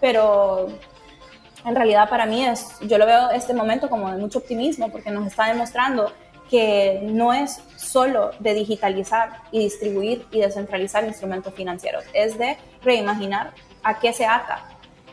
pero 0.00 0.68
en 1.64 1.74
realidad 1.74 2.08
para 2.08 2.26
mí 2.26 2.44
es, 2.44 2.78
yo 2.82 2.96
lo 2.96 3.06
veo 3.06 3.30
este 3.30 3.52
momento 3.52 3.90
como 3.90 4.10
de 4.10 4.18
mucho 4.18 4.38
optimismo 4.38 4.90
porque 4.90 5.10
nos 5.10 5.26
está 5.26 5.46
demostrando 5.46 6.12
que 6.48 7.00
no 7.02 7.32
es 7.32 7.60
solo 7.76 8.30
de 8.38 8.54
digitalizar 8.54 9.42
y 9.50 9.58
distribuir 9.58 10.26
y 10.30 10.40
descentralizar 10.40 11.04
instrumentos 11.04 11.52
financieros, 11.54 12.04
es 12.12 12.38
de 12.38 12.56
reimaginar 12.82 13.52
a 13.82 13.98
qué 13.98 14.12
se 14.12 14.26
ata 14.26 14.64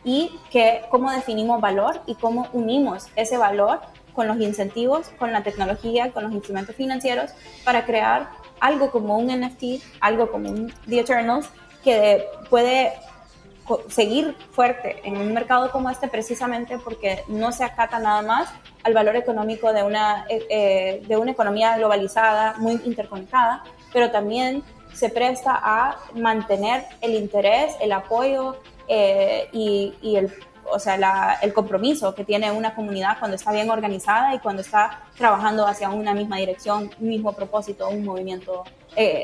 y 0.03 0.39
que, 0.51 0.81
cómo 0.91 1.11
definimos 1.11 1.59
valor 1.59 2.01
y 2.05 2.15
cómo 2.15 2.47
unimos 2.53 3.07
ese 3.15 3.37
valor 3.37 3.79
con 4.13 4.27
los 4.27 4.37
incentivos, 4.39 5.09
con 5.17 5.31
la 5.31 5.43
tecnología, 5.43 6.11
con 6.11 6.23
los 6.23 6.33
instrumentos 6.33 6.75
financieros 6.75 7.31
para 7.63 7.85
crear 7.85 8.29
algo 8.59 8.91
como 8.91 9.17
un 9.17 9.27
NFT, 9.27 9.83
algo 9.99 10.31
como 10.31 10.49
un 10.49 10.73
The 10.87 10.99
Eternals, 10.99 11.49
que 11.83 12.23
puede 12.49 12.93
seguir 13.87 14.35
fuerte 14.51 15.01
en 15.03 15.17
un 15.17 15.33
mercado 15.33 15.71
como 15.71 15.89
este 15.89 16.07
precisamente 16.07 16.77
porque 16.77 17.23
no 17.27 17.51
se 17.51 17.63
acata 17.63 17.99
nada 17.99 18.21
más 18.21 18.49
al 18.83 18.93
valor 18.93 19.15
económico 19.15 19.71
de 19.71 19.83
una, 19.83 20.25
eh, 20.29 20.45
eh, 20.49 21.03
de 21.07 21.17
una 21.17 21.31
economía 21.31 21.77
globalizada, 21.77 22.55
muy 22.57 22.79
interconectada, 22.83 23.63
pero 23.93 24.11
también 24.11 24.63
se 24.93 25.09
presta 25.09 25.59
a 25.61 25.97
mantener 26.15 26.83
el 27.01 27.15
interés, 27.15 27.75
el 27.79 27.91
apoyo 27.93 28.57
eh, 28.87 29.47
y, 29.53 29.93
y, 30.01 30.17
el, 30.17 30.33
o 30.71 30.79
sea, 30.79 31.39
el 31.41 31.53
compromiso 31.53 32.13
que 32.15 32.23
tiene 32.23 32.51
una 32.51 32.75
comunidad 32.75 33.17
cuando 33.19 33.35
está 33.35 33.51
bien 33.51 33.69
organizada 33.69 34.33
y 34.33 34.39
cuando 34.39 34.61
está 34.61 35.01
trabajando 35.17 35.67
hacia 35.67 35.89
una 35.89 36.13
misma 36.13 36.37
dirección, 36.37 36.89
un 36.99 37.07
mismo 37.07 37.33
propósito, 37.33 37.89
un 37.89 38.03
movimiento, 38.03 38.63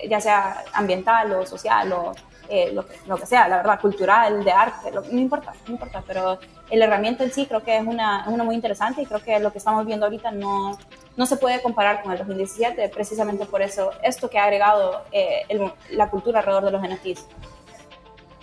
ya 0.08 0.20
sea 0.20 0.64
ambiental 0.74 1.32
o 1.34 1.46
social 1.46 1.92
o 1.94 2.14
eh, 2.52 2.72
lo, 2.74 2.84
que, 2.84 2.96
lo, 3.06 3.16
que, 3.16 3.28
sea, 3.28 3.48
la 3.48 3.58
verdad, 3.58 3.80
cultural, 3.80 4.44
de 4.44 4.52
arte, 4.52 4.90
lo, 4.92 5.02
no 5.02 5.20
importa, 5.20 5.54
no 5.68 5.74
importa, 5.74 6.04
pero 6.08 6.40
el 6.72 6.82
herramienta 6.82 7.24
en 7.24 7.32
sí 7.32 7.46
creo 7.46 7.62
que 7.62 7.78
es 7.78 7.86
una, 7.86 8.28
una 8.28 8.44
muy 8.44 8.56
interesante 8.56 9.04
y 9.04 9.06
creo 9.06 9.22
que 9.22 9.40
lo 9.40 9.52
que 9.52 9.60
estamos 9.60 9.86
viendo 9.86 10.08
ahorita 10.08 10.32
no, 10.32 10.76
no 11.16 11.26
se 11.28 11.38
puede 11.38 11.62
comparar 11.62 12.02
con 12.02 12.12
el 12.12 12.18
2017, 12.18 12.90
precisamente 12.90 13.46
por 13.46 13.62
eso, 13.62 13.92
esto 14.02 14.32
que 14.32 14.40
ha 14.40 14.46
agregado 14.46 15.04
eh, 15.12 15.44
la 15.92 16.10
cultura 16.10 16.40
alrededor 16.40 16.66
de 16.66 16.72
los 16.72 16.82
NFTs. 16.82 17.28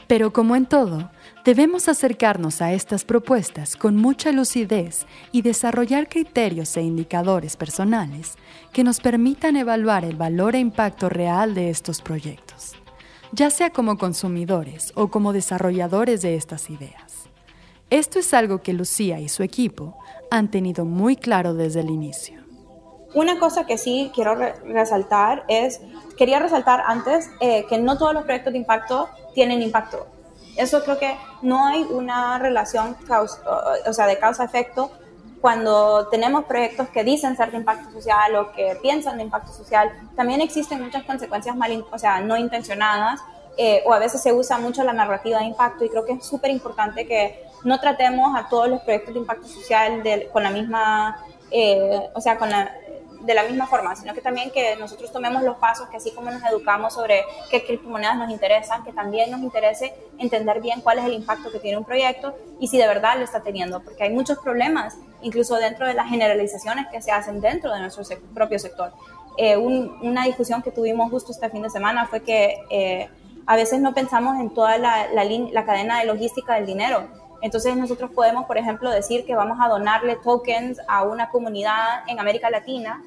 Pero 0.07 0.32
como 0.32 0.55
en 0.55 0.66
todo, 0.66 1.11
Debemos 1.47 1.88
acercarnos 1.88 2.61
a 2.61 2.72
estas 2.72 3.05
propuestas 3.05 3.76
con 3.76 3.94
mucha 3.94 4.32
lucidez 4.32 5.07
y 5.30 5.42
desarrollar 5.42 6.09
criterios 6.09 6.76
e 6.76 6.82
indicadores 6.82 7.57
personales 7.57 8.34
que 8.72 8.82
nos 8.82 8.99
permitan 8.99 9.55
evaluar 9.55 10.05
el 10.05 10.16
valor 10.16 10.57
e 10.57 10.59
impacto 10.59 11.09
real 11.09 11.55
de 11.55 11.70
estos 11.70 12.03
proyectos, 12.03 12.74
ya 13.30 13.51
sea 13.51 13.70
como 13.70 13.97
consumidores 13.97 14.90
o 14.97 15.07
como 15.07 15.32
desarrolladores 15.32 16.20
de 16.20 16.34
estas 16.34 16.68
ideas. 16.68 17.28
Esto 17.90 18.18
es 18.18 18.34
algo 18.34 18.61
que 18.61 18.72
Lucía 18.72 19.20
y 19.20 19.28
su 19.28 19.44
equipo 19.44 19.97
han 20.32 20.51
tenido 20.51 20.84
muy 20.84 21.14
claro 21.14 21.55
desde 21.55 21.78
el 21.78 21.90
inicio. 21.90 22.40
Una 23.14 23.38
cosa 23.38 23.66
que 23.66 23.78
sí 23.78 24.11
quiero 24.12 24.34
resaltar 24.64 25.44
es, 25.47 25.80
quería 26.18 26.40
resaltar 26.40 26.82
antes 26.88 27.30
eh, 27.38 27.66
que 27.68 27.78
no 27.78 27.97
todos 27.99 28.14
los 28.14 28.24
proyectos 28.24 28.53
de 28.53 28.59
impacto 28.59 29.09
tienen 29.32 29.62
impacto 29.62 30.09
eso 30.57 30.82
creo 30.82 30.98
que 30.98 31.16
no 31.42 31.66
hay 31.66 31.82
una 31.82 32.38
relación 32.38 32.96
o 33.86 33.92
sea, 33.92 34.07
de 34.07 34.18
causa-efecto 34.18 34.90
cuando 35.40 36.09
tenemos 36.09 36.44
proyectos 36.44 36.88
que 36.88 37.04
dicen 37.04 37.36
ser 37.36 37.50
de 37.50 37.59
impacto 37.59 37.90
social 37.92 38.34
o 38.36 38.52
que 38.52 38.76
piensan 38.82 39.18
de 39.18 39.24
impacto 39.24 39.52
social, 39.52 39.92
también 40.16 40.40
existen 40.40 40.82
muchas 40.82 41.04
consecuencias 41.04 41.54
mal, 41.54 41.84
o 41.90 41.98
sea, 41.98 42.20
no 42.20 42.36
intencionadas 42.36 43.20
eh, 43.57 43.82
o 43.86 43.92
a 43.92 43.98
veces 43.98 44.22
se 44.22 44.32
usa 44.32 44.59
mucho 44.59 44.82
la 44.82 44.92
narrativa 44.92 45.38
de 45.38 45.46
impacto 45.46 45.84
y 45.84 45.88
creo 45.88 46.04
que 46.04 46.14
es 46.14 46.26
súper 46.26 46.50
importante 46.50 47.07
que 47.07 47.42
no 47.64 47.80
tratemos 47.80 48.36
a 48.36 48.48
todos 48.48 48.68
los 48.68 48.80
proyectos 48.82 49.14
de 49.14 49.20
impacto 49.20 49.46
social 49.46 50.02
con 50.32 50.42
la 50.42 50.50
misma, 50.50 51.24
eh, 51.50 52.11
o 52.14 52.20
sea, 52.20 52.38
con 52.38 52.50
la, 52.50 52.70
de 53.27 53.35
la 53.35 53.43
misma 53.43 53.66
forma, 53.66 53.97
sino 53.97 54.14
que 54.14 54.20
también 54.20 54.51
que 54.51 54.77
nosotros 54.77 55.12
tomemos 55.12 55.43
los 55.43 55.57
pasos, 55.57 55.89
que 55.89 55.97
así 55.97 56.12
como 56.12 56.31
nos 56.31 56.43
educamos 56.45 56.95
sobre 56.95 57.24
qué 57.51 57.64
criptomonedas 57.64 58.16
nos 58.16 58.31
interesan, 58.31 58.85
que 58.85 58.93
también 58.93 59.31
nos 59.31 59.41
interese 59.41 59.93
entender 60.18 60.61
bien 60.61 60.81
cuál 60.81 61.01
es 61.01 61.05
el 61.05 61.12
impacto 61.12 61.51
que 61.51 61.59
tiene 61.59 61.77
un 61.77 61.85
proyecto 61.85 62.35
y 62.61 62.68
si 62.68 62.79
de 62.79 62.87
verdad 62.87 63.18
lo 63.18 63.24
está 63.24 63.41
teniendo, 63.41 63.83
porque 63.83 64.05
hay 64.05 64.11
muchos 64.11 64.39
problemas, 64.39 64.97
incluso 65.22 65.57
dentro 65.57 65.87
de 65.87 65.95
las 65.95 66.09
generalizaciones 66.09 66.87
que 66.91 67.03
se 67.03 67.11
hacen 67.11 67.41
dentro 67.41 67.72
de 67.72 67.81
nuestro 67.81 68.05
propio 68.33 68.59
sector. 68.59 68.93
Eh, 69.37 69.57
una 69.57 70.24
discusión 70.24 70.62
que 70.62 70.70
tuvimos 70.70 71.11
justo 71.11 71.33
este 71.33 71.51
fin 71.51 71.62
de 71.62 71.68
semana 71.68 72.07
fue 72.07 72.22
que 72.22 72.59
eh, 72.70 73.11
a 73.45 73.57
veces 73.57 73.81
no 73.81 73.93
pensamos 73.93 74.41
en 74.41 74.55
toda 74.55 74.79
la, 74.79 75.09
la 75.12 75.64
cadena 75.66 75.99
de 75.99 76.07
logística 76.07 76.55
del 76.55 76.64
dinero 76.64 77.07
entonces 77.43 77.77
nosotros 77.77 78.11
podemos, 78.11 78.47
por 78.47 78.59
ejemplo, 78.59 78.91
decir 78.91 79.24
que 79.24 79.35
vamos 79.35 79.59
a 79.61 79.68
donarle 79.68 80.16
tokens 80.16 80.81
a 80.89 81.05
una 81.05 81.29
comunidad 81.29 82.03
en 82.09 82.18
América 82.18 82.51
Latina 82.51 83.03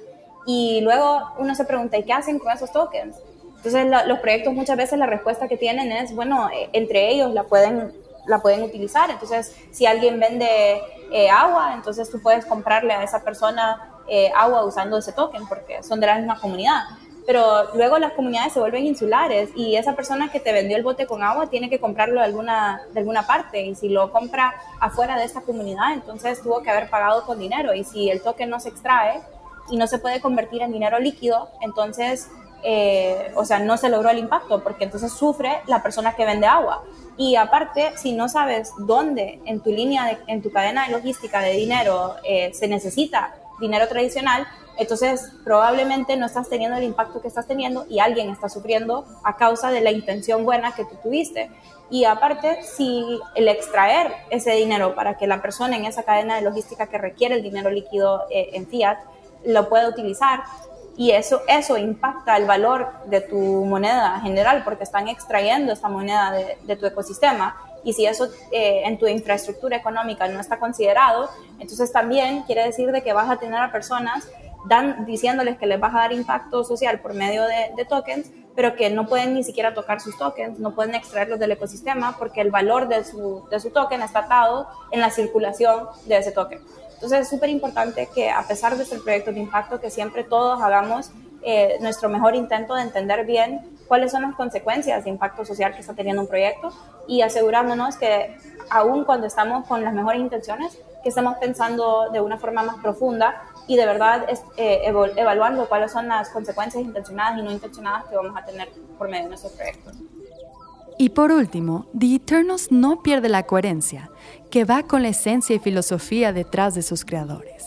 y 0.45 0.81
luego 0.81 1.21
uno 1.37 1.55
se 1.55 1.65
pregunta, 1.65 1.97
¿y 1.97 2.03
qué 2.03 2.13
hacen 2.13 2.39
con 2.39 2.51
esos 2.51 2.71
tokens? 2.71 3.17
Entonces 3.57 3.87
los 4.07 4.19
proyectos 4.19 4.53
muchas 4.53 4.77
veces 4.77 4.97
la 4.97 5.05
respuesta 5.05 5.47
que 5.47 5.57
tienen 5.57 5.91
es, 5.91 6.15
bueno, 6.15 6.49
eh, 6.49 6.69
entre 6.71 7.09
ellos 7.09 7.33
la 7.33 7.43
pueden, 7.43 7.91
la 8.25 8.39
pueden 8.39 8.63
utilizar. 8.63 9.09
Entonces 9.09 9.55
si 9.71 9.85
alguien 9.85 10.19
vende 10.19 10.81
eh, 11.11 11.29
agua, 11.29 11.73
entonces 11.73 12.09
tú 12.09 12.21
puedes 12.21 12.45
comprarle 12.45 12.93
a 12.93 13.03
esa 13.03 13.21
persona 13.21 13.99
eh, 14.07 14.31
agua 14.35 14.65
usando 14.65 14.97
ese 14.97 15.11
token 15.11 15.45
porque 15.47 15.83
son 15.83 15.99
de 15.99 16.07
la 16.07 16.15
misma 16.15 16.39
comunidad. 16.39 16.83
Pero 17.27 17.75
luego 17.75 17.99
las 17.99 18.13
comunidades 18.13 18.53
se 18.53 18.59
vuelven 18.59 18.85
insulares 18.85 19.49
y 19.55 19.75
esa 19.75 19.93
persona 19.93 20.31
que 20.31 20.39
te 20.39 20.53
vendió 20.53 20.77
el 20.77 20.83
bote 20.83 21.05
con 21.05 21.21
agua 21.21 21.47
tiene 21.47 21.69
que 21.69 21.79
comprarlo 21.79 22.21
de 22.21 22.25
alguna, 22.25 22.81
de 22.93 23.01
alguna 23.01 23.27
parte 23.27 23.61
y 23.61 23.75
si 23.75 23.89
lo 23.89 24.11
compra 24.11 24.55
afuera 24.79 25.17
de 25.17 25.25
esta 25.25 25.41
comunidad, 25.41 25.93
entonces 25.93 26.41
tuvo 26.41 26.63
que 26.63 26.71
haber 26.71 26.89
pagado 26.89 27.25
con 27.25 27.37
dinero 27.37 27.73
y 27.75 27.83
si 27.83 28.09
el 28.09 28.23
token 28.23 28.49
no 28.49 28.59
se 28.59 28.69
extrae, 28.69 29.21
y 29.70 29.78
no 29.78 29.88
se 29.88 29.99
puede 29.99 30.22
convertir 30.22 30.61
en 30.61 30.72
dinero 30.72 30.99
líquido, 30.99 31.49
entonces, 31.61 32.30
eh, 32.63 33.32
o 33.36 33.45
sea, 33.45 33.59
no 33.59 33.78
se 33.78 33.89
logró 33.89 34.09
el 34.09 34.17
impacto 34.17 34.63
porque 34.63 34.84
entonces 34.84 35.11
sufre 35.11 35.61
la 35.67 35.82
persona 35.82 36.15
que 36.15 36.26
vende 36.26 36.47
agua. 36.47 36.84
Y 37.17 37.36
aparte, 37.36 37.91
si 37.97 38.13
no 38.13 38.30
sabes 38.30 38.72
dónde 38.78 39.41
en 39.45 39.59
tu 39.59 39.72
línea, 39.72 40.20
en 40.28 40.41
tu 40.41 40.51
cadena 40.51 40.86
de 40.86 40.93
logística 40.93 41.41
de 41.41 41.51
dinero 41.51 42.15
eh, 42.24 42.51
se 42.53 42.67
necesita 42.67 43.36
dinero 43.59 43.88
tradicional, 43.88 44.47
entonces 44.78 45.34
probablemente 45.43 46.15
no 46.15 46.26
estás 46.26 46.47
teniendo 46.47 46.78
el 46.78 46.86
impacto 46.86 47.22
que 47.22 47.28
estás 47.28 47.45
teniendo 47.45 47.86
y 47.89 47.99
alguien 47.99 48.30
está 48.30 48.47
sufriendo 48.47 49.05
a 49.26 49.36
causa 49.36 49.72
de 49.72 49.82
la 49.82 49.91
intención 49.91 50.45
buena 50.45 50.72
que 50.74 50.86
tú 50.86 50.95
tuviste. 51.03 51.51
Y 51.89 52.05
aparte, 52.05 52.63
si 52.63 53.20
el 53.36 53.49
extraer 53.49 54.13
ese 54.30 54.51
dinero 54.51 54.95
para 54.95 55.17
que 55.17 55.28
la 55.28 55.41
persona 55.41 55.76
en 55.76 55.86
esa 55.86 56.03
cadena 56.03 56.36
de 56.38 56.43
logística 56.43 56.88
que 56.88 56.97
requiere 56.97 57.36
el 57.36 57.43
dinero 57.43 57.70
líquido 57.70 58.24
eh, 58.30 58.51
en 58.53 58.67
fiat 58.67 58.99
lo 59.45 59.69
puede 59.69 59.87
utilizar 59.87 60.43
y 60.99 61.11
eso, 61.11 61.41
eso 61.47 61.77
impacta 61.77 62.35
el 62.35 62.45
valor 62.45 62.89
de 63.05 63.21
tu 63.21 63.37
moneda 63.37 64.19
general 64.19 64.63
porque 64.65 64.83
están 64.83 65.07
extrayendo 65.07 65.71
esta 65.71 65.87
moneda 65.87 66.33
de, 66.65 66.75
tu 66.75 66.85
ecosistema 66.85 67.55
y 67.85 67.93
si 67.93 68.05
eso 68.05 68.27
eh, 68.51 68.81
en 68.83 68.97
tu 68.97 69.07
infraestructura 69.07 69.77
económica 69.77 70.27
no 70.27 70.41
está 70.41 70.59
considerado, 70.59 71.29
entonces 71.57 71.93
también 71.93 72.43
quiere 72.43 72.65
decir 72.65 72.91
de 72.91 73.01
que 73.01 73.13
vas 73.13 73.29
a 73.29 73.37
tener 73.37 73.61
a 73.61 73.71
personas 73.71 74.27
diciéndoles 75.05 75.57
que 75.57 75.65
les 75.65 75.79
vas 75.79 75.95
a 75.95 75.99
dar 75.99 76.11
impacto 76.11 76.63
social 76.63 76.99
por 76.99 77.13
medio 77.13 77.43
de, 77.45 77.85
tokens, 77.85 78.29
pero 78.55 78.75
que 78.75 78.89
no 78.89 79.07
pueden 79.07 79.33
ni 79.33 79.43
siquiera 79.43 79.73
tocar 79.73 80.01
sus 80.01 80.17
tokens, 80.17 80.59
no 80.59 80.75
pueden 80.75 80.95
extraerlos 80.95 81.39
del 81.39 81.53
ecosistema 81.53 82.17
porque 82.17 82.41
el 82.41 82.51
valor 82.51 82.89
de 82.89 83.05
su, 83.05 83.47
de 83.49 83.59
su 83.61 83.69
token 83.69 84.01
está 84.01 84.19
atado 84.19 84.67
en 84.91 84.99
la 84.99 85.11
circulación 85.11 85.87
de 86.07 86.17
ese 86.17 86.33
token. 86.33 86.59
Entonces 86.99 87.21
es 87.21 87.29
súper 87.29 87.49
importante 87.49 88.09
que 88.13 88.29
a 88.29 88.45
pesar 88.45 88.75
de 88.75 88.83
ser 88.83 88.99
proyectos 88.99 89.33
de 89.33 89.39
impacto, 89.39 89.79
que 89.79 89.89
siempre 89.89 90.25
todos 90.25 90.61
hagamos 90.61 91.11
eh, 91.43 91.77
nuestro 91.79 92.09
mejor 92.09 92.35
intento 92.35 92.75
de 92.75 92.81
entender 92.81 93.25
bien 93.25 93.61
cuáles 93.87 94.11
son 94.11 94.23
las 94.23 94.35
consecuencias 94.35 95.05
de 95.05 95.09
impacto 95.09 95.45
social 95.45 95.73
que 95.73 95.79
está 95.79 95.93
teniendo 95.93 96.21
un 96.21 96.27
proyecto 96.27 96.73
y 97.07 97.21
asegurándonos 97.21 97.95
que 97.95 98.35
aún 98.69 99.05
cuando 99.05 99.27
estamos 99.27 99.65
con 99.65 99.81
las 99.81 99.93
mejores 99.93 100.19
intenciones, 100.19 100.77
que 101.01 101.07
estamos 101.07 101.37
pensando 101.37 102.09
de 102.11 102.19
una 102.19 102.37
forma 102.37 102.63
más 102.63 102.75
profunda 102.81 103.43
y 103.65 103.77
de 103.77 103.85
verdad 103.85 104.25
eh, 104.57 104.81
evaluando 105.15 105.69
cuáles 105.69 105.93
son 105.93 106.09
las 106.09 106.29
consecuencias 106.31 106.83
intencionadas 106.83 107.39
y 107.39 107.43
no 107.43 107.51
intencionadas 107.51 108.07
que 108.09 108.17
vamos 108.17 108.35
a 108.35 108.43
tener 108.43 108.67
por 108.97 109.07
medio 109.07 109.23
de 109.23 109.29
nuestros 109.29 109.53
proyectos. 109.53 109.95
Y 111.01 111.11
por 111.11 111.31
último, 111.31 111.85
The 111.97 112.15
Eternals 112.15 112.73
no 112.73 113.01
pierde 113.01 113.29
la 113.29 113.43
coherencia, 113.43 114.11
que 114.51 114.65
va 114.65 114.83
con 114.83 115.01
la 115.01 115.07
esencia 115.07 115.55
y 115.55 115.59
filosofía 115.59 116.33
detrás 116.33 116.75
de 116.75 116.81
sus 116.81 117.05
creadores. 117.05 117.65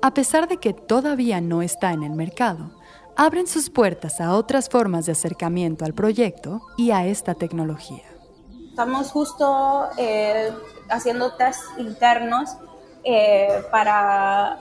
A 0.00 0.14
pesar 0.14 0.48
de 0.48 0.56
que 0.56 0.72
todavía 0.72 1.42
no 1.42 1.60
está 1.60 1.92
en 1.92 2.02
el 2.02 2.12
mercado, 2.12 2.70
abren 3.14 3.46
sus 3.46 3.68
puertas 3.68 4.22
a 4.22 4.34
otras 4.34 4.70
formas 4.70 5.04
de 5.04 5.12
acercamiento 5.12 5.84
al 5.84 5.92
proyecto 5.92 6.62
y 6.78 6.92
a 6.92 7.04
esta 7.04 7.34
tecnología. 7.34 8.04
Estamos 8.70 9.10
justo 9.10 9.90
eh, 9.98 10.50
haciendo 10.88 11.34
test 11.34 11.60
internos 11.76 12.56
eh, 13.04 13.64
para, 13.70 14.56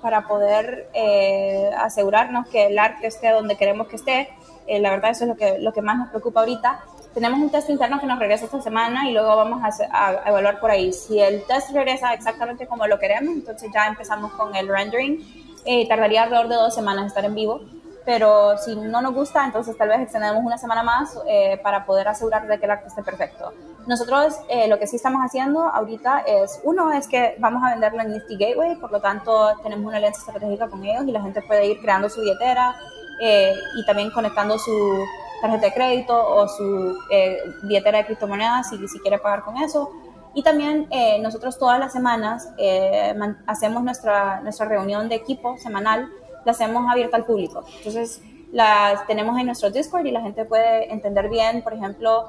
para 0.00 0.28
poder 0.28 0.88
eh, 0.94 1.72
asegurarnos 1.76 2.46
que 2.50 2.66
el 2.66 2.78
arte 2.78 3.08
esté 3.08 3.30
donde 3.30 3.56
queremos 3.56 3.88
que 3.88 3.96
esté. 3.96 4.28
la 4.68 4.90
verdad 4.90 5.10
eso 5.10 5.24
es 5.24 5.30
lo 5.30 5.36
que, 5.36 5.58
lo 5.58 5.72
que 5.72 5.82
más 5.82 5.98
nos 5.98 6.08
preocupa 6.10 6.38
ahorita 6.38 6.84
tenemos 7.14 7.40
un 7.40 7.50
test 7.50 7.68
interno 7.70 8.00
que 8.00 8.06
nos 8.06 8.18
regresa 8.18 8.46
esta 8.46 8.60
semana 8.62 9.08
y 9.08 9.12
luego 9.12 9.36
vamos 9.36 9.60
a, 9.62 10.22
evaluar 10.26 10.60
por 10.60 10.70
ahí. 10.70 10.92
Si 10.92 11.20
el 11.20 11.44
test 11.44 11.70
regresa 11.70 12.12
exactamente 12.14 12.66
como 12.66 12.86
lo 12.86 12.98
queremos, 12.98 13.34
entonces 13.34 13.70
ya 13.72 13.86
empezamos 13.86 14.32
con 14.32 14.54
el 14.56 14.68
rendering. 14.68 15.20
Eh, 15.64 15.86
tardaría 15.88 16.24
alrededor 16.24 16.48
de 16.48 16.56
dos 16.56 16.74
semanas 16.74 17.06
estar 17.06 17.24
en 17.24 17.34
vivo, 17.34 17.60
pero 18.04 18.58
si 18.58 18.74
no 18.74 19.00
nos 19.00 19.14
gusta, 19.14 19.44
entonces 19.44 19.76
tal 19.76 19.88
vez 19.88 20.00
extendemos 20.00 20.42
una 20.44 20.58
semana 20.58 20.82
más 20.82 21.16
eh, 21.28 21.60
para 21.62 21.84
poder 21.84 22.08
asegurar 22.08 22.48
de 22.48 22.58
que 22.58 22.64
el 22.64 22.70
arte 22.70 22.88
esté 22.88 23.02
perfecto. 23.02 23.52
Nosotros 23.86 24.34
eh, 24.48 24.66
lo 24.68 24.78
que 24.78 24.86
sí 24.86 24.96
estamos 24.96 25.20
haciendo 25.22 25.60
ahorita 25.60 26.20
es, 26.26 26.60
uno 26.64 26.92
es 26.92 27.06
que 27.08 27.36
vamos 27.38 27.62
a 27.64 27.70
venderlo 27.70 28.00
en 28.00 28.12
Nifty 28.12 28.36
Gateway, 28.36 28.76
por 28.76 28.90
lo 28.90 29.00
tanto 29.00 29.56
tenemos 29.62 29.86
una 29.86 29.98
alianza 29.98 30.20
estratégica 30.20 30.68
con 30.68 30.84
ellos 30.84 31.04
y 31.06 31.12
la 31.12 31.20
gente 31.20 31.42
puede 31.42 31.66
ir 31.66 31.80
creando 31.80 32.08
su 32.08 32.20
billetera 32.20 32.74
y 33.20 33.86
también 33.86 34.10
conectando 34.10 34.58
su 34.58 35.04
tarjeta 35.42 35.66
de 35.66 35.74
crédito 35.74 36.14
o 36.16 36.46
su 36.48 36.96
eh, 37.10 37.38
billetera 37.64 37.98
de 37.98 38.06
criptomonedas 38.06 38.70
si, 38.70 38.88
si 38.88 38.98
quiere 39.00 39.18
pagar 39.18 39.42
con 39.42 39.56
eso. 39.58 39.90
Y 40.34 40.42
también 40.42 40.86
eh, 40.90 41.18
nosotros 41.20 41.58
todas 41.58 41.78
las 41.78 41.92
semanas 41.92 42.48
eh, 42.56 43.12
hacemos 43.46 43.82
nuestra, 43.82 44.40
nuestra 44.40 44.66
reunión 44.66 45.08
de 45.08 45.16
equipo 45.16 45.58
semanal, 45.58 46.08
la 46.44 46.52
hacemos 46.52 46.88
abierta 46.88 47.16
al 47.16 47.24
público. 47.24 47.64
Entonces, 47.76 48.22
la 48.52 49.04
tenemos 49.06 49.38
en 49.38 49.46
nuestro 49.46 49.70
Discord 49.70 50.06
y 50.06 50.12
la 50.12 50.20
gente 50.20 50.44
puede 50.44 50.92
entender 50.92 51.28
bien, 51.28 51.62
por 51.62 51.72
ejemplo, 51.72 52.28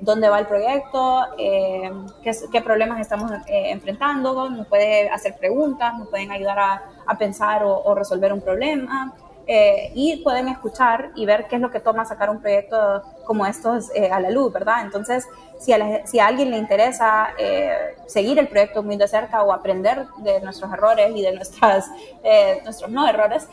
dónde 0.00 0.28
va 0.28 0.38
el 0.38 0.46
proyecto, 0.46 1.24
qué, 1.36 2.32
qué, 2.52 2.60
problemas 2.60 3.00
estamos 3.00 3.32
enfrentando, 3.48 4.48
nos 4.48 4.68
puede 4.68 5.08
hacer 5.08 5.36
preguntas, 5.36 5.98
nos 5.98 6.06
pueden 6.06 6.30
ayudar 6.30 6.58
a, 6.60 6.82
a 7.04 7.18
pensar 7.18 7.64
o, 7.64 7.82
o, 7.82 7.96
resolver 7.96 8.32
un 8.32 8.40
problema. 8.40 9.12
Eh, 9.48 9.92
y 9.94 10.16
pueden 10.24 10.48
escuchar 10.48 11.12
y 11.14 11.24
ver 11.24 11.46
qué 11.46 11.54
es 11.56 11.62
lo 11.62 11.70
que 11.70 11.78
toma 11.78 12.04
sacar 12.04 12.30
un 12.30 12.40
proyecto 12.40 13.02
como 13.24 13.46
estos 13.46 13.90
eh, 13.94 14.10
a 14.10 14.18
la 14.18 14.30
luz, 14.30 14.52
¿verdad? 14.52 14.82
Entonces, 14.82 15.24
si 15.60 15.72
a, 15.72 16.04
si 16.04 16.18
a 16.18 16.26
alguien 16.26 16.50
le 16.50 16.58
interesa 16.58 17.28
eh, 17.38 17.94
seguir 18.06 18.40
el 18.40 18.48
proyecto 18.48 18.82
muy 18.82 18.96
de 18.96 19.06
cerca 19.06 19.44
o 19.44 19.52
aprender 19.52 20.06
de 20.18 20.40
nuestros 20.40 20.72
errores 20.72 21.12
y 21.14 21.22
de 21.22 21.32
nuestras, 21.32 21.88
nuestros 22.64 22.90
no 22.90 23.08
errores, 23.08 23.48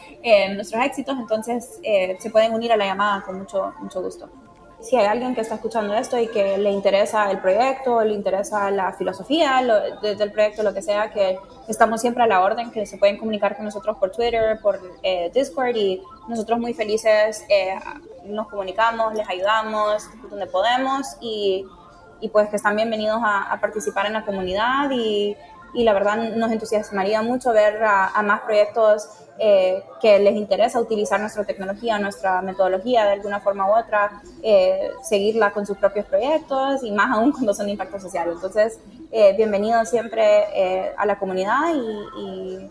nuestros 0.55 0.83
éxitos, 0.83 1.15
entonces 1.19 1.79
se 2.19 2.29
pueden 2.31 2.53
unir 2.53 2.73
a 2.73 2.77
la 2.77 2.85
llamada 2.85 3.21
con 3.21 3.37
mucho, 3.37 3.73
mucho 3.79 4.01
gusto. 4.01 4.29
Si 4.83 4.97
hay 4.97 5.05
alguien 5.05 5.33
que 5.33 5.41
está 5.41 5.55
escuchando 5.55 5.93
esto 5.93 6.19
y 6.19 6.27
que 6.27 6.57
le 6.57 6.69
interesa 6.69 7.31
el 7.31 7.39
proyecto, 7.39 8.03
le 8.03 8.13
interesa 8.13 8.69
la 8.69 8.91
filosofía 8.93 9.61
del 10.01 10.31
proyecto, 10.31 10.61
lo 10.61 10.73
que 10.73 10.81
sea, 10.81 11.09
que 11.09 11.39
estamos 11.69 12.01
siempre 12.01 12.23
a 12.23 12.27
la 12.27 12.41
orden, 12.41 12.69
que 12.69 12.85
se 12.85 12.97
pueden 12.97 13.17
comunicar 13.17 13.55
con 13.55 13.63
nosotros 13.65 13.97
por 13.97 14.11
Twitter, 14.11 14.59
por 14.61 14.79
eh, 15.01 15.31
Discord 15.33 15.75
y 15.75 16.01
nosotros 16.27 16.59
muy 16.59 16.73
felices 16.73 17.45
eh, 17.47 17.75
nos 18.25 18.49
comunicamos, 18.49 19.13
les 19.13 19.27
ayudamos 19.29 20.03
donde 20.29 20.47
podemos 20.47 21.07
y, 21.21 21.65
y 22.19 22.27
pues 22.27 22.49
que 22.49 22.57
están 22.57 22.75
bienvenidos 22.75 23.21
a, 23.23 23.53
a 23.53 23.61
participar 23.61 24.07
en 24.07 24.13
la 24.13 24.25
comunidad 24.25 24.91
y 24.91 25.37
y 25.73 25.83
la 25.83 25.93
verdad 25.93 26.17
nos 26.35 26.51
entusiasmaría 26.51 27.21
mucho 27.21 27.51
ver 27.51 27.83
a, 27.83 28.21
más 28.23 28.41
proyectos 28.41 29.09
eh, 29.39 29.83
que 29.99 30.19
les 30.19 30.35
interesa 30.35 30.79
utilizar 30.79 31.19
nuestra 31.19 31.43
tecnología, 31.43 31.97
nuestra 31.97 32.41
metodología 32.41 33.05
de 33.05 33.13
alguna 33.13 33.39
forma 33.39 33.67
u 33.67 33.75
otra, 33.75 34.21
eh, 34.43 34.91
seguirla 35.01 35.51
con 35.51 35.65
sus 35.65 35.77
propios 35.77 36.05
proyectos 36.05 36.83
y 36.83 36.91
más 36.91 37.11
aún 37.11 37.31
cuando 37.31 37.53
son 37.53 37.65
de 37.65 37.71
impacto 37.71 37.99
social. 37.99 38.29
Entonces, 38.31 38.79
eh, 39.11 39.35
bienvenido 39.35 39.83
siempre 39.85 40.93
a 40.95 41.05
la 41.05 41.17
comunidad 41.17 41.73
y, 42.17 42.69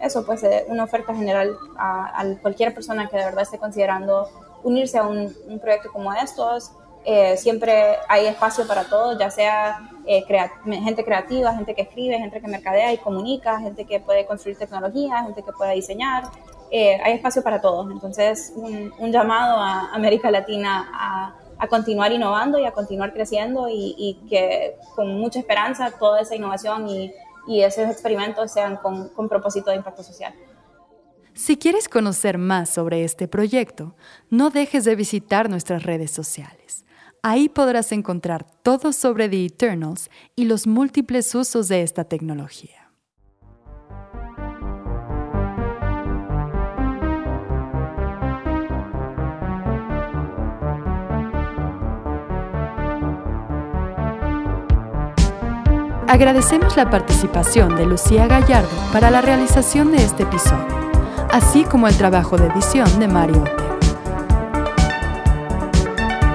eso, 0.00 0.26
pues 0.26 0.44
una 0.66 0.84
oferta 0.84 1.14
general 1.14 1.56
a, 1.78 2.24
cualquier 2.42 2.74
persona 2.74 3.08
que 3.08 3.16
de 3.16 3.24
verdad 3.24 3.42
esté 3.42 3.58
considerando 3.58 4.28
unirse 4.62 4.98
a 4.98 5.06
un, 5.06 5.34
un 5.48 5.58
proyecto 5.60 5.90
como 5.92 6.12
estos. 6.12 6.72
Eh, 7.06 7.36
siempre 7.36 7.96
hay 8.08 8.26
espacio 8.26 8.66
para 8.66 8.84
todos, 8.84 9.18
ya 9.18 9.30
sea 9.30 9.90
eh, 10.06 10.24
gente 10.64 11.04
creativa, 11.04 11.54
gente 11.54 11.74
que 11.74 11.82
escribe, 11.82 12.18
gente 12.18 12.40
que 12.40 12.48
mercadea 12.48 12.94
y 12.94 12.98
comunica, 12.98 13.60
gente 13.60 13.84
que 13.84 14.00
puede 14.00 14.24
construir 14.24 14.56
tecnología, 14.56 15.22
gente 15.22 15.42
que 15.42 15.52
pueda 15.52 15.72
diseñar. 15.72 16.24
Eh, 16.70 16.98
hay 17.04 17.12
espacio 17.14 17.42
para 17.42 17.60
todos. 17.60 17.90
Entonces, 17.90 18.54
un, 18.56 19.12
llamado 19.12 19.58
a 19.58 19.94
América 19.94 20.30
Latina 20.30 20.90
a, 20.94 21.40
continuar 21.68 22.12
innovando 22.12 22.58
y 22.58 22.66
a 22.66 22.72
continuar 22.72 23.14
creciendo 23.14 23.68
y, 23.70 24.20
que 24.28 24.76
con 24.94 25.18
mucha 25.18 25.38
esperanza 25.38 25.90
toda 25.98 26.20
esa 26.20 26.36
innovación 26.36 26.88
y, 26.88 27.12
esos 27.46 27.90
experimentos 27.90 28.52
sean 28.52 28.76
con, 28.76 29.10
con 29.10 29.28
propósito 29.28 29.70
de 29.70 29.76
impacto 29.76 30.02
social. 30.02 30.34
Si 31.34 31.58
quieres 31.58 31.88
conocer 31.88 32.38
más 32.38 32.70
sobre 32.70 33.04
este 33.04 33.28
proyecto, 33.28 33.94
no 34.30 34.50
dejes 34.50 34.84
de 34.84 34.94
visitar 34.94 35.50
nuestras 35.50 35.82
redes 35.82 36.10
sociales. 36.10 36.83
Ahí 37.26 37.48
podrás 37.48 37.90
encontrar 37.92 38.44
todo 38.62 38.92
sobre 38.92 39.30
The 39.30 39.46
Eternals 39.46 40.10
y 40.36 40.44
los 40.44 40.66
múltiples 40.66 41.34
usos 41.34 41.68
de 41.68 41.80
esta 41.80 42.04
tecnología. 42.04 42.92
Agradecemos 56.06 56.76
la 56.76 56.90
participación 56.90 57.74
de 57.74 57.86
Lucía 57.86 58.26
Gallardo 58.26 58.68
para 58.92 59.10
la 59.10 59.22
realización 59.22 59.92
de 59.92 60.04
este 60.04 60.24
episodio, 60.24 60.92
así 61.32 61.64
como 61.64 61.88
el 61.88 61.96
trabajo 61.96 62.36
de 62.36 62.48
edición 62.48 63.00
de 63.00 63.08
Mario 63.08 63.44